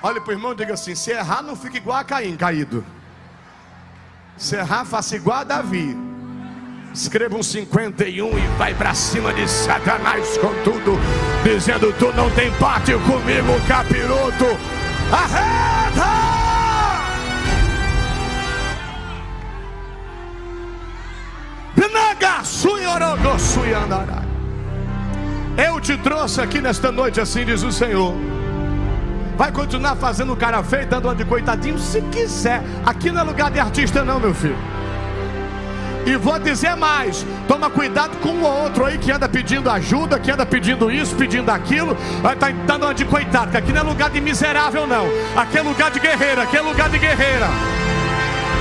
Olha 0.03 0.21
para 0.21 0.29
o 0.29 0.33
irmão 0.33 0.51
e 0.51 0.55
diga 0.55 0.73
assim: 0.73 0.93
se 0.93 1.11
errar, 1.11 1.41
não 1.41 1.55
fica 1.55 1.77
igual 1.77 1.97
a 1.97 2.03
Caim 2.03 2.37
caído. 2.37 2.85
Se 4.37 4.55
errar, 4.55 4.85
faça 4.85 5.15
igual 5.15 5.39
a 5.39 5.43
Davi. 5.43 5.97
Escreva 6.93 7.35
um 7.35 7.43
51 7.43 8.37
e 8.37 8.47
vai 8.57 8.73
para 8.73 8.93
cima 8.93 9.33
de 9.33 9.47
Satanás 9.47 10.37
com 10.37 10.53
tudo, 10.63 10.97
dizendo: 11.43 11.93
Tu 11.93 12.11
não 12.13 12.29
tem 12.31 12.51
parte 12.53 12.93
comigo, 12.93 13.67
capiroto. 13.67 14.45
Arreta! 15.11 16.27
Eu 25.57 25.81
te 25.81 25.97
trouxe 25.97 26.39
aqui 26.39 26.61
nesta 26.61 26.91
noite, 26.91 27.19
assim 27.19 27.43
diz 27.43 27.63
o 27.63 27.71
Senhor. 27.71 28.13
Vai 29.37 29.51
continuar 29.51 29.95
fazendo 29.95 30.35
cara 30.35 30.63
feio, 30.63 30.87
dando 30.87 31.05
uma 31.05 31.15
de 31.15 31.23
coitadinho, 31.23 31.77
se 31.77 32.01
quiser. 32.01 32.63
Aqui 32.83 33.11
não 33.11 33.21
é 33.21 33.23
lugar 33.23 33.51
de 33.51 33.59
artista, 33.59 34.03
não, 34.03 34.19
meu 34.19 34.33
filho. 34.33 34.57
E 36.07 36.15
vou 36.15 36.39
dizer 36.39 36.75
mais: 36.75 37.23
toma 37.47 37.69
cuidado 37.69 38.17
com 38.17 38.29
o 38.29 38.41
outro 38.41 38.85
aí 38.85 38.97
que 38.97 39.11
anda 39.11 39.29
pedindo 39.29 39.69
ajuda, 39.69 40.17
que 40.17 40.31
anda 40.31 40.45
pedindo 40.45 40.89
isso, 40.89 41.15
pedindo 41.15 41.51
aquilo, 41.51 41.95
vai 42.21 42.35
tá 42.35 42.49
dando 42.49 42.85
uma 42.85 42.95
de 42.95 43.05
coitado, 43.05 43.51
que 43.51 43.57
aqui 43.57 43.71
não 43.71 43.81
é 43.81 43.83
lugar 43.83 44.09
de 44.09 44.19
miserável, 44.19 44.87
não. 44.87 45.05
Aqui 45.35 45.57
é 45.57 45.61
lugar 45.61 45.91
de 45.91 45.99
guerreira, 45.99 46.43
aqui 46.43 46.57
é 46.57 46.61
lugar 46.61 46.89
de 46.89 46.97
guerreira. 46.97 47.47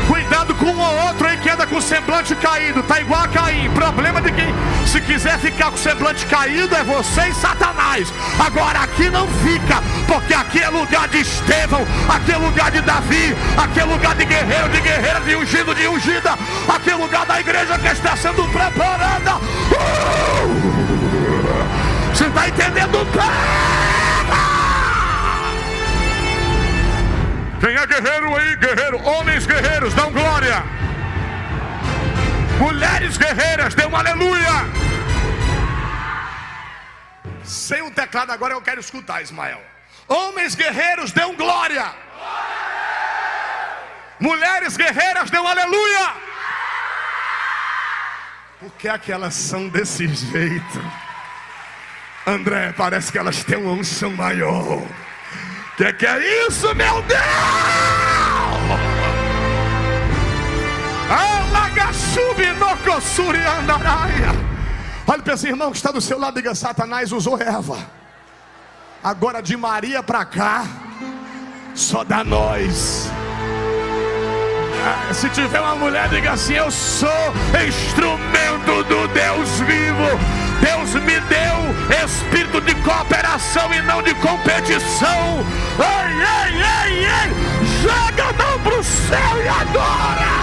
Cuidado 0.07 0.55
com 0.55 0.67
um 0.67 0.79
ou 0.79 1.07
outro 1.07 1.27
aí 1.27 1.37
que 1.37 1.51
anda 1.51 1.67
com 1.67 1.77
o 1.77 1.83
semblante 1.83 2.35
caído, 2.37 2.83
tá 2.83 3.01
igual 3.01 3.23
a 3.23 3.29
Caim. 3.29 3.69
Problema 3.71 4.21
de 4.21 4.31
quem, 4.33 4.55
se 4.87 5.01
quiser 5.01 5.39
ficar 5.39 5.71
com 5.71 5.77
o 5.77 5.79
semblante 5.79 6.25
caído, 6.27 6.75
é 6.75 6.85
você 6.85 7.29
e 7.29 7.35
Satanás. 7.35 8.13
Agora 8.39 8.81
aqui 8.81 9.11
não 9.11 9.27
fica, 9.27 9.83
porque 10.07 10.33
aqui 10.33 10.61
é 10.61 10.69
lugar 10.69 11.09
de 11.09 11.21
Estevão, 11.21 11.87
aqui 12.09 12.33
é 12.33 12.37
lugar 12.37 12.71
de 12.71 12.81
Davi, 12.83 13.37
aqui 13.57 13.81
é 13.81 13.85
lugar 13.85 14.15
de 14.15 14.25
guerreiro, 14.25 14.69
de 14.69 14.81
guerreira, 14.81 15.21
de 15.21 15.37
ungido, 15.37 15.75
de 15.75 15.89
ungida, 15.89 16.39
aqui 16.69 16.91
é 16.91 16.95
lugar 16.95 17.27
da 17.27 17.41
igreja 17.41 17.79
que 17.79 17.89
está 17.89 18.17
sendo 18.17 18.45
preparada. 18.53 19.37
Uh! 19.37 20.87
Você 22.15 22.27
está 22.27 22.49
entendendo? 22.49 23.05
Pega! 23.13 24.06
Quem 27.61 27.75
é 27.75 27.87
guerreiro 27.87 28.37
aí, 28.37 28.57
guerreiro? 28.57 29.03
Homens 29.03 29.47
guerreiros, 29.47 29.95
dão 29.95 30.13
glória. 30.13 30.63
Mulheres 32.59 33.17
guerreiras, 33.17 33.75
dê 33.75 33.87
um 33.87 33.97
aleluia. 33.97 34.53
Sem 37.43 37.83
o 37.83 37.91
teclado 37.91 38.31
agora 38.31 38.55
eu 38.55 38.61
quero 38.61 38.81
escutar, 38.81 39.23
Ismael. 39.23 39.61
Homens 40.07 40.55
guerreiros, 40.55 41.13
dê 41.13 41.25
um 41.25 41.35
glória. 41.35 41.95
Mulheres 44.21 44.77
guerreiras, 44.77 45.31
dê 45.31 45.39
um 45.39 45.47
aleluia. 45.47 46.15
Porque 48.61 48.89
aquelas 48.89 49.35
são 49.35 49.69
desse 49.69 50.07
jeito. 50.09 50.93
André, 52.27 52.73
parece 52.77 53.13
que 53.13 53.19
elas 53.19 53.45
têm 53.45 53.59
uma 53.59 53.73
unção 53.73 54.11
maior. 54.13 54.83
Que 55.77 55.93
que 55.93 56.07
é 56.07 56.47
isso, 56.47 56.75
meu 56.75 57.03
Deus? 57.03 57.21
Olha 65.07 65.23
para 65.23 65.35
esse 65.35 65.47
irmão 65.47 65.71
que 65.71 65.77
está 65.77 65.91
do 65.93 66.01
seu 66.01 66.19
lado 66.19 66.35
diga: 66.35 66.55
Satanás 66.55 67.13
usou 67.13 67.41
Eva. 67.41 67.79
Agora 69.05 69.43
de 69.43 69.57
Maria 69.57 70.03
para 70.03 70.25
cá, 70.25 70.65
só 71.75 72.03
dá 72.03 72.25
nós. 72.25 73.11
Ah, 74.85 75.13
se 75.13 75.29
tiver 75.31 75.61
uma 75.61 75.77
mulher, 75.77 76.09
diga 76.09 76.33
assim: 76.33 76.55
Eu 76.55 76.71
sou 76.71 77.11
instrumento 77.67 78.83
do 78.85 79.09
Deus 79.09 79.61
vivo. 79.61 80.46
Deus 80.61 80.95
me 80.95 81.21
deu 81.21 82.05
espírito 82.05 82.61
de 82.61 82.75
cooperação 82.77 83.73
e 83.73 83.83
não 83.83 84.03
de 84.03 84.15
competição. 84.15 85.45
Ei, 85.79 86.13
ei, 86.23 86.63
ei, 86.63 87.07
ei, 87.07 87.31
joga 87.83 88.25
a 88.25 88.33
mão 88.33 88.63
para 88.63 88.79
o 88.79 88.85
céu 88.85 89.43
e 89.45 89.49
adora. 89.49 90.37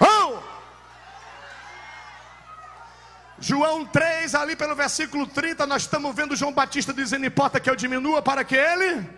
Oh! 0.00 0.38
João 3.38 3.84
3, 3.84 4.34
ali 4.34 4.56
pelo 4.56 4.74
versículo 4.74 5.26
30, 5.26 5.66
nós 5.66 5.82
estamos 5.82 6.14
vendo 6.14 6.36
João 6.36 6.52
Batista 6.52 6.92
dizendo: 6.92 7.26
importa 7.26 7.60
que 7.60 7.70
eu 7.70 7.76
diminua 7.76 8.22
para 8.22 8.44
que 8.44 8.56
ele 8.56 9.08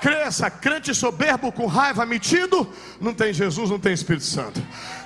cresça. 0.00 0.50
Crente 0.50 0.94
soberbo 0.94 1.50
com 1.52 1.66
raiva 1.66 2.04
metido, 2.06 2.68
não 3.00 3.12
tem 3.12 3.32
Jesus, 3.32 3.70
não 3.70 3.78
tem 3.78 3.92
Espírito 3.92 4.24
Santo. 4.24 4.62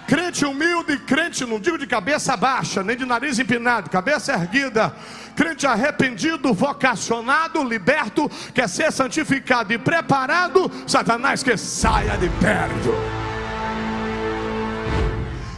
Crente 0.07 0.45
humilde, 0.45 0.99
crente, 0.99 1.45
não 1.45 1.61
digo 1.61 1.79
de 1.79 1.87
cabeça 1.87 2.37
baixa, 2.37 2.83
nem 2.83 2.97
de 2.97 3.07
nariz 3.07 3.39
empinado, 3.39 3.89
cabeça 3.91 4.33
erguida. 4.33 4.95
Crente 5.37 5.67
arrependido, 5.67 6.53
vocacionado, 6.53 7.63
liberto, 7.63 8.29
quer 8.53 8.69
ser 8.69 8.91
santificado 8.91 9.73
e 9.73 9.79
preparado, 9.79 10.71
Satanás 10.87 11.43
que 11.43 11.57
saia 11.57 12.17
de 12.17 12.29
perto. 12.29 12.93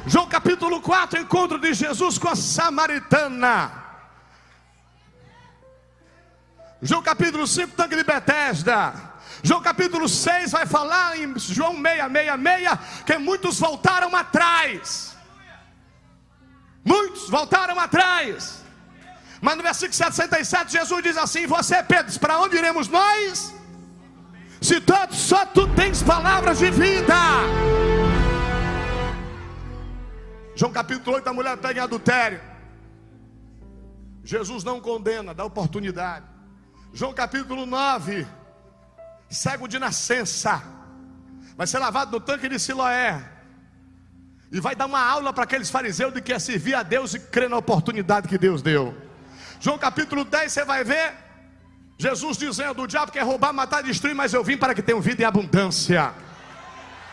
João 0.06 0.26
capítulo 0.26 0.80
4, 0.82 1.20
encontro 1.20 1.58
de 1.58 1.72
Jesus 1.72 2.18
com 2.18 2.28
a 2.28 2.36
samaritana. 2.36 3.72
João 6.82 7.00
capítulo 7.00 7.46
5, 7.46 7.74
tanque 7.74 7.96
de 7.96 8.04
Betesda. 8.04 9.11
João 9.42 9.60
capítulo 9.60 10.08
6 10.08 10.52
vai 10.52 10.66
falar 10.66 11.18
em 11.18 11.36
João 11.38 11.74
666 11.74 13.04
que 13.04 13.18
muitos 13.18 13.58
voltaram 13.58 14.14
atrás. 14.14 15.16
Muitos 16.84 17.28
voltaram 17.28 17.78
atrás. 17.78 18.62
Mas 19.40 19.56
no 19.56 19.62
versículo 19.62 19.94
67 19.94 20.72
Jesus 20.72 21.02
diz 21.02 21.16
assim: 21.16 21.46
Você, 21.46 21.82
Pedro, 21.82 22.18
para 22.20 22.38
onde 22.38 22.56
iremos 22.56 22.86
nós? 22.86 23.52
Se 24.60 24.80
tanto 24.80 25.14
só 25.14 25.44
tu 25.44 25.66
tens 25.74 26.02
palavras 26.02 26.58
de 26.58 26.70
vida. 26.70 27.14
João 30.54 30.70
capítulo 30.70 31.16
8, 31.16 31.28
a 31.28 31.32
mulher 31.32 31.56
pega 31.56 31.80
em 31.80 31.82
adultério. 31.82 32.40
Jesus 34.22 34.62
não 34.62 34.80
condena, 34.80 35.34
dá 35.34 35.44
oportunidade. 35.44 36.26
João 36.92 37.12
capítulo 37.12 37.66
9, 37.66 38.24
cego 39.34 39.66
de 39.66 39.78
nascença, 39.78 40.62
vai 41.56 41.66
ser 41.66 41.78
lavado 41.78 42.12
no 42.12 42.20
tanque 42.20 42.48
de 42.48 42.58
Siloé. 42.58 43.22
E 44.50 44.60
vai 44.60 44.76
dar 44.76 44.86
uma 44.86 45.00
aula 45.00 45.32
para 45.32 45.44
aqueles 45.44 45.70
fariseus 45.70 46.12
de 46.12 46.20
que 46.20 46.32
é 46.32 46.38
servir 46.38 46.74
a 46.74 46.82
Deus 46.82 47.14
e 47.14 47.18
crer 47.18 47.48
na 47.48 47.56
oportunidade 47.56 48.28
que 48.28 48.36
Deus 48.36 48.60
deu. 48.60 48.94
João 49.58 49.78
capítulo 49.78 50.24
10, 50.24 50.52
você 50.52 50.64
vai 50.64 50.84
ver 50.84 51.14
Jesus 51.98 52.36
dizendo: 52.36 52.82
O 52.82 52.86
diabo 52.86 53.12
quer 53.12 53.22
roubar, 53.22 53.52
matar, 53.52 53.82
destruir, 53.82 54.14
mas 54.14 54.34
eu 54.34 54.44
vim 54.44 54.56
para 54.56 54.74
que 54.74 54.82
tenham 54.82 55.00
vida 55.00 55.22
em 55.22 55.24
abundância. 55.24 56.12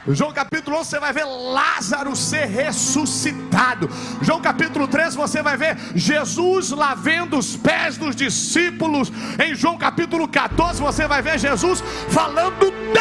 João 0.07 0.31
capítulo 0.31 0.77
11 0.77 0.89
você 0.89 0.99
vai 0.99 1.11
ver 1.13 1.25
Lázaro 1.25 2.15
ser 2.15 2.45
ressuscitado. 2.45 3.89
João 4.21 4.41
capítulo 4.41 4.87
13 4.87 5.17
você 5.17 5.41
vai 5.43 5.57
ver 5.57 5.77
Jesus 5.93 6.71
lavando 6.71 7.37
os 7.37 7.55
pés 7.57 7.97
dos 7.97 8.15
discípulos. 8.15 9.11
Em 9.43 9.53
João 9.53 9.77
capítulo 9.77 10.27
14 10.27 10.81
você 10.81 11.07
vai 11.07 11.21
ver 11.21 11.37
Jesus 11.37 11.83
falando 12.09 12.71
dele. 12.71 12.99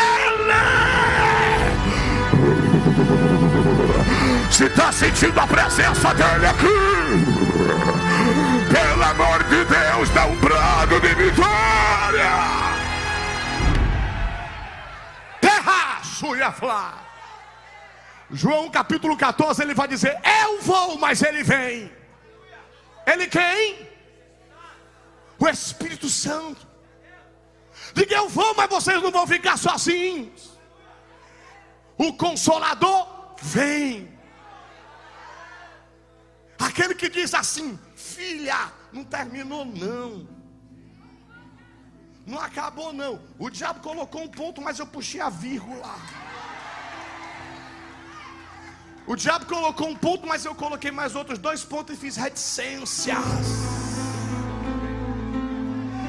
Se 4.51 4.65
está 4.65 4.91
sentindo 4.91 5.39
a 5.39 5.47
presença 5.47 6.13
dele 6.15 6.47
aqui, 6.47 6.67
pelo 8.73 9.05
amor 9.05 9.45
de 9.45 9.65
Deus, 9.65 10.11
dá 10.11 10.27
um 10.27 10.37
brado 10.37 11.01
de 11.01 11.15
vitória. 11.15 12.69
João 18.31 18.71
capítulo 18.71 19.17
14, 19.17 19.63
ele 19.63 19.75
vai 19.75 19.89
dizer: 19.89 20.19
Eu 20.43 20.61
vou, 20.61 20.99
mas 20.99 21.23
ele 21.23 21.43
vem. 21.43 21.91
Ele 23.07 23.27
quem? 23.27 23.89
O 25.39 25.49
Espírito 25.49 26.09
Santo. 26.09 26.67
Diga 27.95 28.17
eu 28.17 28.29
vou, 28.29 28.55
mas 28.55 28.69
vocês 28.69 29.03
não 29.03 29.11
vão 29.11 29.27
ficar 29.27 29.57
sozinhos. 29.57 30.59
O 31.97 32.13
Consolador 32.13 33.35
vem. 33.41 34.17
Aquele 36.59 36.95
que 36.95 37.09
diz 37.09 37.33
assim: 37.35 37.79
Filha, 37.97 38.73
não 38.93 39.05
terminou 39.05 39.65
não. 39.65 40.38
Não 42.29 42.39
acabou, 42.39 42.93
não. 42.93 43.19
O 43.39 43.49
diabo 43.49 43.81
colocou 43.81 44.23
um 44.23 44.29
ponto, 44.29 44.61
mas 44.61 44.79
eu 44.79 44.87
puxei 44.87 45.19
a 45.19 45.31
vírgula. 45.31 45.95
O 49.07 49.17
diabo 49.17 49.47
colocou 49.47 49.89
um 49.89 49.97
ponto, 49.97 50.27
mas 50.27 50.45
eu 50.45 50.55
coloquei 50.55 50.91
mais 50.91 51.15
outros 51.15 51.39
dois 51.39 51.65
pontos 51.65 51.97
e 51.97 51.99
fiz 51.99 52.17
reticências. 52.17 53.17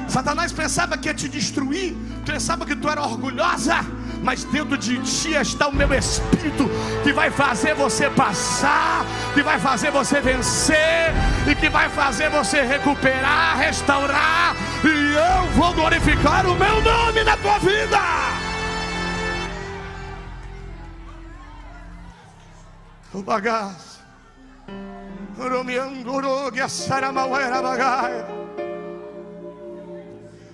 Satanás 0.09 0.51
pensava 0.51 0.97
que 0.97 1.07
ia 1.07 1.13
te 1.13 1.29
destruir, 1.29 1.95
pensava 2.25 2.65
que 2.65 2.75
tu 2.75 2.89
era 2.89 3.01
orgulhosa, 3.01 3.77
mas 4.21 4.43
dentro 4.43 4.77
de 4.77 4.99
ti 4.99 5.33
está 5.33 5.67
o 5.67 5.75
meu 5.75 5.93
espírito 5.93 6.69
que 7.03 7.13
vai 7.13 7.31
fazer 7.31 7.73
você 7.73 8.09
passar, 8.09 9.05
que 9.33 9.41
vai 9.41 9.59
fazer 9.59 9.91
você 9.91 10.19
vencer 10.19 11.11
e 11.49 11.55
que 11.55 11.69
vai 11.69 11.89
fazer 11.89 12.29
você 12.29 12.61
recuperar, 12.61 13.57
restaurar, 13.57 14.55
e 14.83 15.15
eu 15.15 15.51
vou 15.53 15.73
glorificar 15.73 16.45
o 16.45 16.55
meu 16.55 16.81
nome 16.81 17.23
na 17.23 17.37
tua 17.37 17.57
vida. 17.59 17.99
O 23.13 23.23
bagaço. 23.23 23.99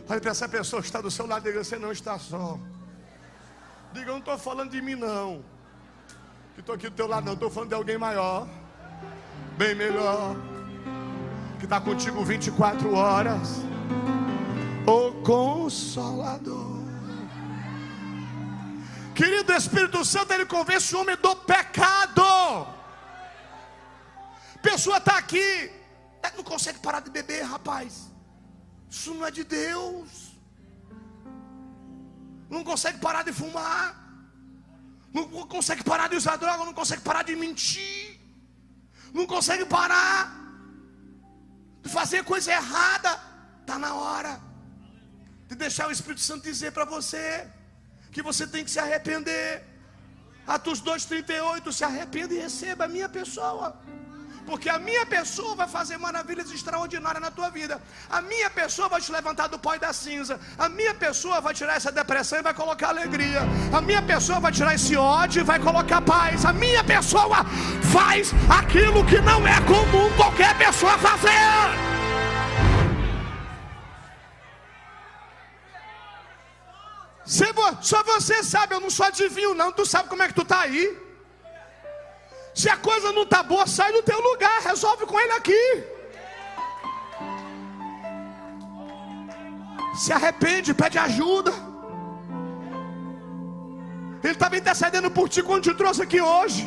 Olha 0.08 0.22
para 0.22 0.32
essa 0.32 0.48
pessoa 0.48 0.82
que 0.82 0.88
está 0.88 1.02
do 1.02 1.10
seu 1.10 1.26
lado 1.26 1.50
e 1.50 1.52
Você 1.52 1.78
não 1.78 1.92
está 1.92 2.20
só. 2.20 2.60
Diga, 3.96 4.10
eu 4.10 4.16
não 4.16 4.20
estou 4.20 4.38
falando 4.38 4.72
de 4.72 4.82
mim, 4.82 4.96
não. 4.96 5.42
Que 6.54 6.60
estou 6.60 6.76
aqui 6.76 6.90
do 6.90 6.96
teu 6.98 7.08
lado, 7.08 7.26
não. 7.26 7.34
Estou 7.34 7.50
falando 7.50 7.70
de 7.70 7.76
alguém 7.76 7.98
maior, 7.98 8.46
bem 9.58 9.74
melhor, 9.74 10.36
que 11.58 11.64
está 11.64 11.80
contigo 11.80 12.22
24 12.22 12.94
horas. 12.94 13.62
O 14.86 15.14
Consolador. 15.24 16.76
Querido 19.16 19.54
Espírito 19.54 20.04
Santo, 20.04 20.34
ele 20.34 20.46
convence 20.46 20.94
o 20.94 21.00
homem 21.00 21.16
do 21.16 21.34
pecado. 21.38 22.68
Pessoa 24.62 24.98
está 24.98 25.18
aqui, 25.18 25.72
não 26.36 26.44
consegue 26.44 26.80
parar 26.80 27.00
de 27.00 27.10
beber, 27.10 27.44
rapaz. 27.44 28.12
Isso 28.90 29.14
não 29.14 29.26
é 29.26 29.32
de 29.32 29.46
Deus. 29.46 30.25
Não 32.50 32.64
consegue 32.64 33.00
parar 33.00 33.24
de 33.24 33.34
fumar. 33.34 33.96
Não 35.14 35.28
consegue 35.48 35.84
parar 35.84 36.08
de 36.10 36.16
usar 36.16 36.36
droga. 36.36 36.66
Não 36.66 36.74
consegue 36.74 37.02
parar 37.02 37.24
de 37.24 37.36
mentir. 37.36 38.20
Não 39.14 39.26
consegue 39.26 39.66
parar 39.66 40.32
de 41.82 41.90
fazer 41.90 42.24
coisa 42.24 42.52
errada. 42.52 43.20
Está 43.62 43.80
na 43.80 43.94
hora 43.96 44.40
de 45.48 45.56
deixar 45.56 45.88
o 45.88 45.92
Espírito 45.92 46.22
Santo 46.22 46.44
dizer 46.44 46.72
para 46.72 46.86
você 46.86 47.48
que 48.12 48.22
você 48.22 48.46
tem 48.48 48.64
que 48.64 48.72
se 48.72 48.80
arrepender. 48.80 49.64
Atos 50.46 50.82
2,38, 50.82 51.72
se 51.72 51.84
arrependa 51.84 52.34
e 52.34 52.40
receba 52.40 52.86
a 52.86 52.88
minha 52.88 53.10
pessoa 53.10 53.80
porque 54.46 54.70
a 54.70 54.80
minha 54.80 55.06
pessoa 55.06 55.56
vai 55.56 55.68
fazer 55.68 55.98
maravilhas 55.98 56.52
extraordinárias 56.52 57.22
na 57.22 57.32
tua 57.32 57.50
vida. 57.50 57.82
A 58.10 58.22
minha 58.22 58.50
pessoa 58.50 58.88
vai 58.88 59.02
te 59.02 59.12
levantar 59.12 59.48
do 59.48 59.60
pó 59.60 59.76
e 59.76 59.80
da 59.80 59.92
cinza. 59.94 60.40
A 60.58 60.70
minha 60.70 60.94
pessoa 60.94 61.42
vai 61.42 61.54
tirar 61.54 61.76
essa 61.76 61.92
depressão 61.92 62.40
e 62.40 62.44
vai 62.44 62.54
colocar 62.54 62.90
alegria. 62.90 63.42
A 63.74 63.82
minha 63.82 64.02
pessoa 64.02 64.40
vai 64.40 64.52
tirar 64.52 64.76
esse 64.76 64.96
ódio 64.96 65.42
e 65.42 65.44
vai 65.44 65.60
colocar 65.60 66.02
paz. 66.02 66.46
A 66.46 66.54
minha 66.54 66.84
pessoa 66.84 67.40
faz 67.92 68.34
aquilo 68.60 69.06
que 69.06 69.20
não 69.22 69.48
é 69.48 69.60
comum 69.62 70.10
qualquer 70.16 70.58
pessoa 70.58 70.98
fazer. 70.98 71.96
Só 77.82 78.02
você 78.04 78.42
sabe, 78.44 78.74
eu 78.74 78.80
não 78.80 78.90
sou 78.90 79.06
adivinho, 79.06 79.54
não. 79.54 79.72
Tu 79.72 79.86
sabe 79.86 80.10
como 80.10 80.24
é 80.24 80.28
que 80.28 80.34
tu 80.34 80.42
está 80.42 80.62
aí? 80.62 81.05
Se 82.62 82.70
a 82.70 82.78
coisa 82.78 83.12
não 83.12 83.24
está 83.24 83.44
boa, 83.44 83.68
sai 83.68 83.92
do 83.92 84.02
teu 84.10 84.20
lugar, 84.30 84.62
resolve 84.62 85.06
com 85.06 85.20
ele 85.20 85.34
aqui. 85.34 85.64
Se 90.02 90.12
arrepende, 90.18 90.74
pede 90.74 90.98
ajuda. 90.98 91.52
Ele 94.24 94.34
estava 94.34 94.58
intercedendo 94.58 95.12
por 95.12 95.28
ti 95.28 95.44
quando 95.44 95.64
te 95.64 95.74
trouxe 95.74 96.02
aqui 96.02 96.22
hoje. 96.22 96.64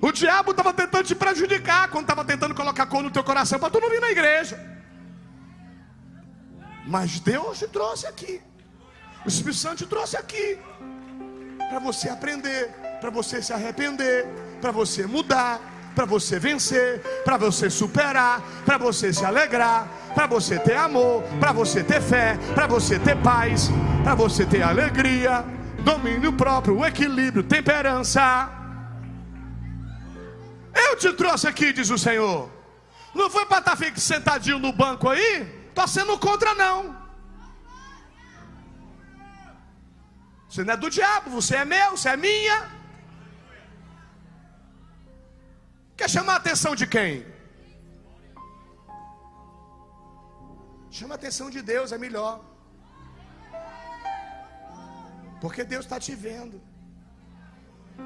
O 0.00 0.10
diabo 0.10 0.52
estava 0.52 0.72
tentando 0.72 1.04
te 1.04 1.14
prejudicar 1.14 1.88
quando 1.90 2.06
estava 2.06 2.24
tentando 2.24 2.54
colocar 2.54 2.86
cor 2.86 3.02
no 3.02 3.10
teu 3.10 3.22
coração 3.22 3.58
para 3.58 3.70
tu 3.70 3.78
não 3.78 3.90
vir 3.90 4.00
na 4.00 4.10
igreja. 4.10 4.56
Mas 6.86 7.20
Deus 7.20 7.58
te 7.58 7.68
trouxe 7.68 8.06
aqui. 8.06 8.40
O 9.24 9.28
Espírito 9.28 9.58
Santo 9.58 9.76
te 9.84 9.86
trouxe 9.86 10.16
aqui 10.16 10.58
para 11.68 11.78
você 11.78 12.08
aprender 12.08 12.74
para 13.02 13.10
você 13.10 13.42
se 13.42 13.52
arrepender, 13.52 14.24
para 14.60 14.70
você 14.70 15.04
mudar, 15.08 15.60
para 15.92 16.04
você 16.04 16.38
vencer, 16.38 17.00
para 17.24 17.36
você 17.36 17.68
superar, 17.68 18.40
para 18.64 18.78
você 18.78 19.12
se 19.12 19.24
alegrar, 19.24 19.88
para 20.14 20.28
você 20.28 20.56
ter 20.56 20.76
amor, 20.76 21.24
para 21.40 21.50
você 21.50 21.82
ter 21.82 22.00
fé, 22.00 22.38
para 22.54 22.68
você 22.68 23.00
ter 23.00 23.16
paz, 23.16 23.68
para 24.04 24.14
você 24.14 24.46
ter 24.46 24.62
alegria, 24.62 25.44
domínio 25.80 26.32
próprio, 26.34 26.84
equilíbrio, 26.84 27.42
temperança. 27.42 28.48
Eu 30.72 30.94
te 30.94 31.12
trouxe 31.14 31.48
aqui, 31.48 31.72
diz 31.72 31.90
o 31.90 31.98
Senhor. 31.98 32.48
Não 33.12 33.28
foi 33.28 33.44
para 33.46 33.58
estar 33.58 33.76
tá 33.76 33.92
sentadinho 33.96 34.60
no 34.60 34.72
banco 34.72 35.08
aí, 35.08 35.60
Estou 35.70 35.88
sendo 35.88 36.16
contra 36.18 36.54
não. 36.54 36.96
Você 40.48 40.62
não 40.62 40.74
é 40.74 40.76
do 40.76 40.88
diabo, 40.88 41.30
você 41.30 41.56
é 41.56 41.64
meu, 41.64 41.96
você 41.96 42.10
é 42.10 42.16
minha. 42.16 42.81
Quer 46.02 46.10
chamar 46.10 46.32
a 46.32 46.36
atenção 46.38 46.74
de 46.74 46.84
quem? 46.84 47.24
Chama 50.90 51.14
a 51.14 51.18
atenção 51.20 51.48
de 51.48 51.62
Deus, 51.62 51.92
é 51.92 51.96
melhor. 51.96 52.44
Porque 55.40 55.62
Deus 55.62 55.84
está 55.84 56.00
te 56.00 56.12
vendo. 56.16 56.60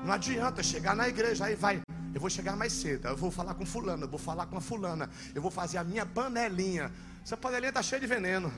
Não 0.05 0.13
adianta 0.13 0.63
chegar 0.63 0.95
na 0.95 1.09
igreja, 1.09 1.47
aí 1.47 1.55
vai. 1.55 1.81
Eu 2.15 2.21
vou 2.21 2.29
chegar 2.29 2.55
mais 2.55 2.75
cedo, 2.75 3.09
eu 3.09 3.17
vou 3.17 3.31
falar 3.31 3.55
com 3.55 3.65
fulano, 3.65 4.05
eu 4.05 4.11
vou 4.11 4.19
falar 4.19 4.45
com 4.45 4.59
a 4.59 4.61
fulana, 4.61 5.09
eu 5.35 5.41
vou 5.41 5.51
fazer 5.51 5.79
a 5.79 5.85
minha 5.85 6.05
panelinha. 6.05 6.93
Essa 7.25 7.35
panelinha 7.35 7.71
está 7.71 7.83
cheia 7.83 7.99
de 7.99 8.07
veneno. 8.07 8.53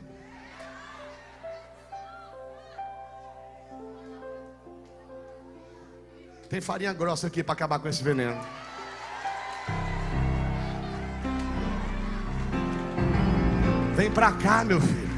Tem 6.50 6.60
farinha 6.60 6.92
grossa 6.92 7.28
aqui 7.28 7.44
para 7.44 7.52
acabar 7.52 7.78
com 7.78 7.86
esse 7.86 8.02
veneno. 8.02 8.67
Vem 13.98 14.12
para 14.12 14.30
cá, 14.30 14.62
meu 14.64 14.80
filho, 14.80 15.08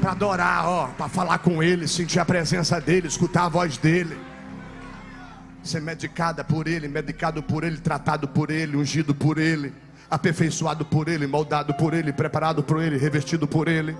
para 0.00 0.12
adorar, 0.12 0.66
ó, 0.66 0.86
para 0.88 1.06
falar 1.06 1.38
com 1.40 1.62
ele, 1.62 1.86
sentir 1.86 2.18
a 2.18 2.24
presença 2.24 2.80
dele, 2.80 3.08
escutar 3.08 3.44
a 3.44 3.48
voz 3.50 3.76
dele. 3.76 4.18
Ser 5.62 5.82
medicada 5.82 6.42
por 6.42 6.66
ele, 6.66 6.88
medicado 6.88 7.42
por 7.42 7.62
ele, 7.62 7.76
tratado 7.76 8.26
por 8.26 8.50
ele, 8.50 8.74
ungido 8.74 9.14
por 9.14 9.36
ele, 9.36 9.70
aperfeiçoado 10.08 10.82
por 10.82 11.08
ele, 11.08 11.26
moldado 11.26 11.74
por 11.74 11.92
ele, 11.92 12.10
preparado 12.10 12.62
por 12.62 12.82
ele, 12.82 12.96
revestido 12.96 13.46
por 13.46 13.68
ele. 13.68 13.94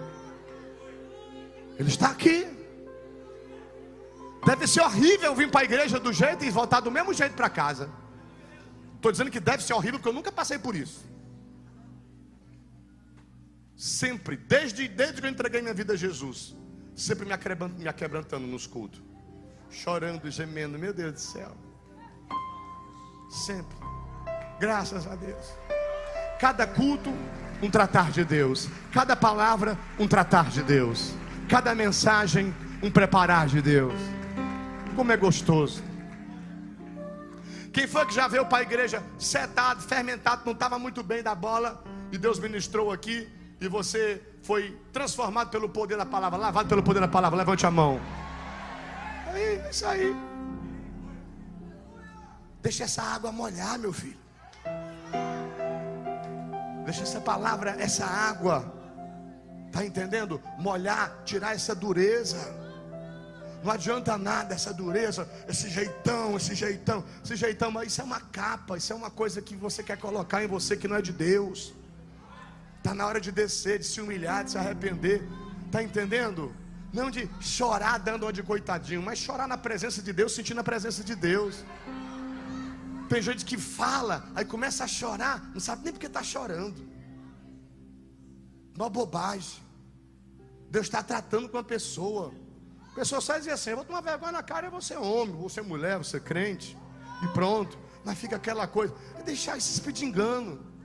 Ele 1.78 1.88
está 1.90 2.08
aqui. 2.08 2.46
Deve 4.46 4.66
ser 4.66 4.80
horrível 4.80 5.34
vir 5.34 5.50
para 5.50 5.60
a 5.60 5.64
igreja 5.64 6.00
do 6.00 6.10
jeito 6.10 6.42
e 6.42 6.48
voltar 6.48 6.80
do 6.80 6.90
mesmo 6.90 7.12
jeito 7.12 7.34
para 7.34 7.50
casa. 7.50 7.90
Estou 8.94 9.12
dizendo 9.12 9.30
que 9.30 9.40
deve 9.40 9.62
ser 9.62 9.74
horrível 9.74 9.98
porque 9.98 10.08
eu 10.08 10.14
nunca 10.14 10.32
passei 10.32 10.58
por 10.58 10.74
isso. 10.74 11.04
Sempre, 13.76 14.38
desde, 14.38 14.88
desde 14.88 15.20
que 15.20 15.26
eu 15.26 15.30
entreguei 15.30 15.60
minha 15.60 15.74
vida 15.74 15.92
a 15.92 15.96
Jesus, 15.96 16.56
sempre 16.94 17.26
me 17.26 17.32
aquebrantando, 17.34 17.78
me 17.78 17.86
aquebrantando 17.86 18.46
nos 18.46 18.66
cultos, 18.66 19.02
chorando, 19.70 20.30
gemendo, 20.30 20.78
meu 20.78 20.94
Deus 20.94 21.12
do 21.12 21.20
céu. 21.20 21.54
Sempre, 23.28 23.76
graças 24.58 25.06
a 25.06 25.14
Deus. 25.14 25.46
Cada 26.40 26.66
culto, 26.66 27.12
um 27.62 27.70
tratar 27.70 28.10
de 28.10 28.24
Deus, 28.24 28.66
cada 28.92 29.14
palavra, 29.14 29.78
um 29.98 30.08
tratar 30.08 30.48
de 30.48 30.62
Deus, 30.62 31.12
cada 31.46 31.74
mensagem, 31.74 32.54
um 32.82 32.90
preparar 32.90 33.46
de 33.46 33.60
Deus. 33.60 33.94
Como 34.94 35.12
é 35.12 35.18
gostoso. 35.18 35.82
Quem 37.74 37.86
foi 37.86 38.06
que 38.06 38.14
já 38.14 38.26
veio 38.26 38.46
para 38.46 38.58
a 38.58 38.62
igreja 38.62 39.02
setado, 39.18 39.82
fermentado, 39.82 40.42
não 40.46 40.52
estava 40.52 40.78
muito 40.78 41.02
bem 41.02 41.22
da 41.22 41.34
bola, 41.34 41.84
e 42.10 42.16
Deus 42.16 42.38
ministrou 42.38 42.90
aqui, 42.90 43.28
e 43.60 43.68
você 43.68 44.22
foi 44.42 44.78
transformado 44.92 45.50
pelo 45.50 45.68
poder 45.68 45.96
da 45.96 46.06
palavra, 46.06 46.38
lavado 46.38 46.68
pelo 46.68 46.82
poder 46.82 47.00
da 47.00 47.08
palavra, 47.08 47.38
levante 47.38 47.64
a 47.66 47.70
mão. 47.70 48.00
Aí, 49.32 49.58
é 49.58 49.70
isso 49.70 49.86
aí. 49.86 50.16
Deixa 52.62 52.84
essa 52.84 53.02
água 53.02 53.32
molhar, 53.32 53.78
meu 53.78 53.92
filho. 53.92 54.18
Deixa 56.84 57.02
essa 57.02 57.20
palavra, 57.20 57.76
essa 57.78 58.04
água, 58.04 58.72
tá 59.72 59.84
entendendo? 59.84 60.40
Molhar, 60.58 61.22
tirar 61.24 61.54
essa 61.54 61.74
dureza. 61.74 62.54
Não 63.64 63.72
adianta 63.72 64.16
nada 64.16 64.54
essa 64.54 64.72
dureza, 64.72 65.28
esse 65.48 65.68
jeitão, 65.68 66.36
esse 66.36 66.54
jeitão, 66.54 67.04
esse 67.24 67.34
jeitão, 67.34 67.70
mas 67.70 67.88
isso 67.88 68.00
é 68.00 68.04
uma 68.04 68.20
capa, 68.20 68.76
isso 68.76 68.92
é 68.92 68.96
uma 68.96 69.10
coisa 69.10 69.42
que 69.42 69.56
você 69.56 69.82
quer 69.82 69.98
colocar 69.98 70.44
em 70.44 70.46
você 70.46 70.76
que 70.76 70.86
não 70.86 70.96
é 70.96 71.02
de 71.02 71.12
Deus. 71.12 71.74
Está 72.86 72.94
na 72.94 73.04
hora 73.04 73.20
de 73.20 73.32
descer, 73.32 73.80
de 73.80 73.84
se 73.84 74.00
humilhar, 74.00 74.44
de 74.44 74.52
se 74.52 74.58
arrepender. 74.58 75.20
Está 75.66 75.82
entendendo? 75.82 76.54
Não 76.92 77.10
de 77.10 77.28
chorar 77.40 77.98
dando 77.98 78.22
uma 78.22 78.32
de 78.32 78.44
coitadinho, 78.44 79.02
mas 79.02 79.18
chorar 79.18 79.48
na 79.48 79.58
presença 79.58 80.00
de 80.00 80.12
Deus, 80.12 80.32
sentindo 80.32 80.60
a 80.60 80.62
presença 80.62 81.02
de 81.02 81.16
Deus. 81.16 81.64
Tem 83.08 83.20
gente 83.20 83.44
que 83.44 83.58
fala, 83.58 84.30
aí 84.36 84.44
começa 84.44 84.84
a 84.84 84.86
chorar, 84.86 85.50
não 85.52 85.58
sabe 85.58 85.82
nem 85.82 85.92
porque 85.92 86.06
está 86.06 86.22
chorando. 86.22 86.80
Uma 88.76 88.88
bobagem. 88.88 89.60
Deus 90.70 90.86
está 90.86 91.02
tratando 91.02 91.48
com 91.48 91.58
a 91.58 91.64
pessoa. 91.64 92.32
A 92.92 92.94
pessoa 92.94 93.20
só 93.20 93.36
diz 93.36 93.48
assim: 93.48 93.70
eu 93.70 93.78
vou 93.78 93.84
tomar 93.84 94.00
vergonha 94.00 94.30
na 94.30 94.44
cara, 94.44 94.68
eu 94.68 94.70
vou 94.70 94.80
ser 94.80 94.96
homem, 94.96 95.34
vou 95.34 95.48
ser 95.48 95.62
mulher, 95.62 95.96
vou 95.96 96.04
ser 96.04 96.20
crente. 96.20 96.78
E 97.20 97.26
pronto. 97.34 97.76
Mas 98.04 98.16
fica 98.16 98.36
aquela 98.36 98.68
coisa. 98.68 98.94
É 99.18 99.24
deixar 99.24 99.58
esse 99.58 99.72
espírito 99.72 99.98
de 99.98 100.04
engano. 100.04 100.75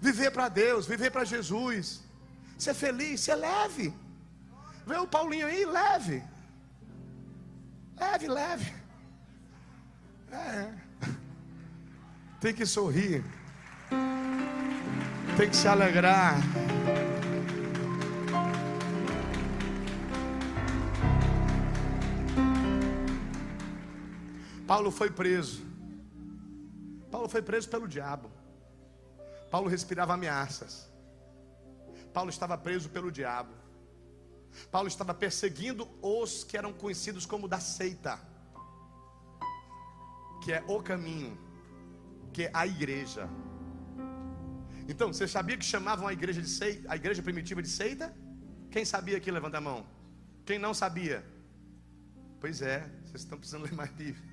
Viver 0.00 0.30
para 0.30 0.48
Deus, 0.48 0.86
viver 0.86 1.10
para 1.10 1.24
Jesus. 1.24 2.02
Ser 2.58 2.74
feliz, 2.74 3.20
ser 3.20 3.34
leve. 3.34 3.94
Vê 4.86 4.96
o 4.96 5.06
Paulinho 5.06 5.46
aí, 5.46 5.64
leve. 5.64 6.22
Leve, 7.96 8.28
leve. 8.28 8.72
É. 10.32 10.72
Tem 12.40 12.54
que 12.54 12.64
sorrir. 12.64 13.22
Tem 15.36 15.50
que 15.50 15.56
se 15.56 15.68
alegrar. 15.68 16.40
Paulo 24.66 24.90
foi 24.90 25.10
preso. 25.10 25.62
Paulo 27.10 27.28
foi 27.28 27.42
preso 27.42 27.68
pelo 27.68 27.86
diabo. 27.86 28.30
Paulo 29.50 29.68
respirava 29.68 30.14
ameaças. 30.14 30.90
Paulo 32.12 32.30
estava 32.30 32.56
preso 32.56 32.88
pelo 32.88 33.10
diabo. 33.10 33.52
Paulo 34.70 34.88
estava 34.88 35.14
perseguindo 35.14 35.88
os 36.02 36.44
que 36.44 36.56
eram 36.56 36.72
conhecidos 36.72 37.24
como 37.24 37.46
da 37.46 37.60
seita, 37.60 38.18
que 40.42 40.52
é 40.52 40.64
o 40.66 40.82
caminho, 40.82 41.38
que 42.32 42.44
é 42.44 42.50
a 42.52 42.66
igreja. 42.66 43.28
Então, 44.88 45.12
você 45.12 45.28
sabia 45.28 45.56
que 45.56 45.64
chamavam 45.64 46.08
a 46.08 46.12
igreja 46.12 46.42
de 46.42 46.48
seita, 46.48 46.92
a 46.92 46.96
igreja 46.96 47.22
primitiva 47.22 47.62
de 47.62 47.68
seita? 47.68 48.14
Quem 48.70 48.84
sabia 48.84 49.16
aqui 49.18 49.30
levanta 49.30 49.58
a 49.58 49.60
mão. 49.60 49.86
Quem 50.44 50.58
não 50.58 50.74
sabia? 50.74 51.24
Pois 52.40 52.60
é, 52.62 52.88
vocês 53.04 53.22
estão 53.22 53.38
precisando 53.38 53.64
ler 53.70 53.72
mais 53.72 53.90
Bíblia. 53.90 54.28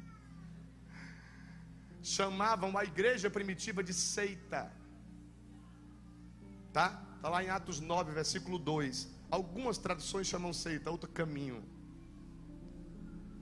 Chamavam 2.02 2.78
a 2.78 2.84
igreja 2.84 3.30
primitiva 3.30 3.84
de 3.84 3.94
seita. 3.94 4.72
Tá? 6.78 7.02
Está 7.16 7.28
lá 7.28 7.44
em 7.44 7.50
Atos 7.50 7.80
9, 7.80 8.12
versículo 8.12 8.60
2. 8.60 9.08
Algumas 9.32 9.80
traduções 9.80 10.28
chamam 10.28 10.54
seita, 10.54 10.92
outro 10.92 11.10
caminho. 11.10 11.64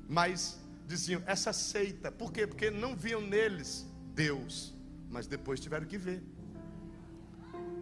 Mas 0.07 0.57
diziam 0.87 1.21
essa 1.25 1.51
seita, 1.51 2.09
por 2.09 2.31
quê? 2.31 2.47
Porque 2.47 2.71
não 2.71 2.95
viam 2.95 3.19
neles 3.19 3.85
Deus, 4.13 4.73
mas 5.09 5.27
depois 5.27 5.59
tiveram 5.59 5.85
que 5.85 5.97
ver. 5.97 6.23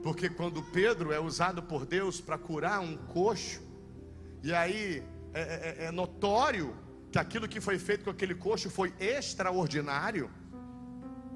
Porque 0.02 0.28
quando 0.28 0.64
Pedro 0.72 1.12
é 1.12 1.20
usado 1.20 1.62
por 1.62 1.86
Deus 1.86 2.20
para 2.20 2.36
curar 2.36 2.80
um 2.80 2.98
coxo, 2.98 3.62
e 4.42 4.52
aí 4.52 5.04
é, 5.36 5.42
é, 5.42 5.76
é, 5.84 5.86
é 5.86 5.92
notório 5.92 6.76
que 7.12 7.20
aquilo 7.20 7.48
que 7.48 7.62
foi 7.62 7.78
feito 7.78 8.06
com 8.06 8.10
aquele 8.10 8.34
coxo 8.34 8.72
foi 8.72 8.92
extraordinário, 9.00 10.32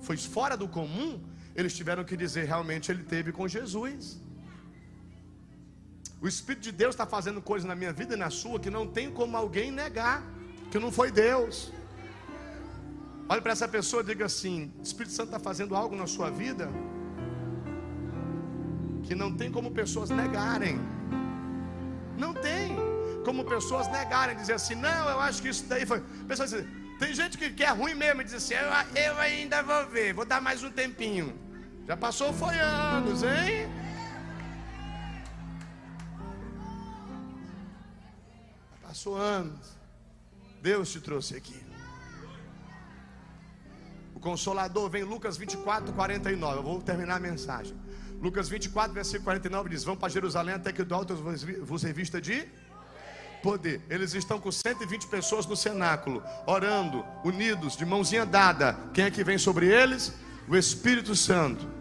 foi 0.02 0.18
fora 0.18 0.58
do 0.58 0.68
comum, 0.68 1.22
eles 1.58 1.76
tiveram 1.76 2.04
que 2.04 2.16
dizer 2.16 2.46
realmente 2.46 2.92
ele 2.92 3.04
teve 3.04 3.32
com 3.32 3.48
Jesus. 3.48 4.22
O 6.22 6.28
Espírito 6.28 6.64
de 6.64 6.72
Deus 6.72 6.94
está 6.94 7.06
fazendo 7.06 7.42
coisas 7.42 7.68
na 7.68 7.76
minha 7.76 7.92
vida 7.92 8.14
e 8.14 8.18
na 8.18 8.30
sua 8.30 8.60
que 8.60 8.70
não 8.70 8.86
tem 8.88 9.12
como 9.12 9.36
alguém 9.36 9.72
negar 9.72 10.24
que 10.72 10.78
não 10.78 10.92
foi 10.92 11.10
Deus. 11.12 11.72
Olhe 13.30 13.42
para 13.42 13.52
essa 13.52 13.68
pessoa 13.68 14.04
e 14.04 14.06
diga 14.06 14.26
assim: 14.26 14.72
o 14.80 14.84
Espírito 14.84 15.14
Santo 15.14 15.30
está 15.30 15.40
fazendo 15.40 15.76
algo 15.76 15.96
na 15.96 16.08
sua 16.08 16.30
vida 16.30 16.70
que 19.04 19.16
não 19.16 19.34
tem 19.34 19.52
como 19.52 19.72
pessoas 19.72 20.10
negarem. 20.10 20.80
Não 22.18 22.34
tem 22.34 22.76
como 23.24 23.44
pessoas 23.44 23.88
negarem, 23.92 24.36
dizer 24.36 24.54
assim, 24.54 24.76
não, 24.76 25.10
eu 25.10 25.20
acho 25.20 25.42
que 25.42 25.50
isso 25.50 25.66
daí 25.68 25.86
foi. 25.86 26.02
Pessoas 26.28 26.52
dizem, 26.52 26.68
tem 27.00 27.14
gente 27.14 27.38
que, 27.38 27.50
que 27.50 27.64
é 27.64 27.70
ruim 27.70 27.94
mesmo 27.94 28.22
e 28.22 28.26
diz 28.26 28.34
assim, 28.34 28.54
eu, 28.54 29.02
eu 29.02 29.18
ainda 29.20 29.62
vou 29.62 29.88
ver, 29.88 30.14
vou 30.14 30.26
dar 30.26 30.42
mais 30.42 30.64
um 30.64 30.72
tempinho. 30.72 31.47
Já 31.88 31.96
passou 31.96 32.34
foi 32.34 32.54
anos, 32.60 33.24
hein? 33.24 33.70
Passou 38.82 39.16
anos. 39.16 39.78
Deus 40.62 40.92
te 40.92 41.00
trouxe 41.00 41.38
aqui. 41.38 41.56
O 44.14 44.20
Consolador 44.20 44.90
vem 44.90 45.04
Lucas 45.04 45.38
24, 45.38 45.94
49. 45.94 46.58
Eu 46.58 46.64
vou 46.64 46.82
terminar 46.82 47.16
a 47.16 47.20
mensagem. 47.22 47.74
Lucas 48.22 48.50
24, 48.50 48.92
versículo 48.94 49.24
49 49.24 49.70
diz: 49.70 49.86
Vão 49.86 49.96
para 49.96 50.10
Jerusalém 50.10 50.56
até 50.56 50.74
que 50.74 50.84
do 50.84 50.94
alto 50.94 51.16
vos 51.16 51.84
revista 51.84 52.20
de 52.20 52.50
poder. 53.42 53.82
Eles 53.90 54.14
estão 54.14 54.42
com 54.42 54.52
120 54.52 55.08
pessoas 55.08 55.46
no 55.46 55.56
cenáculo, 55.56 56.22
orando, 56.46 57.06
unidos, 57.24 57.78
de 57.78 57.86
mãozinha 57.86 58.26
dada. 58.26 58.78
Quem 58.94 59.06
é 59.06 59.12
que 59.12 59.24
vem 59.24 59.38
sobre 59.38 59.68
eles? 59.68 60.14
O 60.50 60.56
Espírito 60.56 61.16
Santo 61.16 61.77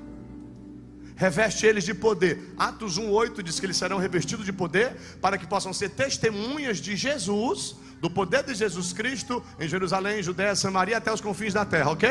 reveste 1.16 1.66
eles 1.66 1.84
de 1.84 1.94
poder. 1.94 2.54
Atos 2.56 2.98
1:8 2.98 3.42
diz 3.42 3.58
que 3.58 3.66
eles 3.66 3.76
serão 3.76 3.98
revestidos 3.98 4.44
de 4.44 4.52
poder 4.52 4.94
para 5.20 5.36
que 5.38 5.46
possam 5.46 5.72
ser 5.72 5.88
testemunhas 5.88 6.78
de 6.78 6.94
Jesus, 6.94 7.74
do 8.00 8.10
poder 8.10 8.44
de 8.44 8.54
Jesus 8.54 8.92
Cristo 8.92 9.42
em 9.58 9.66
Jerusalém, 9.66 10.22
Judéia, 10.22 10.54
Samaria 10.54 10.98
até 10.98 11.12
os 11.12 11.20
confins 11.20 11.54
da 11.54 11.64
terra, 11.64 11.90
OK? 11.90 12.08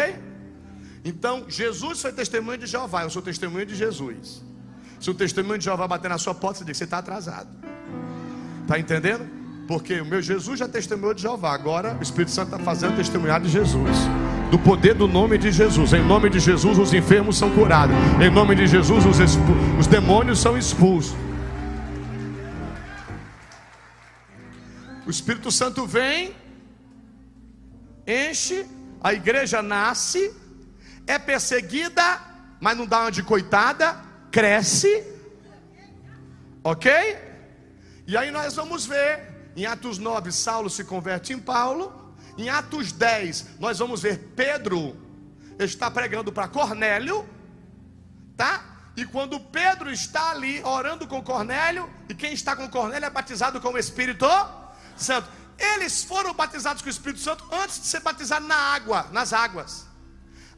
Então, 1.05 1.45
Jesus 1.47 2.01
foi 2.01 2.11
testemunha 2.11 2.57
de 2.57 2.65
Jeová, 2.65 3.03
eu 3.03 3.11
sou 3.11 3.21
testemunha 3.21 3.65
de 3.65 3.75
Jesus. 3.75 4.43
Se 4.99 5.11
o 5.11 5.13
testemunho 5.13 5.59
de 5.59 5.65
Jeová 5.65 5.87
bater 5.87 6.09
na 6.09 6.17
sua 6.17 6.33
porta, 6.33 6.59
você 6.59 6.65
diz 6.65 6.71
que 6.71 6.77
você 6.79 6.83
está 6.85 6.97
atrasado. 6.97 7.49
Está 8.63 8.79
entendendo? 8.79 9.29
Porque 9.67 10.01
o 10.01 10.05
meu 10.05 10.19
Jesus 10.21 10.57
já 10.57 10.67
testemunhou 10.67 11.13
de 11.13 11.21
Jeová, 11.21 11.53
agora 11.53 11.95
o 11.99 12.01
Espírito 12.01 12.31
Santo 12.31 12.53
está 12.53 12.63
fazendo 12.63 12.95
testemunhar 12.95 13.39
de 13.39 13.49
Jesus. 13.49 13.97
Do 14.51 14.59
poder 14.59 14.93
do 14.93 15.07
nome 15.07 15.37
de 15.37 15.51
Jesus. 15.51 15.93
Em 15.93 16.03
nome 16.03 16.29
de 16.29 16.39
Jesus, 16.39 16.77
os 16.77 16.93
enfermos 16.93 17.37
são 17.37 17.49
curados. 17.51 17.95
Em 18.21 18.29
nome 18.29 18.55
de 18.55 18.67
Jesus, 18.67 19.05
os, 19.05 19.17
os 19.79 19.87
demônios 19.87 20.39
são 20.39 20.57
expulsos. 20.57 21.15
O 25.05 25.09
Espírito 25.09 25.51
Santo 25.51 25.85
vem, 25.85 26.35
enche, 28.07 28.65
a 29.03 29.13
igreja 29.13 29.61
nasce, 29.61 30.33
é 31.05 31.19
perseguida, 31.19 32.19
mas 32.59 32.75
não 32.75 32.87
dá 32.87 33.01
uma 33.01 33.11
de 33.11 33.21
coitada, 33.21 34.01
cresce, 34.31 35.03
ok? 36.63 36.91
E 38.07 38.17
aí 38.17 38.31
nós 38.31 38.55
vamos 38.55 38.85
ver, 38.85 39.51
em 39.55 39.65
Atos 39.65 39.99
9, 39.99 40.31
Saulo 40.31 40.69
se 40.71 40.83
converte 40.83 41.33
em 41.33 41.39
Paulo. 41.39 42.04
Em 42.37 42.49
Atos 42.49 42.91
10, 42.91 43.59
nós 43.59 43.79
vamos 43.79 44.01
ver 44.01 44.31
Pedro 44.35 44.95
está 45.59 45.89
pregando 45.89 46.31
para 46.31 46.47
Cornélio, 46.47 47.27
tá? 48.35 48.63
E 48.97 49.05
quando 49.05 49.39
Pedro 49.39 49.91
está 49.91 50.31
ali 50.31 50.61
orando 50.63 51.07
com 51.07 51.21
Cornélio, 51.21 51.89
e 52.09 52.13
quem 52.13 52.33
está 52.33 52.55
com 52.55 52.67
Cornélio 52.69 53.05
é 53.05 53.09
batizado 53.09 53.59
com 53.59 53.69
o 53.69 53.77
Espírito 53.77 54.25
Santo. 54.95 55.29
Eles 55.57 56.03
foram 56.03 56.33
batizados 56.33 56.81
com 56.81 56.87
o 56.87 56.91
Espírito 56.91 57.21
Santo 57.21 57.45
antes 57.51 57.81
de 57.81 57.87
ser 57.87 58.01
batizados 58.01 58.47
na 58.47 58.55
água, 58.55 59.07
nas 59.11 59.33
águas. 59.33 59.85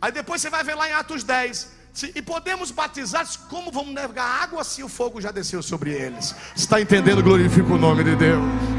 Aí 0.02 0.12
depois 0.12 0.42
você 0.42 0.50
vai 0.50 0.64
ver 0.64 0.76
lá 0.76 0.90
em 0.90 0.94
Atos 0.94 1.24
10. 1.24 1.78
E 2.14 2.22
podemos 2.22 2.70
batizar, 2.70 3.26
como 3.50 3.72
vamos 3.72 3.94
negar 3.94 4.44
água 4.44 4.64
se 4.64 4.84
o 4.84 4.90
fogo 4.90 5.20
já 5.20 5.32
desceu 5.32 5.64
sobre 5.64 5.92
eles? 5.92 6.36
Está 6.56 6.80
entendendo? 6.80 7.24
Glorifica 7.24 7.74
o 7.74 7.78
nome 7.78 8.04
de 8.04 8.16
Deus. 8.16 8.77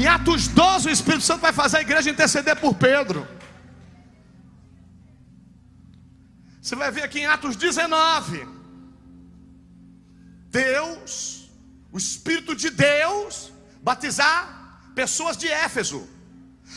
Em 0.00 0.06
Atos 0.06 0.48
12, 0.48 0.88
o 0.88 0.92
Espírito 0.92 1.24
Santo 1.28 1.42
vai 1.42 1.52
fazer 1.52 1.76
a 1.76 1.82
igreja 1.82 2.08
interceder 2.08 2.56
por 2.56 2.74
Pedro. 2.74 3.28
Você 6.62 6.74
vai 6.74 6.90
ver 6.90 7.02
aqui 7.02 7.18
em 7.20 7.26
Atos 7.26 7.54
19. 7.54 8.48
Deus, 10.48 11.50
o 11.92 11.98
Espírito 11.98 12.56
de 12.56 12.70
Deus, 12.70 13.52
batizar 13.82 14.38
pessoas 14.94 15.36
de 15.36 15.48
Éfeso. 15.48 16.08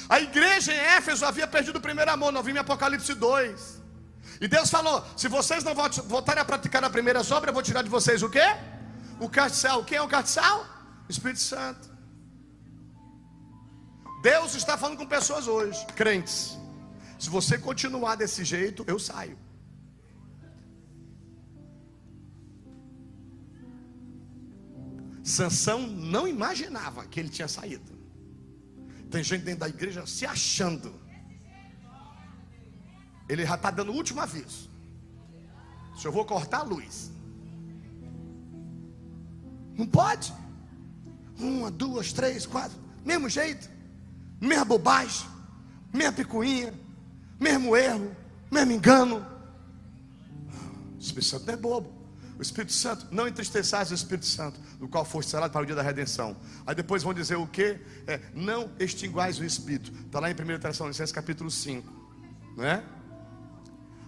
A 0.09 0.19
igreja 0.19 0.74
em 0.74 0.84
Éfeso 0.97 1.26
havia 1.26 1.47
perdido 1.47 1.78
o 1.78 1.86
primeiro 1.88 2.11
amor, 2.11 2.34
nós 2.34 2.43
vimos 2.43 2.57
em 2.57 2.65
Apocalipse 2.65 3.13
2. 3.13 3.82
E 4.41 4.49
Deus 4.49 4.69
falou: 4.69 4.97
se 5.15 5.30
vocês 5.30 5.63
não 5.63 5.74
voltarem 6.15 6.41
a 6.41 6.45
praticar 6.51 6.84
a 6.84 6.89
primeira 6.89 7.21
obra, 7.38 7.51
eu 7.51 7.53
vou 7.53 7.63
tirar 7.63 7.84
de 7.84 7.89
vocês 7.97 8.21
o 8.21 8.30
quê? 8.30 8.47
O 9.17 9.30
cartiçal. 9.30 9.82
Quem 9.86 9.97
é 9.97 10.01
o 10.01 10.09
cartiçal? 10.09 10.67
O 11.07 11.11
Espírito 11.15 11.39
Santo. 11.39 11.92
Deus 14.24 14.55
está 14.55 14.78
falando 14.78 14.97
com 14.99 15.05
pessoas 15.05 15.49
hoje, 15.49 15.86
crentes. 15.88 16.57
Se 17.19 17.30
você 17.30 17.57
continuar 17.57 18.15
desse 18.15 18.45
jeito, 18.45 18.86
eu 18.88 18.97
saio. 18.97 19.38
Sansão 25.21 25.86
não 25.86 26.26
imaginava 26.26 27.05
que 27.05 27.19
ele 27.19 27.28
tinha 27.28 27.49
saído. 27.49 27.91
Tem 29.11 29.21
gente 29.21 29.43
dentro 29.43 29.59
da 29.59 29.67
igreja 29.67 30.05
se 30.07 30.26
achando. 30.26 30.97
Ele 33.28 33.45
já 33.45 33.55
está 33.55 33.71
dando 33.71 33.91
o 33.91 33.95
último 33.95 34.21
aviso. 34.21 34.69
Se 35.97 36.07
eu 36.07 36.13
vou 36.13 36.24
cortar 36.24 36.59
a 36.59 36.63
luz. 36.63 37.11
Não 39.78 39.86
pode. 39.86 40.34
Uma, 41.38 41.69
duas, 41.69 42.13
três, 42.13 42.45
quatro. 42.45 42.82
Mesmo 43.03 43.28
jeito 43.28 43.72
mesma 44.43 44.65
bobagem, 44.65 45.27
mesma 45.93 46.11
picuinha, 46.11 46.73
mesmo 47.39 47.75
erro, 47.75 48.15
mesmo 48.51 48.71
engano. 48.73 49.25
O 50.95 50.99
Espírito 50.99 51.29
Santo 51.29 51.45
não 51.47 51.53
é 51.53 51.57
bobo. 51.57 52.03
O 52.37 52.41
Espírito 52.41 52.73
Santo, 52.73 53.07
não 53.11 53.27
entristeçais 53.27 53.91
o 53.91 53.93
Espírito 53.93 54.25
Santo, 54.25 54.59
do 54.79 54.87
qual 54.87 55.05
foste 55.05 55.29
selado 55.29 55.53
para 55.53 55.61
o 55.61 55.65
dia 55.65 55.75
da 55.75 55.81
redenção. 55.81 56.35
Aí 56.65 56.75
depois 56.75 57.03
vão 57.03 57.13
dizer 57.13 57.37
o 57.37 57.47
que? 57.47 57.79
É, 58.07 58.19
não 58.33 58.71
extinguais 58.79 59.39
o 59.39 59.45
Espírito. 59.45 59.91
Está 60.05 60.19
lá 60.19 60.29
em 60.29 60.33
1 60.33 60.59
Tessalonicenses 60.59 61.11
capítulo 61.11 61.49
5. 61.49 61.87
Não 62.57 62.65
é? 62.65 62.83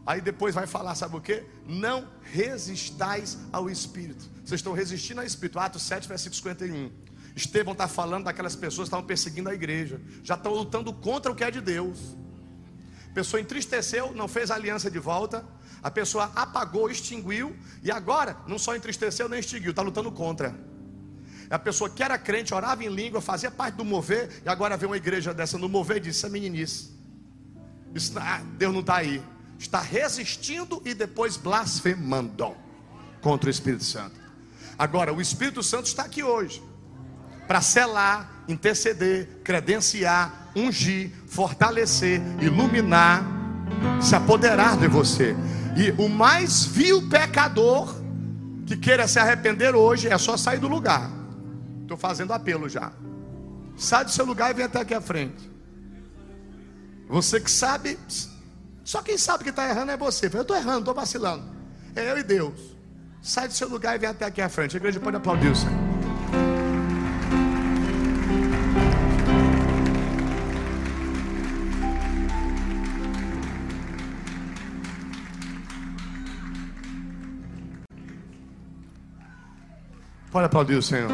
Aí 0.06 0.22
depois 0.22 0.54
vai 0.54 0.68
falar, 0.68 0.96
sabe 0.96 1.16
o 1.16 1.22
que? 1.22 1.44
Não 1.66 2.08
resistais 2.22 3.38
ao 3.52 3.70
Espírito. 3.70 4.30
Vocês 4.44 4.60
estão 4.60 4.74
resistindo 4.74 5.20
ao 5.20 5.26
Espírito. 5.26 5.58
Atos 5.58 5.84
7, 5.84 6.08
versículo 6.08 6.36
51. 6.36 7.05
Estevão 7.36 7.74
está 7.74 7.88
falando 7.88 8.26
daquelas 8.26 8.56
pessoas 8.56 8.86
que 8.86 8.90
estavam 8.90 9.06
perseguindo 9.06 9.50
a 9.50 9.54
igreja, 9.54 10.00
já 10.24 10.36
estão 10.36 10.54
lutando 10.54 10.94
contra 10.94 11.32
o 11.32 11.36
que 11.36 11.44
é 11.44 11.52
de 11.52 11.60
Deus. 11.60 12.16
A 13.12 13.14
pessoa 13.14 13.42
entristeceu, 13.42 14.14
não 14.14 14.28
fez 14.28 14.50
aliança 14.50 14.90
de 14.90 15.00
volta, 15.00 15.46
a 15.84 15.92
pessoa 15.92 16.32
apagou, 16.34 16.90
extinguiu, 16.90 17.56
e 17.84 17.92
agora 17.92 18.38
não 18.48 18.58
só 18.58 18.76
entristeceu 18.76 19.28
nem 19.28 19.40
extinguiu, 19.40 19.72
está 19.72 19.82
lutando 19.82 20.12
contra. 20.12 20.56
A 21.50 21.60
pessoa 21.60 21.90
que 21.90 22.02
era 22.02 22.18
crente, 22.18 22.54
orava 22.54 22.84
em 22.84 22.90
língua, 22.90 23.22
fazia 23.22 23.52
parte 23.52 23.76
do 23.76 23.86
mover, 23.86 24.42
e 24.44 24.50
agora 24.50 24.78
vê 24.78 24.86
uma 24.86 24.98
igreja 24.98 25.34
dessa 25.34 25.58
no 25.58 25.68
mover 25.68 25.98
e 25.98 26.00
diz: 26.00 26.16
Isso 26.16 26.26
é 26.26 26.30
meninice. 26.30 26.96
Isso, 27.94 28.18
ah, 28.18 28.42
Deus 28.58 28.74
não 28.74 28.82
está 28.82 28.96
aí. 28.96 29.22
Está 29.60 29.80
resistindo 29.80 30.82
e 30.86 30.94
depois 30.94 31.38
blasfemando 31.38 32.56
contra 33.22 33.48
o 33.48 33.52
Espírito 33.52 33.84
Santo. 33.84 34.20
Agora, 34.78 35.14
o 35.14 35.22
Espírito 35.22 35.62
Santo 35.62 35.86
está 35.86 36.04
aqui 36.04 36.24
hoje 36.24 36.62
para 37.48 37.62
selar, 37.62 38.44
interceder, 38.48 39.42
credenciar, 39.44 40.52
ungir, 40.56 41.12
fortalecer, 41.28 42.22
iluminar, 42.42 43.24
se 44.02 44.16
apoderar 44.16 44.78
de 44.78 44.88
você. 44.88 45.36
E 45.76 45.92
o 46.02 46.08
mais 46.08 46.66
vil 46.66 47.10
pecador 47.10 47.96
que 48.66 48.78
queira 48.78 49.08
se 49.08 49.20
arrepender 49.20 49.76
hoje 49.76 50.08
é 50.08 50.18
só 50.18 50.38
sair 50.38 50.60
do 50.60 50.68
lugar. 50.68 51.12
Estou 51.82 51.98
fazendo 51.98 52.34
apelo 52.34 52.68
já. 52.68 52.92
Sai 53.78 54.06
do 54.06 54.12
seu 54.12 54.26
lugar 54.26 54.52
e 54.52 54.54
vem 54.54 54.66
até 54.66 54.80
aqui 54.80 54.94
à 54.94 55.02
frente. 55.02 55.52
Você 57.08 57.40
que 57.40 57.52
sabe, 57.52 58.00
só 58.84 59.02
quem 59.02 59.18
sabe 59.18 59.44
que 59.44 59.50
está 59.50 59.70
errando 59.70 59.92
é 59.92 59.98
você. 59.98 60.30
Eu 60.34 60.42
estou 60.42 60.56
errando, 60.56 60.80
estou 60.80 60.96
vacilando. 60.96 61.44
É 61.96 62.10
eu 62.12 62.18
e 62.18 62.24
Deus. 62.24 62.76
Sai 63.22 63.48
do 63.48 63.54
seu 63.54 63.68
lugar 63.68 63.96
e 63.96 64.00
vem 64.00 64.10
até 64.10 64.26
aqui 64.26 64.42
à 64.42 64.50
frente. 64.50 64.76
A 64.76 64.78
igreja 64.78 65.00
pode 65.00 65.18
aplaudir 65.18 65.50
o 65.50 65.56
Senhor. 65.56 65.85
Pode 80.36 80.48
aplaudir 80.48 80.76
o 80.76 80.82
Senhor. 80.82 81.10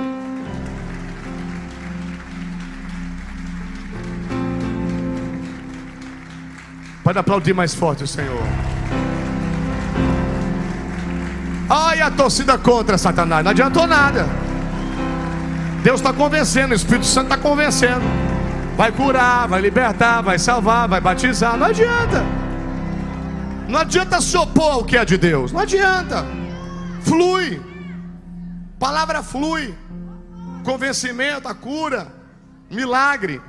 Pode 7.04 7.20
aplaudir 7.20 7.54
mais 7.54 7.76
forte 7.76 8.04
o 8.04 8.08
Senhor. 8.08 8.42
Ai, 11.70 12.02
a 12.02 12.10
torcida 12.10 12.58
contra 12.58 12.98
Satanás. 12.98 13.44
Não 13.44 13.52
adiantou 13.52 13.86
nada. 13.86 14.26
Deus 15.84 16.00
está 16.00 16.12
convencendo, 16.12 16.74
o 16.74 16.76
Espírito 16.76 17.06
Santo 17.06 17.32
está 17.32 17.38
convencendo. 17.38 18.02
Vai 18.76 18.92
curar, 18.92 19.48
vai 19.48 19.62
libertar, 19.62 20.24
vai 20.24 20.40
salvar, 20.40 20.88
vai 20.88 21.00
batizar. 21.00 21.56
Não 21.58 21.68
adianta. 21.68 22.26
Não 23.70 23.82
adianta 23.82 24.20
se 24.20 24.36
opor 24.36 24.72
ao 24.72 24.84
que 24.84 24.98
é 24.98 25.06
de 25.06 25.16
Deus. 25.16 25.52
Não 25.52 25.60
adianta. 25.60 26.26
Flui. 27.04 27.71
Palavra 28.82 29.22
flui. 29.22 29.78
Convencimento, 30.66 31.48
a 31.48 31.54
cura, 31.54 32.12
milagre. 32.68 33.40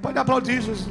Pode 0.00 0.18
aplaudir 0.18 0.62
Jesus. 0.62 0.88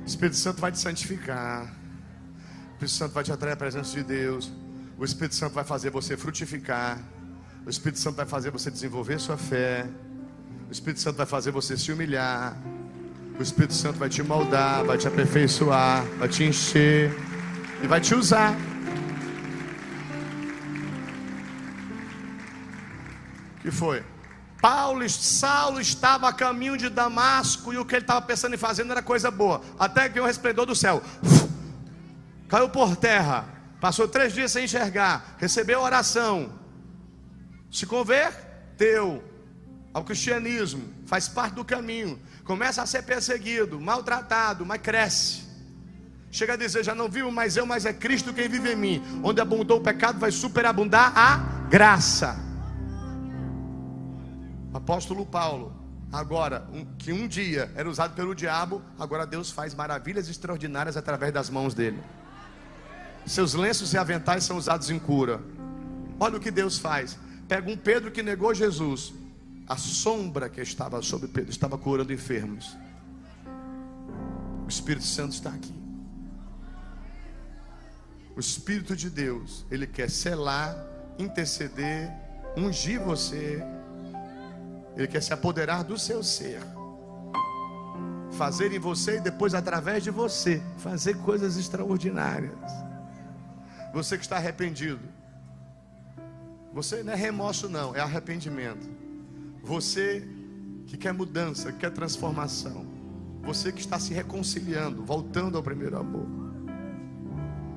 O 0.00 0.06
Espírito 0.06 0.36
Santo 0.36 0.62
vai 0.62 0.72
te 0.72 0.78
santificar. 0.78 1.64
O 1.64 2.84
Espírito 2.84 2.88
Santo 2.88 3.12
vai 3.12 3.22
te 3.22 3.32
atrair 3.32 3.52
a 3.52 3.56
presença 3.56 3.92
de 3.92 4.02
Deus. 4.02 4.50
O 4.96 5.04
Espírito 5.04 5.34
Santo 5.34 5.52
vai 5.52 5.64
fazer 5.64 5.90
você 5.90 6.16
frutificar. 6.16 6.98
O 7.66 7.68
Espírito 7.68 7.98
Santo 7.98 8.16
vai 8.16 8.24
fazer 8.24 8.50
você 8.50 8.70
desenvolver 8.70 9.20
sua 9.20 9.36
fé. 9.36 9.86
O 10.72 10.78
Espírito 10.80 11.00
Santo 11.00 11.16
vai 11.16 11.26
fazer 11.26 11.50
você 11.50 11.76
se 11.76 11.92
humilhar. 11.92 12.56
O 13.38 13.42
Espírito 13.42 13.74
Santo 13.74 13.98
vai 13.98 14.08
te 14.08 14.22
moldar, 14.22 14.82
vai 14.82 14.96
te 14.96 15.06
aperfeiçoar, 15.06 16.02
vai 16.18 16.26
te 16.30 16.44
encher 16.44 17.14
e 17.82 17.86
vai 17.86 18.00
te 18.00 18.14
usar. 18.14 18.56
que 23.60 23.70
foi? 23.70 24.02
Paulo, 24.62 25.06
Saulo 25.10 25.78
estava 25.78 26.30
a 26.30 26.32
caminho 26.32 26.78
de 26.78 26.88
Damasco 26.88 27.74
e 27.74 27.76
o 27.76 27.84
que 27.84 27.96
ele 27.96 28.04
estava 28.04 28.22
pensando 28.22 28.54
em 28.54 28.56
fazer 28.56 28.90
era 28.90 29.02
coisa 29.02 29.30
boa. 29.30 29.60
Até 29.78 30.08
que 30.08 30.18
um 30.18 30.24
resplendor 30.24 30.64
do 30.64 30.74
céu 30.74 31.02
caiu 32.48 32.70
por 32.70 32.96
terra, 32.96 33.44
passou 33.78 34.08
três 34.08 34.32
dias 34.32 34.50
sem 34.50 34.64
enxergar, 34.64 35.36
recebeu 35.36 35.82
oração, 35.82 36.50
se 37.70 37.84
converteu 37.84 39.31
ao 39.92 40.04
cristianismo, 40.04 40.82
faz 41.04 41.28
parte 41.28 41.54
do 41.54 41.64
caminho, 41.64 42.18
começa 42.44 42.82
a 42.82 42.86
ser 42.86 43.02
perseguido, 43.02 43.80
maltratado, 43.80 44.64
mas 44.64 44.80
cresce. 44.80 45.42
Chega 46.30 46.54
a 46.54 46.56
dizer: 46.56 46.82
Já 46.82 46.94
não 46.94 47.10
vivo 47.10 47.30
mais 47.30 47.56
eu, 47.56 47.66
mas 47.66 47.84
é 47.84 47.92
Cristo 47.92 48.32
quem 48.32 48.48
vive 48.48 48.72
em 48.72 48.76
mim. 48.76 49.02
Onde 49.22 49.40
abundou 49.40 49.78
o 49.78 49.82
pecado, 49.82 50.18
vai 50.18 50.32
superabundar 50.32 51.12
a 51.14 51.36
graça. 51.68 52.40
Apóstolo 54.72 55.26
Paulo, 55.26 55.76
agora, 56.10 56.66
um, 56.72 56.86
que 56.96 57.12
um 57.12 57.28
dia 57.28 57.70
era 57.74 57.88
usado 57.88 58.14
pelo 58.14 58.34
diabo, 58.34 58.80
agora 58.98 59.26
Deus 59.26 59.50
faz 59.50 59.74
maravilhas 59.74 60.30
extraordinárias 60.30 60.96
através 60.96 61.34
das 61.34 61.50
mãos 61.50 61.74
dele. 61.74 62.02
Seus 63.26 63.52
lenços 63.52 63.92
e 63.92 63.98
aventais 63.98 64.44
são 64.44 64.56
usados 64.56 64.88
em 64.88 64.98
cura. 64.98 65.40
Olha 66.18 66.38
o 66.38 66.40
que 66.40 66.50
Deus 66.50 66.78
faz. 66.78 67.18
Pega 67.46 67.70
um 67.70 67.76
Pedro 67.76 68.10
que 68.10 68.22
negou 68.22 68.54
Jesus. 68.54 69.12
A 69.66 69.76
sombra 69.76 70.48
que 70.48 70.60
estava 70.60 71.00
sobre 71.02 71.28
Pedro 71.28 71.50
estava 71.50 71.78
curando 71.78 72.12
enfermos. 72.12 72.76
O 74.64 74.68
Espírito 74.68 75.04
Santo 75.04 75.32
está 75.32 75.50
aqui. 75.50 75.74
O 78.36 78.40
Espírito 78.40 78.96
de 78.96 79.10
Deus, 79.10 79.64
ele 79.70 79.86
quer 79.86 80.10
selar, 80.10 80.74
interceder, 81.18 82.10
ungir 82.56 83.00
você. 83.00 83.62
Ele 84.96 85.06
quer 85.06 85.22
se 85.22 85.32
apoderar 85.32 85.84
do 85.84 85.98
seu 85.98 86.22
ser. 86.22 86.60
Fazer 88.32 88.72
em 88.72 88.78
você 88.78 89.18
e 89.18 89.20
depois 89.20 89.54
através 89.54 90.02
de 90.02 90.10
você 90.10 90.62
fazer 90.78 91.18
coisas 91.18 91.56
extraordinárias. 91.56 92.58
Você 93.92 94.16
que 94.16 94.24
está 94.24 94.36
arrependido. 94.36 95.06
Você 96.72 97.02
não 97.02 97.12
é 97.12 97.16
remorso, 97.16 97.68
não, 97.68 97.94
é 97.94 98.00
arrependimento. 98.00 99.01
Você 99.62 100.26
que 100.86 100.96
quer 100.96 101.12
mudança, 101.14 101.72
que 101.72 101.78
quer 101.78 101.90
transformação. 101.90 102.86
Você 103.42 103.72
que 103.72 103.80
está 103.80 103.98
se 103.98 104.12
reconciliando, 104.12 105.04
voltando 105.04 105.56
ao 105.56 105.62
primeiro 105.62 105.98
amor. 105.98 106.26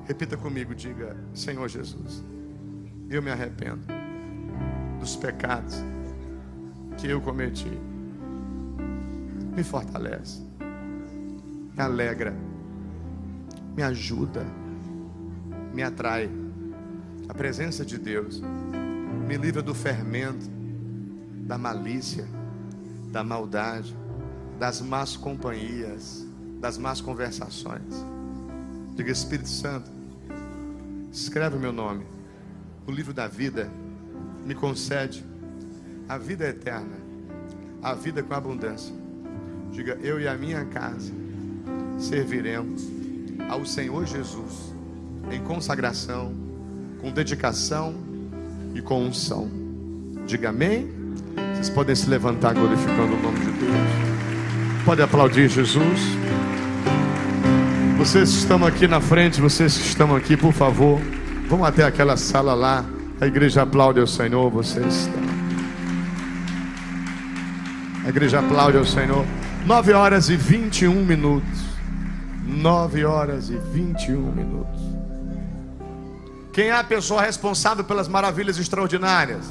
Repita 0.04 0.36
comigo, 0.36 0.74
diga: 0.74 1.16
Senhor 1.32 1.68
Jesus, 1.68 2.24
eu 3.08 3.22
me 3.22 3.30
arrependo 3.30 3.84
dos 5.00 5.16
pecados 5.16 5.76
que 6.98 7.08
eu 7.08 7.20
cometi. 7.20 7.70
Me 9.56 9.64
fortalece, 9.64 10.42
me 11.74 11.82
alegra, 11.82 12.36
me 13.74 13.82
ajuda 13.82 14.44
me 15.76 15.82
atrai. 15.82 16.30
A 17.28 17.34
presença 17.34 17.84
de 17.84 17.98
Deus 17.98 18.42
me 19.28 19.36
livra 19.36 19.60
do 19.60 19.74
fermento, 19.74 20.46
da 21.46 21.56
malícia, 21.56 22.26
da 23.12 23.22
maldade, 23.22 23.96
das 24.58 24.80
más 24.80 25.16
companhias, 25.16 26.26
das 26.60 26.76
más 26.76 27.00
conversações. 27.00 28.04
Diga 28.96 29.12
Espírito 29.12 29.48
Santo, 29.48 29.90
escreve 31.12 31.56
o 31.56 31.60
meu 31.60 31.72
nome, 31.72 32.04
o 32.86 32.90
livro 32.90 33.14
da 33.14 33.28
vida, 33.28 33.70
me 34.44 34.54
concede 34.54 35.24
a 36.08 36.18
vida 36.18 36.48
eterna, 36.48 36.96
a 37.82 37.94
vida 37.94 38.22
com 38.22 38.34
abundância. 38.34 38.94
Diga, 39.70 39.98
eu 40.02 40.20
e 40.20 40.26
a 40.26 40.36
minha 40.36 40.64
casa 40.64 41.12
serviremos 41.98 42.88
ao 43.48 43.64
Senhor 43.64 44.04
Jesus 44.04 44.74
em 45.30 45.42
consagração, 45.42 46.34
com 47.00 47.10
dedicação 47.12 47.94
e 48.74 48.82
com 48.82 49.04
unção. 49.04 49.48
Diga 50.26 50.48
amém. 50.48 50.95
Vocês 51.54 51.70
podem 51.70 51.94
se 51.94 52.08
levantar 52.08 52.54
glorificando 52.54 53.14
o 53.14 53.22
nome 53.22 53.38
de 53.40 53.52
Deus. 53.52 54.84
Pode 54.84 55.02
aplaudir 55.02 55.48
Jesus. 55.48 56.00
Vocês 57.98 58.30
que 58.30 58.38
estão 58.38 58.64
aqui 58.64 58.86
na 58.86 59.00
frente, 59.00 59.40
vocês 59.40 59.76
que 59.76 59.86
estão 59.86 60.14
aqui, 60.14 60.36
por 60.36 60.52
favor, 60.52 61.00
vão 61.48 61.64
até 61.64 61.84
aquela 61.84 62.16
sala 62.16 62.54
lá. 62.54 62.84
A 63.20 63.26
igreja 63.26 63.62
aplaude 63.62 63.98
ao 63.98 64.06
Senhor, 64.06 64.50
vocês 64.50 64.94
estão. 64.94 65.26
A 68.04 68.08
igreja 68.08 68.38
aplaude 68.38 68.78
ao 68.78 68.84
Senhor. 68.84 69.26
9 69.64 69.92
horas 69.92 70.28
e 70.28 70.36
21 70.36 71.04
minutos. 71.04 71.64
9 72.46 73.04
horas 73.04 73.50
e 73.50 73.56
21 73.56 74.20
minutos. 74.32 74.80
Quem 76.52 76.68
é 76.68 76.78
a 76.78 76.84
pessoa 76.84 77.22
responsável 77.22 77.82
pelas 77.82 78.06
maravilhas 78.06 78.58
extraordinárias? 78.58 79.44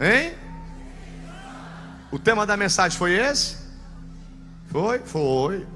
Hein? 0.00 0.34
O 2.10 2.18
tema 2.18 2.46
da 2.46 2.56
mensagem 2.56 2.98
foi 2.98 3.12
esse? 3.12 3.56
Foi? 4.68 4.98
Foi. 5.00 5.66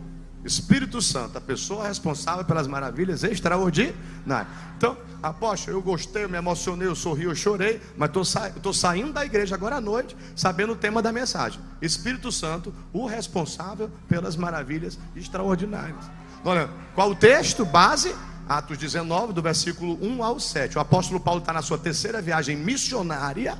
Espírito 0.44 1.00
Santo, 1.00 1.38
a 1.38 1.40
pessoa 1.40 1.88
responsável 1.88 2.44
pelas 2.44 2.66
maravilhas 2.66 3.24
extraordinárias. 3.24 4.52
Então, 4.76 4.96
apóstolo, 5.22 5.76
eu 5.78 5.82
gostei, 5.82 6.24
eu 6.24 6.28
me 6.28 6.36
emocionei, 6.36 6.86
eu 6.86 6.94
sorri, 6.94 7.24
eu 7.24 7.34
chorei, 7.34 7.80
mas 7.96 8.08
estou 8.08 8.24
sa 8.24 8.52
saindo 8.74 9.12
da 9.12 9.24
igreja 9.24 9.54
agora 9.54 9.76
à 9.76 9.80
noite, 9.80 10.14
sabendo 10.36 10.74
o 10.74 10.76
tema 10.76 11.00
da 11.00 11.10
mensagem. 11.12 11.60
Espírito 11.80 12.30
Santo, 12.30 12.74
o 12.92 13.06
responsável 13.06 13.90
pelas 14.06 14.36
maravilhas 14.36 14.98
extraordinárias. 15.16 16.10
Olha, 16.44 16.68
qual 16.94 17.10
o 17.10 17.16
texto 17.16 17.64
base? 17.64 18.14
Atos 18.46 18.76
19, 18.76 19.32
do 19.32 19.40
versículo 19.40 19.98
1 20.02 20.22
ao 20.22 20.38
7. 20.38 20.76
O 20.76 20.80
apóstolo 20.80 21.18
Paulo 21.18 21.40
está 21.40 21.54
na 21.54 21.62
sua 21.62 21.78
terceira 21.78 22.20
viagem 22.20 22.54
missionária. 22.54 23.56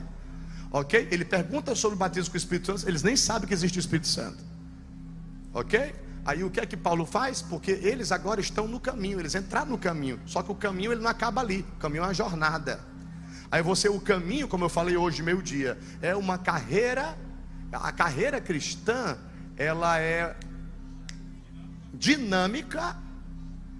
Ok? 0.75 1.07
Ele 1.13 1.25
pergunta 1.25 1.73
sobre 1.77 1.95
o 1.95 1.99
batismo 1.99 2.33
com 2.33 2.35
o 2.35 2.37
Espírito 2.37 2.67
Santo. 2.67 2.91
Eles 2.91 3.05
nem 3.05 3.15
sabem 3.15 3.47
que 3.47 3.55
existe 3.55 3.79
o 3.79 3.81
Espírito 3.81 4.09
Santo. 4.09 4.43
Ok? 5.53 5.95
Aí 6.27 6.43
o 6.43 6.51
que 6.51 6.59
é 6.59 6.67
que 6.67 6.77
Paulo 6.77 7.07
faz? 7.07 7.41
Porque 7.41 7.71
eles 7.71 8.11
agora 8.11 8.41
estão 8.41 8.67
no 8.67 8.81
caminho, 8.81 9.21
eles 9.21 9.37
entraram 9.37 9.71
no 9.71 9.79
caminho. 9.79 10.19
Só 10.27 10.43
que 10.43 10.51
o 10.51 10.55
caminho 10.57 10.91
ele 10.91 11.01
não 11.01 11.09
acaba 11.09 11.41
ali. 11.41 11.65
O 11.77 11.79
caminho 11.79 12.03
é 12.03 12.07
uma 12.09 12.13
jornada. 12.13 12.81
Aí 13.53 13.63
você, 13.63 13.89
o 13.89 14.01
caminho, 14.01 14.49
como 14.49 14.65
eu 14.65 14.69
falei 14.69 14.97
hoje, 14.97 15.23
meio-dia, 15.23 15.79
é 16.03 16.17
uma 16.17 16.39
carreira. 16.39 17.17
A 17.73 17.93
carreira 17.93 18.41
cristã, 18.41 19.17
ela 19.57 20.01
é 20.01 20.35
dinâmica 21.93 22.97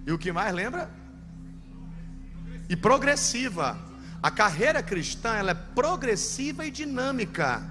e 0.07 0.13
o 0.13 0.17
que 0.17 0.31
mais 0.31 0.55
lembra? 0.55 0.89
E 2.69 2.75
progressiva. 2.77 3.77
A 4.25 4.31
carreira 4.31 4.81
cristã 4.81 5.35
ela 5.35 5.51
é 5.51 5.53
progressiva 5.53 6.65
e 6.65 6.71
dinâmica. 6.71 7.61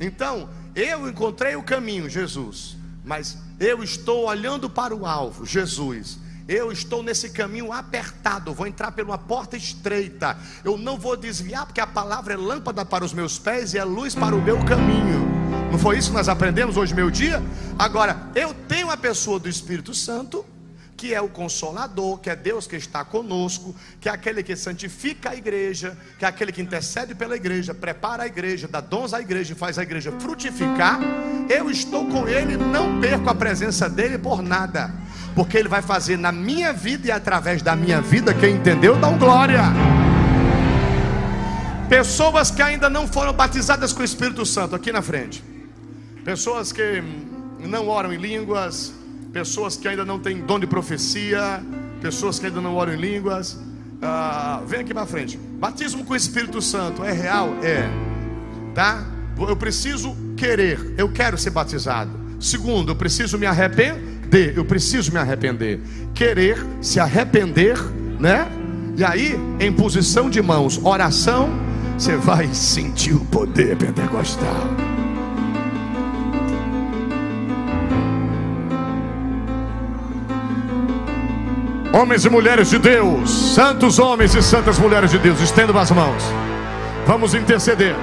Então, 0.00 0.50
eu 0.74 1.08
encontrei 1.08 1.54
o 1.54 1.62
caminho, 1.62 2.10
Jesus, 2.10 2.76
mas 3.04 3.38
eu 3.60 3.80
estou 3.80 4.26
olhando 4.26 4.68
para 4.68 4.92
o 4.92 5.06
alvo, 5.06 5.46
Jesus. 5.46 6.18
Eu 6.48 6.72
estou 6.72 7.00
nesse 7.00 7.30
caminho 7.30 7.72
apertado, 7.72 8.52
vou 8.52 8.66
entrar 8.66 8.90
por 8.90 9.04
uma 9.04 9.16
porta 9.16 9.56
estreita. 9.56 10.36
Eu 10.64 10.76
não 10.76 10.98
vou 10.98 11.16
desviar, 11.16 11.64
porque 11.64 11.80
a 11.80 11.86
palavra 11.86 12.34
é 12.34 12.36
lâmpada 12.36 12.84
para 12.84 13.04
os 13.04 13.12
meus 13.12 13.38
pés 13.38 13.72
e 13.72 13.78
é 13.78 13.84
luz 13.84 14.16
para 14.16 14.34
o 14.34 14.42
meu 14.42 14.64
caminho. 14.64 15.24
Não 15.70 15.78
foi 15.78 15.96
isso 15.96 16.10
que 16.10 16.16
nós 16.16 16.28
aprendemos 16.28 16.76
hoje, 16.76 16.92
meu 16.92 17.08
dia? 17.08 17.40
Agora, 17.78 18.32
eu 18.34 18.52
tenho 18.52 18.90
a 18.90 18.96
pessoa 18.96 19.38
do 19.38 19.48
Espírito 19.48 19.94
Santo, 19.94 20.44
que 20.96 21.12
é 21.12 21.20
o 21.20 21.28
consolador, 21.28 22.18
que 22.18 22.30
é 22.30 22.36
Deus 22.36 22.66
que 22.66 22.76
está 22.76 23.04
conosco, 23.04 23.74
que 24.00 24.08
é 24.08 24.12
aquele 24.12 24.42
que 24.42 24.54
santifica 24.54 25.30
a 25.30 25.36
igreja, 25.36 25.96
que 26.18 26.24
é 26.24 26.28
aquele 26.28 26.52
que 26.52 26.62
intercede 26.62 27.14
pela 27.14 27.36
igreja, 27.36 27.74
prepara 27.74 28.22
a 28.22 28.26
igreja, 28.26 28.68
dá 28.68 28.80
dons 28.80 29.12
à 29.12 29.20
igreja 29.20 29.52
e 29.52 29.56
faz 29.56 29.78
a 29.78 29.82
igreja 29.82 30.12
frutificar. 30.18 31.00
Eu 31.48 31.70
estou 31.70 32.06
com 32.06 32.28
ele, 32.28 32.56
não 32.56 33.00
perco 33.00 33.28
a 33.28 33.34
presença 33.34 33.88
dele 33.88 34.18
por 34.18 34.42
nada, 34.42 34.92
porque 35.34 35.58
ele 35.58 35.68
vai 35.68 35.82
fazer 35.82 36.16
na 36.16 36.30
minha 36.30 36.72
vida 36.72 37.08
e 37.08 37.10
através 37.10 37.60
da 37.60 37.74
minha 37.74 38.00
vida, 38.00 38.32
quem 38.32 38.56
entendeu, 38.56 38.96
dá 38.96 39.08
um 39.08 39.18
glória. 39.18 39.62
Pessoas 41.88 42.50
que 42.50 42.62
ainda 42.62 42.88
não 42.88 43.06
foram 43.06 43.32
batizadas 43.32 43.92
com 43.92 44.00
o 44.00 44.04
Espírito 44.04 44.46
Santo, 44.46 44.74
aqui 44.74 44.90
na 44.90 45.02
frente. 45.02 45.44
Pessoas 46.24 46.72
que 46.72 47.02
não 47.60 47.88
oram 47.88 48.12
em 48.12 48.16
línguas, 48.16 48.94
pessoas 49.34 49.76
que 49.76 49.88
ainda 49.88 50.04
não 50.04 50.20
têm 50.20 50.40
dom 50.40 50.60
de 50.60 50.66
profecia, 50.66 51.60
pessoas 52.00 52.38
que 52.38 52.46
ainda 52.46 52.60
não 52.60 52.76
oram 52.76 52.94
em 52.94 52.96
línguas. 52.96 53.58
Ah, 54.00 54.62
vem 54.64 54.80
aqui 54.80 54.94
para 54.94 55.04
frente. 55.06 55.36
Batismo 55.36 56.04
com 56.04 56.12
o 56.12 56.16
Espírito 56.16 56.62
Santo 56.62 57.02
é 57.02 57.10
real? 57.10 57.52
É. 57.60 57.90
Tá? 58.72 59.04
Eu 59.36 59.56
preciso 59.56 60.16
querer, 60.36 60.94
eu 60.96 61.10
quero 61.10 61.36
ser 61.36 61.50
batizado. 61.50 62.12
Segundo, 62.38 62.92
eu 62.92 62.96
preciso 62.96 63.36
me 63.36 63.44
arrepender, 63.44 64.56
eu 64.56 64.64
preciso 64.64 65.10
me 65.10 65.18
arrepender. 65.18 65.80
Querer, 66.14 66.64
se 66.80 67.00
arrepender, 67.00 67.76
né? 68.20 68.46
E 68.96 69.02
aí, 69.02 69.36
em 69.58 69.72
posição 69.72 70.30
de 70.30 70.40
mãos, 70.40 70.78
oração, 70.84 71.50
você 71.98 72.16
vai 72.16 72.54
sentir 72.54 73.14
o 73.14 73.24
poder 73.24 73.76
pentecostal. 73.76 74.68
Homens 81.94 82.24
e 82.24 82.28
mulheres 82.28 82.70
de 82.70 82.78
Deus, 82.80 83.54
santos 83.54 84.00
homens 84.00 84.34
e 84.34 84.42
santas 84.42 84.80
mulheres 84.80 85.12
de 85.12 85.18
Deus, 85.18 85.40
estendam 85.40 85.78
as 85.78 85.92
mãos. 85.92 86.24
Vamos 87.06 87.36
interceder. 87.36 87.94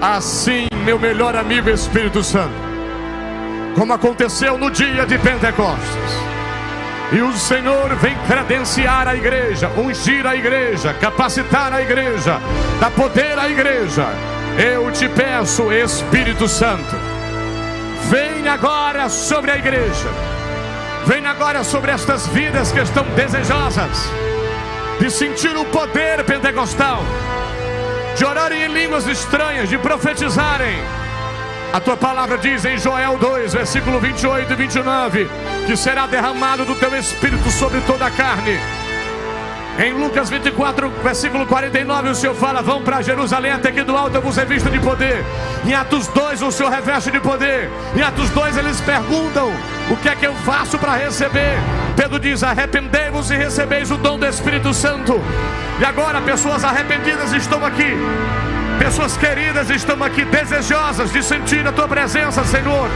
Assim, 0.00 0.68
meu 0.86 0.98
melhor 0.98 1.36
amigo 1.36 1.68
Espírito 1.68 2.24
Santo, 2.24 2.54
como 3.74 3.92
aconteceu 3.92 4.56
no 4.56 4.70
dia 4.70 5.04
de 5.04 5.18
Pentecostes. 5.18 6.14
E 7.12 7.20
o 7.20 7.30
Senhor 7.34 7.94
vem 7.96 8.16
credenciar 8.26 9.06
a 9.06 9.14
igreja, 9.14 9.70
ungir 9.76 10.26
a 10.26 10.34
igreja, 10.34 10.94
capacitar 10.94 11.74
a 11.74 11.82
igreja, 11.82 12.40
dar 12.80 12.90
poder 12.92 13.38
à 13.38 13.50
igreja. 13.50 14.06
Eu 14.56 14.90
te 14.92 15.10
peço, 15.10 15.70
Espírito 15.70 16.48
Santo, 16.48 16.96
vem 18.08 18.48
agora 18.48 19.10
sobre 19.10 19.50
a 19.50 19.58
igreja 19.58 20.37
Vem 21.08 21.24
agora 21.24 21.64
sobre 21.64 21.90
estas 21.90 22.26
vidas 22.26 22.70
que 22.70 22.80
estão 22.80 23.02
desejosas 23.16 24.10
de 25.00 25.10
sentir 25.10 25.56
o 25.56 25.64
poder 25.64 26.22
pentecostal, 26.22 27.02
de 28.14 28.26
orarem 28.26 28.64
em 28.64 28.68
línguas 28.68 29.06
estranhas, 29.06 29.70
de 29.70 29.78
profetizarem. 29.78 30.76
A 31.72 31.80
tua 31.80 31.96
palavra 31.96 32.36
diz 32.36 32.62
em 32.66 32.76
Joel 32.76 33.16
2, 33.16 33.54
versículo 33.54 33.98
28 33.98 34.52
e 34.52 34.56
29, 34.56 35.30
que 35.66 35.78
será 35.78 36.06
derramado 36.06 36.66
do 36.66 36.74
teu 36.74 36.94
espírito 36.94 37.50
sobre 37.52 37.80
toda 37.86 38.04
a 38.04 38.10
carne. 38.10 38.58
Em 39.78 39.92
Lucas 39.92 40.28
24, 40.28 40.90
versículo 41.04 41.46
49, 41.46 42.08
o 42.08 42.14
Senhor 42.14 42.34
fala: 42.34 42.60
Vão 42.60 42.82
para 42.82 43.00
Jerusalém, 43.00 43.52
até 43.52 43.70
que 43.70 43.84
do 43.84 43.96
alto 43.96 44.16
eu 44.16 44.20
vos 44.20 44.36
revista 44.36 44.68
de 44.68 44.80
poder. 44.80 45.24
Em 45.64 45.72
Atos 45.72 46.08
2, 46.08 46.42
o 46.42 46.50
Senhor 46.50 46.68
reveste 46.68 47.12
de 47.12 47.20
poder. 47.20 47.70
Em 47.94 48.02
Atos 48.02 48.28
2, 48.30 48.56
eles 48.56 48.80
perguntam: 48.80 49.52
O 49.88 49.96
que 49.96 50.08
é 50.08 50.16
que 50.16 50.26
eu 50.26 50.34
faço 50.34 50.76
para 50.78 50.96
receber? 50.96 51.56
Pedro 51.94 52.18
diz: 52.18 52.42
Arrependei-vos 52.42 53.30
e 53.30 53.36
recebeis 53.36 53.88
o 53.92 53.96
dom 53.96 54.18
do 54.18 54.26
Espírito 54.26 54.74
Santo. 54.74 55.20
E 55.78 55.84
agora, 55.84 56.20
pessoas 56.22 56.64
arrependidas 56.64 57.32
estão 57.32 57.64
aqui. 57.64 57.96
Pessoas 58.80 59.16
queridas 59.16 59.70
estão 59.70 60.02
aqui, 60.02 60.24
desejosas 60.24 61.12
de 61.12 61.22
sentir 61.22 61.64
a 61.64 61.70
tua 61.70 61.86
presença, 61.86 62.42
Senhor. 62.44 62.90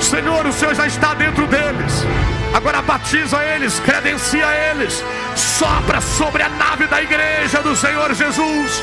Senhor, 0.00 0.46
o 0.46 0.52
Senhor 0.52 0.76
já 0.76 0.86
está 0.86 1.14
dentro 1.14 1.44
deles. 1.48 2.06
Agora 2.54 2.82
batiza 2.82 3.42
eles, 3.44 3.78
credencia 3.80 4.46
eles, 4.70 5.04
sopra 5.36 6.00
sobre 6.00 6.42
a 6.42 6.48
nave 6.48 6.86
da 6.86 7.02
igreja 7.02 7.60
do 7.62 7.76
Senhor 7.76 8.12
Jesus 8.14 8.82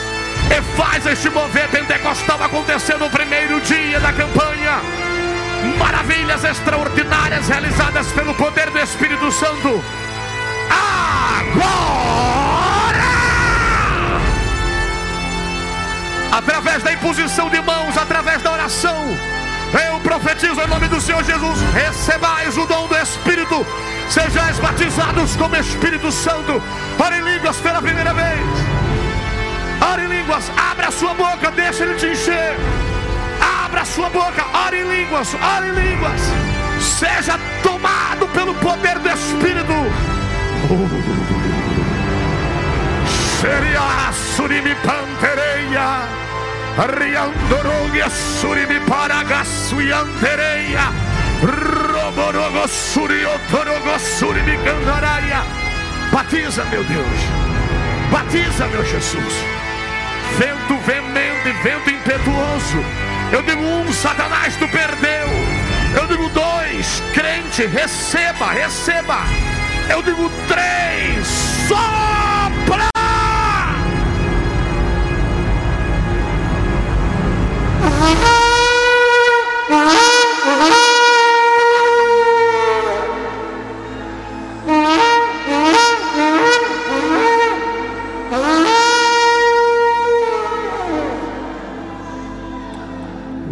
e 0.49 0.61
faz 0.77 1.05
este 1.05 1.29
mover 1.29 1.67
pentecostal 1.69 2.41
acontecer 2.43 2.97
no 2.97 3.09
primeiro 3.09 3.59
dia 3.61 3.99
da 3.99 4.13
campanha. 4.13 4.79
Maravilhas 5.79 6.43
extraordinárias 6.43 7.47
realizadas 7.47 8.11
pelo 8.11 8.35
poder 8.35 8.69
do 8.69 8.79
Espírito 8.79 9.31
Santo. 9.31 9.83
Agora! 11.39 12.15
Através 16.31 16.83
da 16.83 16.93
imposição 16.93 17.49
de 17.49 17.61
mãos, 17.61 17.97
através 17.97 18.41
da 18.43 18.51
oração 18.51 19.34
eu 19.77 19.99
profetizo 19.99 20.61
em 20.61 20.67
nome 20.67 20.87
do 20.87 21.01
Senhor 21.01 21.23
Jesus: 21.23 21.59
recebais 21.73 22.57
o 22.57 22.65
dom 22.65 22.87
do 22.87 22.95
Espírito, 22.97 23.65
sejais 24.09 24.57
batizados 24.59 25.35
como 25.35 25.55
Espírito 25.55 26.11
Santo. 26.11 26.61
Ore 26.99 27.21
línguas 27.21 27.57
pela 27.57 27.81
primeira 27.81 28.13
vez. 28.13 28.39
Ore 29.91 30.07
línguas, 30.07 30.51
abra 30.71 30.87
a 30.87 30.91
sua 30.91 31.13
boca, 31.13 31.51
deixa 31.51 31.83
ele 31.83 31.95
te 31.95 32.07
encher. 32.07 32.55
Abra 33.65 33.81
a 33.81 33.85
sua 33.85 34.09
boca, 34.09 34.45
ore 34.65 34.83
línguas, 34.83 35.33
ore 35.33 35.71
línguas. 35.71 36.21
Seja 36.79 37.39
tomado 37.61 38.27
pelo 38.29 38.53
poder 38.55 38.99
do 38.99 39.09
Espírito. 39.09 39.73
Seria 43.41 44.11
surimi 44.35 44.75
pantereia. 44.75 46.24
Riandorogia 46.77 48.09
surimi 48.09 48.81
paragasuiantereia. 48.81 50.91
Roborogo 51.41 52.67
suriotorogo 52.67 53.97
surimi 53.97 54.57
candaraia. 54.57 55.43
Batiza, 56.11 56.65
meu 56.65 56.83
Deus. 56.83 57.19
Batiza, 58.11 58.67
meu 58.67 58.83
Jesus. 58.83 59.33
Vento 60.37 60.77
veemente, 60.85 61.53
vento 61.63 61.89
impetuoso. 61.89 62.83
Eu 63.31 63.41
digo 63.41 63.61
um, 63.61 63.93
Satanás, 63.93 64.57
tu 64.57 64.67
perdeu. 64.67 65.29
Eu 65.95 66.07
digo 66.07 66.27
dois, 66.29 67.01
crente, 67.13 67.67
receba, 67.67 68.51
receba. 68.51 69.19
Eu 69.89 70.03
digo 70.03 70.29
três, 70.47 71.25
sopra. 71.69 72.24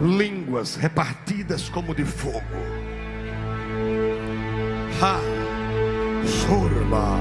Línguas 0.02 0.78
repartidas 0.82 1.70
como 1.70 1.94
de 1.94 2.06
fogo. 2.06 2.42
Ha, 5.02 5.20
sorba, 6.26 7.20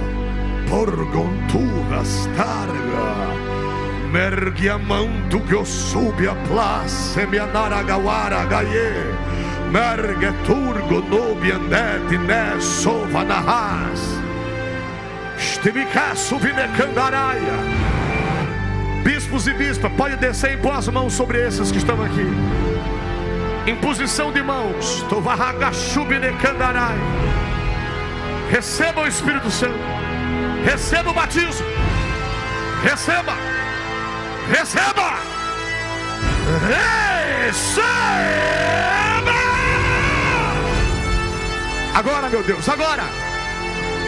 porgonturas 0.69 2.29
targa 2.37 3.42
mergiamantu 4.13 5.41
que 5.41 5.55
eu 5.55 5.65
subi 5.65 6.29
a 6.29 6.35
place 6.47 7.27
me 7.27 7.39
anaragawara 7.39 8.45
gaie. 8.45 8.93
Mergeturgo 9.73 11.01
nobiandete 11.09 12.19
ne 12.19 12.61
sova 12.61 13.25
nahas 13.25 14.23
estimicaço 15.39 16.39
vinecandaraia 16.39 17.57
bispos 19.03 19.47
e 19.47 19.55
bispas 19.55 19.93
pode 19.93 20.17
descer 20.17 20.53
e 20.53 20.57
pôr 20.57 20.73
as 20.73 20.89
mãos 20.89 21.13
sobre 21.15 21.39
esses 21.47 21.73
que 21.73 21.79
estão 21.79 22.01
aqui. 22.03 22.27
Imposição 23.67 24.33
de 24.33 24.43
mãos. 24.43 25.03
Tovarragachubinecandarai 25.09 26.99
receba 28.51 29.03
o 29.03 29.07
Espírito 29.07 29.51
Santo. 29.51 29.79
Receba 30.65 31.11
o 31.11 31.15
batismo. 31.15 31.67
Receba 32.83 33.35
Receba! 34.49 35.15
Receba! 37.43 38.23
Agora, 41.95 42.29
meu 42.29 42.43
Deus, 42.43 42.69
agora! 42.69 43.05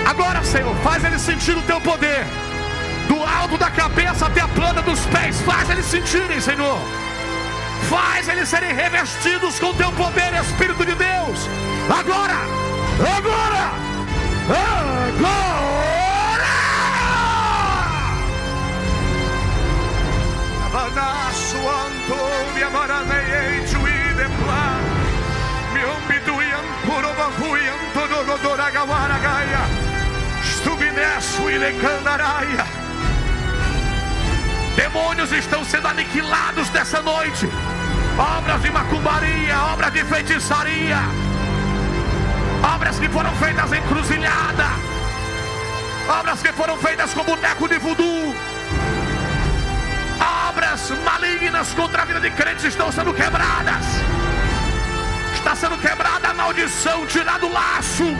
Agora, 0.06 0.42
Senhor, 0.42 0.74
faz 0.76 1.04
ele 1.04 1.18
sentir 1.18 1.56
o 1.56 1.62
teu 1.62 1.80
poder. 1.80 2.24
Do 3.08 3.22
alto 3.22 3.56
da 3.56 3.70
cabeça 3.70 4.26
até 4.26 4.40
a 4.40 4.48
planta 4.48 4.82
dos 4.82 5.00
pés. 5.06 5.40
Faz 5.42 5.68
eles 5.70 5.86
sentirem, 5.86 6.40
Senhor. 6.40 6.78
Faz 7.88 8.28
eles 8.28 8.48
serem 8.48 8.74
revestidos 8.74 9.58
com 9.58 9.70
o 9.70 9.74
teu 9.74 9.90
poder, 9.92 10.34
Espírito 10.34 10.84
de 10.84 10.94
Deus. 10.94 11.48
Agora! 11.88 12.34
Agora! 13.16 13.70
Agora! 14.48 16.03
Anasu 20.84 21.56
Antonia 21.56 22.68
Maranei 22.68 23.66
Chuidepla 23.66 24.64
Miombiduian 25.72 26.64
Purobahuian 26.84 27.78
Todogodoragawara 27.94 29.18
Gaia. 29.18 29.64
Stubinesu 30.42 31.48
Ilecandaraia 31.48 32.66
Demônios 34.76 35.32
estão 35.32 35.64
sendo 35.64 35.88
aniquilados 35.88 36.68
nessa 36.70 37.00
noite. 37.00 37.48
Obras 38.18 38.60
de 38.60 38.70
macumbaria, 38.70 39.58
obras 39.72 39.92
de 39.92 40.04
feitiçaria. 40.04 40.98
Obras 42.74 42.98
que 42.98 43.08
foram 43.08 43.32
feitas 43.36 43.72
em 43.72 43.82
cruzilhada 43.82 44.94
Obras 46.08 46.42
que 46.42 46.52
foram 46.52 46.76
feitas 46.76 47.14
com 47.14 47.24
boneco 47.24 47.66
de 47.68 47.78
voodoo 47.78 48.23
obras 50.74 50.90
malignas 51.04 51.72
contra 51.74 52.02
a 52.02 52.04
vida 52.04 52.20
de 52.20 52.30
crentes 52.32 52.64
estão 52.64 52.90
sendo 52.90 53.14
quebradas. 53.14 53.84
Está 55.34 55.54
sendo 55.54 55.78
quebrada 55.78 56.28
a 56.30 56.34
maldição, 56.34 57.06
tirado 57.06 57.46
o 57.46 57.52
laço. 57.52 58.13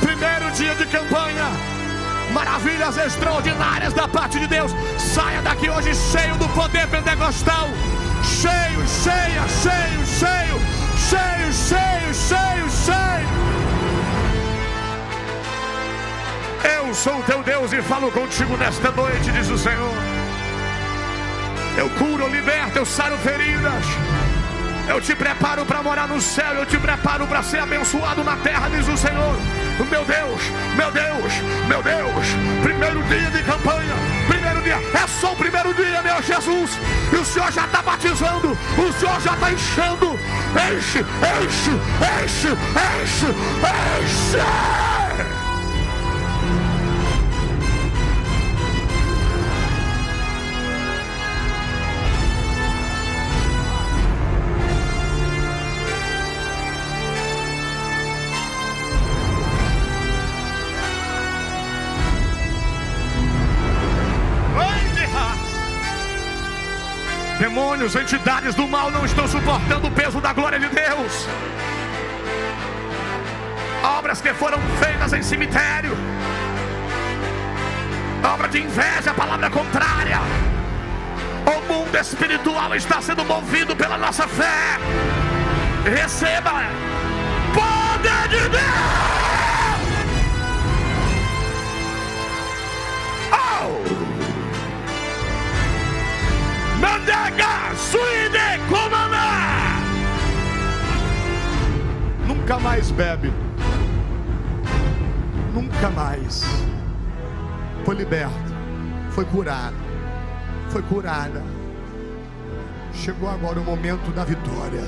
Primeiro 0.00 0.50
dia 0.52 0.74
de 0.74 0.86
campanha. 0.86 1.46
Maravilhas 2.32 2.96
extraordinárias 2.96 3.92
da 3.92 4.06
parte 4.06 4.38
de 4.38 4.46
Deus. 4.46 4.72
Saia 4.98 5.42
daqui 5.42 5.68
hoje 5.68 5.94
cheio 5.94 6.36
do 6.36 6.48
poder 6.50 6.86
pentecostal. 6.88 7.68
Cheio, 8.22 8.86
cheia, 8.86 9.42
cheio, 9.48 10.06
cheio, 10.06 10.60
cheio, 10.96 11.52
cheio, 11.52 12.14
cheio, 12.14 12.70
cheio. 12.70 13.28
Eu 16.76 16.94
sou 16.94 17.22
teu 17.24 17.42
Deus 17.42 17.72
e 17.72 17.82
falo 17.82 18.10
contigo 18.12 18.56
nesta 18.56 18.90
noite, 18.92 19.30
diz 19.32 19.50
o 19.50 19.58
Senhor. 19.58 19.94
Eu 21.76 21.90
curo, 21.90 22.24
eu 22.24 22.28
liberto, 22.28 22.78
eu 22.78 22.86
saro 22.86 23.18
feridas. 23.18 23.84
Eu 24.88 25.00
te 25.00 25.14
preparo 25.14 25.64
para 25.64 25.82
morar 25.82 26.06
no 26.06 26.20
céu, 26.20 26.54
eu 26.54 26.66
te 26.66 26.78
preparo 26.78 27.26
para 27.26 27.42
ser 27.42 27.58
abençoado 27.58 28.22
na 28.22 28.36
terra, 28.36 28.68
diz 28.68 28.86
o 28.86 28.96
Senhor. 28.96 29.36
Meu 29.90 30.04
Deus, 30.04 30.42
meu 30.76 30.90
Deus, 30.90 31.32
meu 31.66 31.82
Deus. 31.82 32.26
Primeiro 32.62 33.02
dia 33.04 33.30
de 33.30 33.42
campanha, 33.42 33.94
primeiro 34.28 34.62
dia, 34.62 34.76
é 35.02 35.06
só 35.06 35.32
o 35.32 35.36
primeiro 35.36 35.72
dia, 35.74 36.02
meu 36.02 36.22
Jesus. 36.22 36.78
E 37.12 37.16
o 37.16 37.24
Senhor 37.24 37.50
já 37.50 37.64
está 37.64 37.82
batizando, 37.82 38.52
o 38.52 38.92
Senhor 38.92 39.20
já 39.20 39.32
está 39.32 39.52
enchendo. 39.52 40.18
Enche, 40.54 41.00
enche, 41.00 41.70
enche, 42.22 42.48
enche, 43.02 43.26
enche. 44.00 45.33
Demônios, 67.54 67.94
entidades 67.94 68.52
do 68.56 68.66
mal 68.66 68.90
não 68.90 69.04
estão 69.04 69.28
suportando 69.28 69.86
o 69.86 69.90
peso 69.92 70.20
da 70.20 70.32
glória 70.32 70.58
de 70.58 70.66
Deus. 70.66 71.28
Obras 73.96 74.20
que 74.20 74.34
foram 74.34 74.58
feitas 74.80 75.12
em 75.12 75.22
cemitério. 75.22 75.96
Obra 78.24 78.48
de 78.48 78.60
inveja, 78.60 79.14
palavra 79.14 79.48
contrária. 79.50 80.18
O 81.46 81.72
mundo 81.72 81.96
espiritual 81.96 82.74
está 82.74 83.00
sendo 83.00 83.24
movido 83.24 83.76
pela 83.76 83.96
nossa 83.98 84.26
fé. 84.26 84.80
Receba 85.84 86.64
poder 87.54 88.28
de 88.30 88.48
Deus. 88.48 89.33
Nunca 102.44 102.58
mais 102.58 102.90
bebe. 102.90 103.32
Nunca 105.54 105.90
mais. 105.90 106.44
Foi 107.84 107.94
liberto. 107.94 108.54
Foi 109.10 109.24
curado. 109.24 109.74
Foi 110.68 110.82
curada. 110.82 111.42
Chegou 112.92 113.30
agora 113.30 113.58
o 113.58 113.64
momento 113.64 114.12
da 114.12 114.24
vitória. 114.24 114.84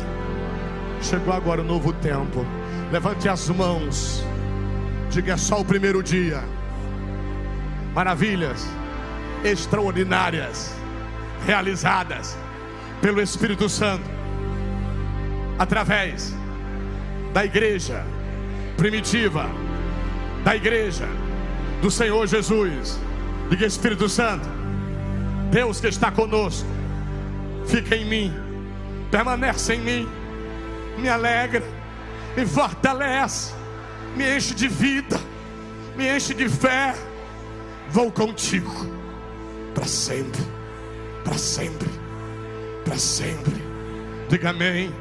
Chegou 1.01 1.33
agora 1.33 1.62
o 1.62 1.64
novo 1.64 1.95
tempo. 1.95 2.45
Levante 2.93 3.27
as 3.27 3.49
mãos. 3.49 4.23
Diga 5.09 5.33
é 5.33 5.37
só 5.39 5.61
o 5.61 5.64
primeiro 5.64 6.03
dia. 6.03 6.45
Maravilhas 7.95 8.67
extraordinárias 9.43 10.76
realizadas 11.47 12.36
pelo 13.01 13.22
Espírito 13.22 13.68
Santo 13.68 14.05
através 15.59 16.34
da 17.32 17.44
igreja 17.44 18.05
primitiva, 18.76 19.47
da 20.44 20.57
igreja 20.57 21.07
do 21.80 21.90
Senhor 21.90 22.26
Jesus. 22.26 22.99
Diga 23.49 23.64
Espírito 23.64 24.09
Santo, 24.09 24.49
Deus 25.53 25.80
que 25.80 25.86
está 25.86 26.11
conosco, 26.11 26.68
fica 27.66 27.94
em 27.94 28.05
mim, 28.05 28.34
permanece 29.09 29.74
em 29.74 29.80
mim, 29.80 30.09
me 30.99 31.09
alegra, 31.09 31.62
me 32.36 32.44
fortalece, 32.44 33.55
me 34.16 34.36
enche 34.36 34.53
de 34.53 34.66
vida, 34.66 35.20
me 35.97 36.09
enche 36.09 36.34
de 36.34 36.49
fé. 36.49 36.94
Vou 37.88 38.11
contigo 38.11 38.72
para 39.72 39.86
sempre 39.86 40.56
para 41.27 41.39
sempre, 41.39 41.91
para 42.85 42.97
sempre. 42.97 43.61
Diga 44.29 44.51
amém. 44.51 44.95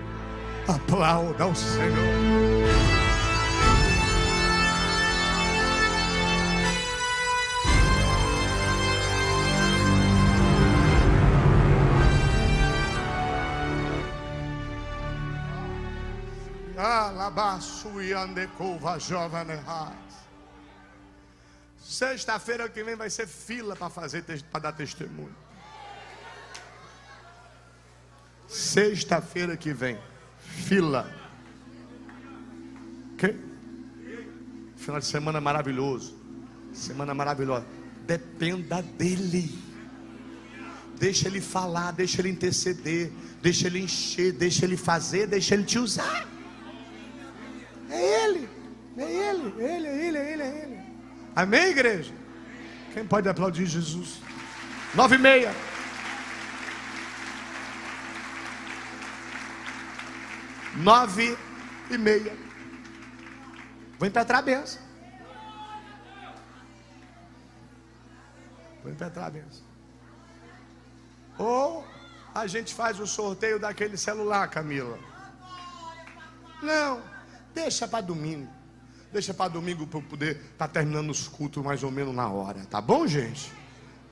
Aplauda 0.68 1.44
ao 1.44 1.54
Senhor. 1.54 2.26
Sexta-feira 21.80 22.68
que 22.68 22.84
vem 22.84 22.96
vai 22.96 23.12
ser 23.12 23.28
fila 23.28 23.76
para 23.76 23.92
fazer 23.92 24.24
para 24.52 24.60
dar 24.60 24.72
testemunho. 24.72 25.45
Sexta-feira 28.48 29.58
que 29.58 29.74
vem, 29.74 29.98
fila. 30.40 31.12
Ok? 33.14 33.36
Final 34.76 35.00
de 35.00 35.06
semana 35.06 35.42
maravilhoso. 35.42 36.16
Semana 36.74 37.14
maravilhosa. 37.14 37.66
Dependa 38.06 38.82
dele. 38.82 39.58
Deixa 40.98 41.28
ele 41.28 41.42
falar, 41.42 41.92
deixa 41.92 42.22
ele 42.22 42.30
interceder, 42.30 43.12
deixa 43.42 43.68
ele 43.68 43.80
encher, 43.80 44.32
deixa 44.32 44.66
ele 44.66 44.78
fazer, 44.78 45.28
deixa 45.28 45.54
ele 45.54 45.64
te 45.64 45.78
usar. 45.78 46.28
É 47.90 48.26
ele, 48.26 48.50
é 48.98 49.04
ele, 49.04 49.54
é 49.60 49.76
ele, 49.76 49.88
é 49.88 50.08
ele, 50.08 50.18
é 50.18 50.34
ele, 50.34 50.42
é 50.44 50.64
ele. 50.64 50.80
Amém, 51.36 51.70
igreja? 51.70 52.14
Quem 52.94 53.06
pode 53.06 53.28
aplaudir 53.28 53.66
Jesus? 53.66 54.22
Nove 54.94 55.16
e 55.16 55.20
meia. 55.20 55.54
Nove 60.76 61.38
e 61.90 61.98
meia. 61.98 62.36
Vou 63.98 64.08
impetrar 64.08 64.40
a 64.40 64.42
benção. 64.42 64.82
Vou 68.84 68.92
impetrar 68.92 69.26
a 69.26 69.30
benção. 69.30 69.64
Ou 71.38 71.86
a 72.34 72.48
gente 72.48 72.74
faz 72.74 73.00
o 73.00 73.08
sorteio 73.08 73.60
daquele 73.60 73.98
celular, 73.98 74.50
Camila. 74.50 75.00
Não, 76.62 77.02
deixa 77.54 77.88
para 77.88 78.02
domingo. 78.02 78.52
Deixa 79.12 79.34
para 79.34 79.50
domingo 79.50 79.88
para 79.88 80.02
poder 80.02 80.36
estar 80.36 80.50
tá 80.58 80.68
terminando 80.68 81.10
os 81.10 81.28
cultos 81.28 81.64
mais 81.64 81.84
ou 81.84 81.92
menos 81.92 82.14
na 82.14 82.28
hora. 82.28 82.66
Tá 82.66 82.82
bom, 82.82 83.08
gente? 83.08 83.52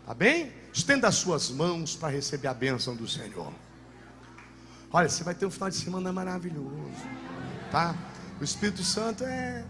Tá 0.06 0.14
bem? 0.14 0.53
Estenda 0.73 1.07
as 1.07 1.15
suas 1.15 1.49
mãos 1.49 1.95
para 1.95 2.10
receber 2.10 2.48
a 2.48 2.53
bênção 2.53 2.95
do 2.95 3.07
Senhor. 3.07 3.52
Olha, 4.95 5.10
você 5.10 5.24
vai 5.24 5.34
ter 5.34 5.48
um 5.48 5.49
final 5.49 5.72
de 5.72 5.76
semana 5.76 6.14
maravilhoso. 6.14 6.70
Tá? 7.72 7.95
O 8.40 8.44
Espírito 8.44 8.84
Santo 8.84 9.24
é. 9.24 9.65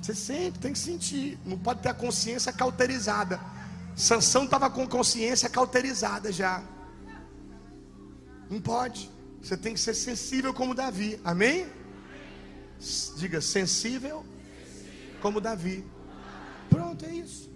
Você 0.00 0.14
sempre 0.14 0.60
tem 0.60 0.72
que 0.72 0.78
sentir. 0.78 1.38
Não 1.44 1.58
pode 1.58 1.82
ter 1.82 1.90
a 1.90 1.94
consciência 1.94 2.50
cauterizada. 2.54 3.38
Sansão 3.94 4.44
estava 4.44 4.70
com 4.70 4.88
consciência 4.88 5.46
cauterizada 5.50 6.32
já. 6.32 6.64
Não 8.48 8.62
pode. 8.62 9.10
Você 9.42 9.58
tem 9.58 9.74
que 9.74 9.80
ser 9.80 9.92
sensível 9.92 10.54
como 10.54 10.74
Davi. 10.74 11.20
Amém? 11.22 11.66
Diga 13.18 13.42
sensível 13.42 14.24
como 15.20 15.38
Davi. 15.38 15.84
Pronto, 16.70 17.04
é 17.04 17.14
isso. 17.14 17.52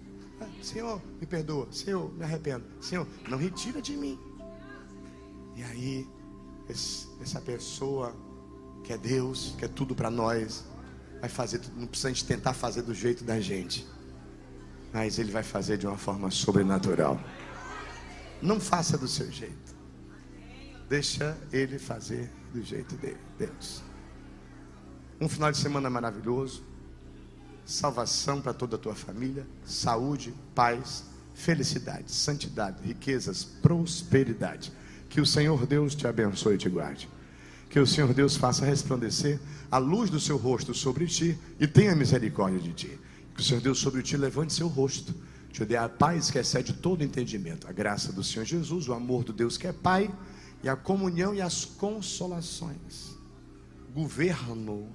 Senhor, 0.61 1.01
me 1.19 1.25
perdoa. 1.25 1.67
Senhor, 1.71 2.13
me 2.13 2.23
arrependo. 2.23 2.63
Senhor, 2.79 3.07
não 3.27 3.39
retira 3.39 3.81
de 3.81 3.97
mim. 3.97 4.19
E 5.55 5.63
aí 5.63 6.16
essa 6.69 7.41
pessoa 7.41 8.15
que 8.83 8.93
é 8.93 8.97
Deus, 8.97 9.55
que 9.57 9.65
é 9.65 9.67
tudo 9.67 9.95
para 9.95 10.09
nós, 10.09 10.65
vai 11.19 11.29
fazer, 11.29 11.61
não 11.75 11.87
precisa 11.87 12.09
a 12.09 12.11
gente 12.11 12.25
tentar 12.25 12.53
fazer 12.53 12.81
do 12.81 12.93
jeito 12.93 13.23
da 13.23 13.39
gente, 13.39 13.87
mas 14.93 15.19
Ele 15.19 15.31
vai 15.31 15.43
fazer 15.43 15.77
de 15.77 15.87
uma 15.87 15.97
forma 15.97 16.31
sobrenatural. 16.31 17.19
Não 18.41 18.59
faça 18.59 18.97
do 18.97 19.07
seu 19.07 19.31
jeito. 19.31 19.75
Deixa 20.87 21.37
ele 21.51 21.77
fazer 21.77 22.31
do 22.53 22.61
jeito 22.61 22.95
dele, 22.95 23.19
Deus. 23.37 23.83
Um 25.19 25.27
final 25.27 25.51
de 25.51 25.57
semana 25.57 25.89
maravilhoso. 25.89 26.63
Salvação 27.65 28.41
para 28.41 28.53
toda 28.53 28.77
a 28.77 28.79
tua 28.79 28.95
família, 28.95 29.45
saúde, 29.65 30.33
paz, 30.55 31.03
felicidade, 31.33 32.09
santidade, 32.09 32.81
riquezas, 32.81 33.43
prosperidade. 33.43 34.71
Que 35.09 35.21
o 35.21 35.25
Senhor 35.25 35.65
Deus 35.65 35.95
te 35.95 36.07
abençoe 36.07 36.55
e 36.55 36.57
te 36.57 36.69
guarde. 36.69 37.09
Que 37.69 37.79
o 37.79 37.87
Senhor 37.87 38.13
Deus 38.13 38.35
faça 38.35 38.65
resplandecer 38.65 39.39
a 39.69 39.77
luz 39.77 40.09
do 40.09 40.19
seu 40.19 40.37
rosto 40.37 40.73
sobre 40.73 41.05
ti 41.07 41.37
e 41.59 41.67
tenha 41.67 41.95
misericórdia 41.95 42.59
de 42.59 42.73
ti. 42.73 42.99
Que 43.33 43.41
o 43.41 43.43
Senhor 43.43 43.61
Deus 43.61 43.79
sobre 43.79 44.01
ti 44.01 44.17
levante 44.17 44.53
seu 44.53 44.67
rosto, 44.67 45.13
te 45.51 45.65
dê 45.65 45.75
a 45.75 45.89
paz 45.89 46.31
que 46.31 46.37
excede 46.37 46.73
todo 46.73 47.03
entendimento, 47.03 47.67
a 47.67 47.71
graça 47.71 48.11
do 48.11 48.23
Senhor 48.23 48.45
Jesus, 48.45 48.87
o 48.87 48.93
amor 48.93 49.23
do 49.23 49.33
Deus 49.33 49.57
que 49.57 49.67
é 49.67 49.73
Pai 49.73 50.13
e 50.63 50.69
a 50.69 50.75
comunhão 50.75 51.33
e 51.33 51.41
as 51.41 51.65
consolações. 51.65 53.15
Governo, 53.93 54.87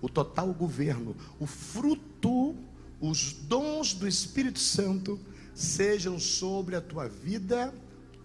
o 0.00 0.08
total 0.08 0.52
governo, 0.52 1.16
o 1.38 1.46
fruto, 1.46 2.54
os 3.00 3.32
dons 3.32 3.94
do 3.94 4.06
Espírito 4.06 4.58
Santo 4.58 5.18
sejam 5.54 6.18
sobre 6.18 6.76
a 6.76 6.80
tua 6.80 7.08
vida, 7.08 7.72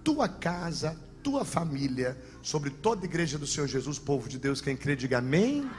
tua 0.04 0.28
casa, 0.28 1.00
tua 1.24 1.46
família, 1.46 2.18
sobre 2.42 2.70
toda 2.70 3.06
a 3.06 3.06
igreja 3.06 3.38
do 3.38 3.48
Senhor 3.48 3.68
Jesus, 3.68 4.00
povo 4.00 4.28
de 4.28 4.38
Deus, 4.38 4.62
quem 4.62 4.76
crê, 4.76 4.96
diga 4.96 5.20
amém. 5.20 5.70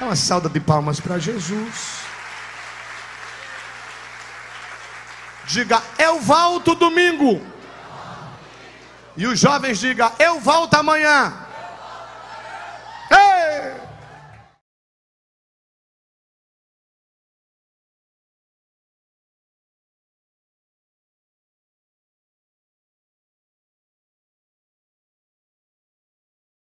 É 0.00 0.04
uma 0.04 0.16
salda 0.16 0.48
de 0.48 0.60
palmas 0.60 1.00
para 1.00 1.18
Jesus. 1.18 2.00
Diga, 5.46 5.82
eu 5.98 6.20
volto 6.20 6.74
domingo. 6.74 7.40
E 9.16 9.26
os 9.26 9.38
jovens 9.38 9.78
digam, 9.78 10.10
eu 10.18 10.40
volto 10.40 10.74
amanhã. 10.74 11.46